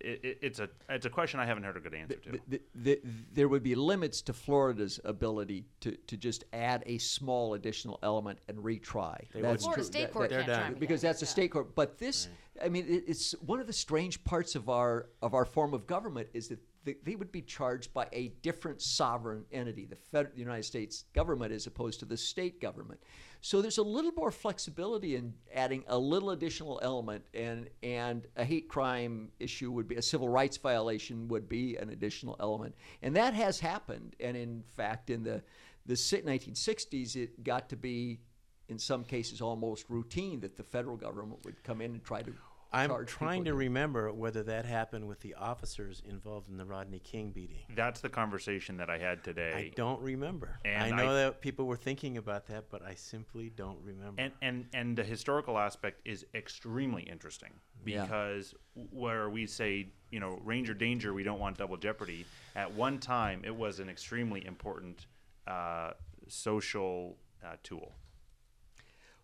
it, 0.00 0.20
it, 0.24 0.38
it's 0.42 0.58
a 0.58 0.68
it's 0.88 1.06
a 1.06 1.10
question 1.10 1.40
I 1.40 1.46
haven't 1.46 1.64
heard 1.64 1.76
a 1.76 1.80
good 1.80 1.94
answer 1.94 2.16
to 2.16 2.38
The, 2.48 2.60
the, 2.74 3.00
there 3.32 3.48
would 3.48 3.62
be 3.62 3.74
limits 3.74 4.22
to 4.22 4.32
Florida's 4.32 5.00
ability 5.04 5.66
to, 5.80 5.92
to 5.92 6.16
just 6.16 6.44
add 6.52 6.82
a 6.86 6.98
small 6.98 7.54
additional 7.54 7.98
element 8.02 8.38
and 8.48 8.58
retry. 8.58 9.26
They 9.32 9.40
that's 9.40 9.64
Florida 9.64 9.82
true. 9.82 9.84
State 9.84 10.02
That- 10.02 10.12
Court 10.12 10.30
that- 10.30 10.46
They're 10.46 10.56
can't 10.56 10.72
done. 10.74 10.80
because 10.80 11.00
that's 11.00 11.22
a 11.22 11.26
state 11.26 11.50
court. 11.50 11.74
But 11.74 11.98
this, 11.98 12.28
I 12.62 12.68
mean, 12.68 12.86
it, 12.88 13.04
it's 13.06 13.32
one 13.42 13.60
of 13.60 13.66
the 13.66 13.72
strange 13.72 14.22
parts 14.24 14.54
of 14.54 14.68
our 14.68 15.08
of 15.20 15.34
our 15.34 15.44
form 15.44 15.74
of 15.74 15.86
government 15.86 16.28
is 16.32 16.48
that 16.48 16.58
they, 16.84 17.14
would 17.14 17.30
be 17.30 17.42
charged 17.42 17.92
by 17.92 18.08
a 18.12 18.28
different 18.42 18.82
sovereign 18.82 19.44
entity, 19.52 19.86
the, 19.86 19.96
Fed, 19.96 20.30
the 20.34 20.40
United 20.40 20.64
States 20.64 21.04
government, 21.14 21.52
as 21.52 21.66
opposed 21.66 22.00
to 22.00 22.06
the 22.06 22.16
state 22.16 22.60
government. 22.60 23.00
So 23.40 23.60
there's 23.60 23.78
a 23.78 23.82
little 23.82 24.12
more 24.12 24.30
flexibility 24.30 25.16
in 25.16 25.34
adding 25.54 25.84
a 25.88 25.98
little 25.98 26.30
additional 26.30 26.80
element, 26.82 27.24
and 27.34 27.68
and 27.82 28.26
a 28.36 28.44
hate 28.44 28.68
crime 28.68 29.30
issue 29.40 29.70
would 29.72 29.88
be 29.88 29.96
a 29.96 30.02
civil 30.02 30.28
rights 30.28 30.56
violation 30.56 31.28
would 31.28 31.48
be 31.48 31.76
an 31.76 31.90
additional 31.90 32.36
element, 32.38 32.74
and 33.02 33.16
that 33.16 33.34
has 33.34 33.58
happened. 33.58 34.14
And 34.20 34.36
in 34.36 34.62
fact, 34.76 35.10
in 35.10 35.24
the 35.24 35.42
the 35.86 35.96
si- 35.96 36.22
1960s, 36.22 37.16
it 37.16 37.42
got 37.42 37.68
to 37.70 37.76
be 37.76 38.20
in 38.68 38.78
some 38.78 39.04
cases 39.04 39.40
almost 39.40 39.86
routine 39.88 40.40
that 40.40 40.56
the 40.56 40.62
federal 40.62 40.96
government 40.96 41.44
would 41.44 41.62
come 41.64 41.80
in 41.80 41.92
and 41.92 42.04
try 42.04 42.22
to 42.22 42.32
I'm 42.72 43.04
trying 43.06 43.44
to 43.44 43.50
people. 43.50 43.58
remember 43.58 44.12
whether 44.12 44.42
that 44.44 44.64
happened 44.64 45.06
with 45.06 45.20
the 45.20 45.34
officers 45.34 46.02
involved 46.08 46.48
in 46.48 46.56
the 46.56 46.64
Rodney 46.64 46.98
King 47.00 47.30
beating. 47.30 47.58
that's 47.74 48.00
the 48.00 48.08
conversation 48.08 48.76
that 48.78 48.88
I 48.90 48.98
had 48.98 49.22
today 49.22 49.52
I 49.54 49.72
don't 49.76 50.00
remember. 50.00 50.58
I 50.64 50.90
know 50.90 51.10
I- 51.10 51.14
that 51.14 51.40
people 51.40 51.66
were 51.66 51.76
thinking 51.76 52.16
about 52.16 52.46
that, 52.46 52.70
but 52.70 52.82
I 52.82 52.94
simply 52.94 53.50
don't 53.50 53.78
remember. 53.82 54.20
and 54.22 54.32
and 54.40 54.66
and 54.72 54.96
the 54.96 55.04
historical 55.04 55.58
aspect 55.58 56.00
is 56.06 56.24
extremely 56.34 57.02
interesting 57.02 57.52
Yeah. 57.84 58.02
because 58.02 58.54
where 58.74 59.28
we 59.28 59.46
say 59.46 59.88
you 60.10 60.20
know 60.20 60.38
ranger 60.44 60.74
danger 60.74 61.12
we 61.12 61.22
don't 61.22 61.38
want 61.40 61.58
double 61.58 61.76
jeopardy 61.76 62.24
at 62.56 62.72
one 62.72 62.98
time 62.98 63.42
it 63.44 63.54
was 63.54 63.80
an 63.80 63.88
extremely 63.88 64.44
important 64.46 65.06
uh, 65.46 65.92
social 66.28 67.18
uh, 67.44 67.56
tool 67.62 67.94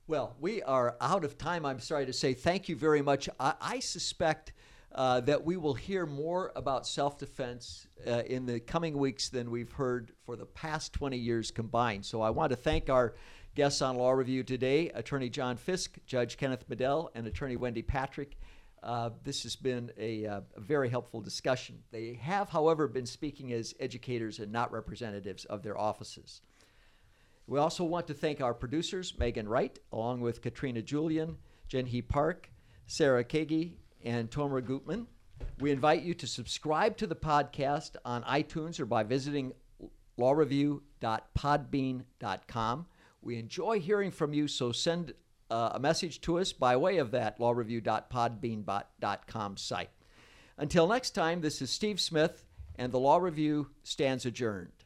Well, 0.09 0.35
we 0.41 0.63
are 0.63 0.97
out 1.03 1.23
of 1.23 1.37
time. 1.37 1.67
I'm 1.67 1.81
sorry 1.81 2.07
to 2.07 2.15
say. 2.15 2.33
Thank 2.33 2.71
you 2.71 2.77
very 2.77 3.03
much. 3.03 3.29
I, 3.39 3.53
I 3.61 3.79
suspect 3.81 4.55
uh, 4.95 5.21
that 5.21 5.45
we 5.45 5.59
will 5.59 5.75
hear 5.75 6.07
more 6.07 6.51
about 6.57 6.87
self 6.87 7.19
defense 7.19 7.87
uh, 8.07 8.23
in 8.27 8.47
the 8.47 8.59
coming 8.59 8.97
weeks 8.97 9.29
than 9.29 9.51
we've 9.51 9.71
heard 9.71 10.13
for 10.25 10.35
the 10.35 10.47
past 10.47 10.95
20 10.95 11.19
years 11.19 11.51
combined. 11.51 12.07
So 12.07 12.23
I 12.23 12.31
want 12.31 12.49
to 12.53 12.57
thank 12.57 12.89
our 12.89 13.17
guests 13.55 13.83
on 13.83 13.97
Law 13.97 14.13
Review 14.13 14.43
today 14.43 14.89
Attorney 14.95 15.29
John 15.29 15.59
Fisk, 15.59 15.99
Judge 16.07 16.39
Kenneth 16.39 16.67
Medell, 16.71 17.11
and 17.15 17.27
Attorney 17.27 17.57
Wendy 17.57 17.83
Patrick. 17.83 18.39
Uh, 18.83 19.11
this 19.25 19.43
has 19.43 19.57
been 19.57 19.93
a, 19.99 20.25
uh, 20.25 20.41
a 20.57 20.61
very 20.61 20.89
helpful 20.89 21.21
discussion. 21.21 21.83
They 21.91 22.15
have, 22.23 22.49
however, 22.49 22.89
been 22.89 23.05
speaking 23.05 23.53
as 23.53 23.75
educators 23.79 24.39
and 24.39 24.51
not 24.53 24.73
representatives 24.73 25.45
of 25.45 25.63
their 25.63 25.77
offices. 25.77 26.41
We 27.49 27.59
also 27.59 27.83
want 27.83 28.07
to 28.09 28.15
thank 28.15 28.43
our 28.43 28.53
producers, 28.53 29.15
Megan 29.19 29.49
Wright, 29.49 29.79
along 29.91 30.21
with 30.21 30.43
Katrina 30.43 30.83
Julian, 30.83 31.39
Jenhee 31.71 32.07
Park, 32.07 32.51
Sarah 32.87 33.25
Kagi, 33.25 33.73
and 34.05 34.31
Tomer 34.31 34.63
Gutman. 34.63 35.07
We 35.59 35.71
invite 35.71 36.03
you 36.03 36.13
to 36.13 36.27
subscribe 36.27 36.99
to 36.99 37.07
the 37.07 37.17
podcast 37.17 37.97
on 38.05 38.23
iTunes 38.25 38.79
or 38.79 38.85
by 38.85 39.03
visiting 39.03 39.55
lawreview.podbean.com. 40.21 42.87
We 43.23 43.39
enjoy 43.39 43.81
hearing 43.81 44.11
from 44.11 44.35
you, 44.35 44.47
so 44.47 44.71
send 44.71 45.15
uh, 45.51 45.71
a 45.73 45.81
message 45.81 46.21
to 46.23 46.39
us 46.39 46.53
by 46.53 46.77
way 46.77 46.99
of 46.99 47.13
that 47.13 47.39
lawreview.podbean.com 47.39 49.57
site. 49.57 49.91
Until 50.59 50.87
next 50.87 51.13
time, 51.13 51.41
this 51.41 51.63
is 51.63 51.71
Steve 51.71 51.99
Smith, 51.99 52.45
and 52.77 52.93
the 52.93 52.99
Law 52.99 53.17
Review 53.17 53.71
stands 53.83 54.27
adjourned. 54.27 54.78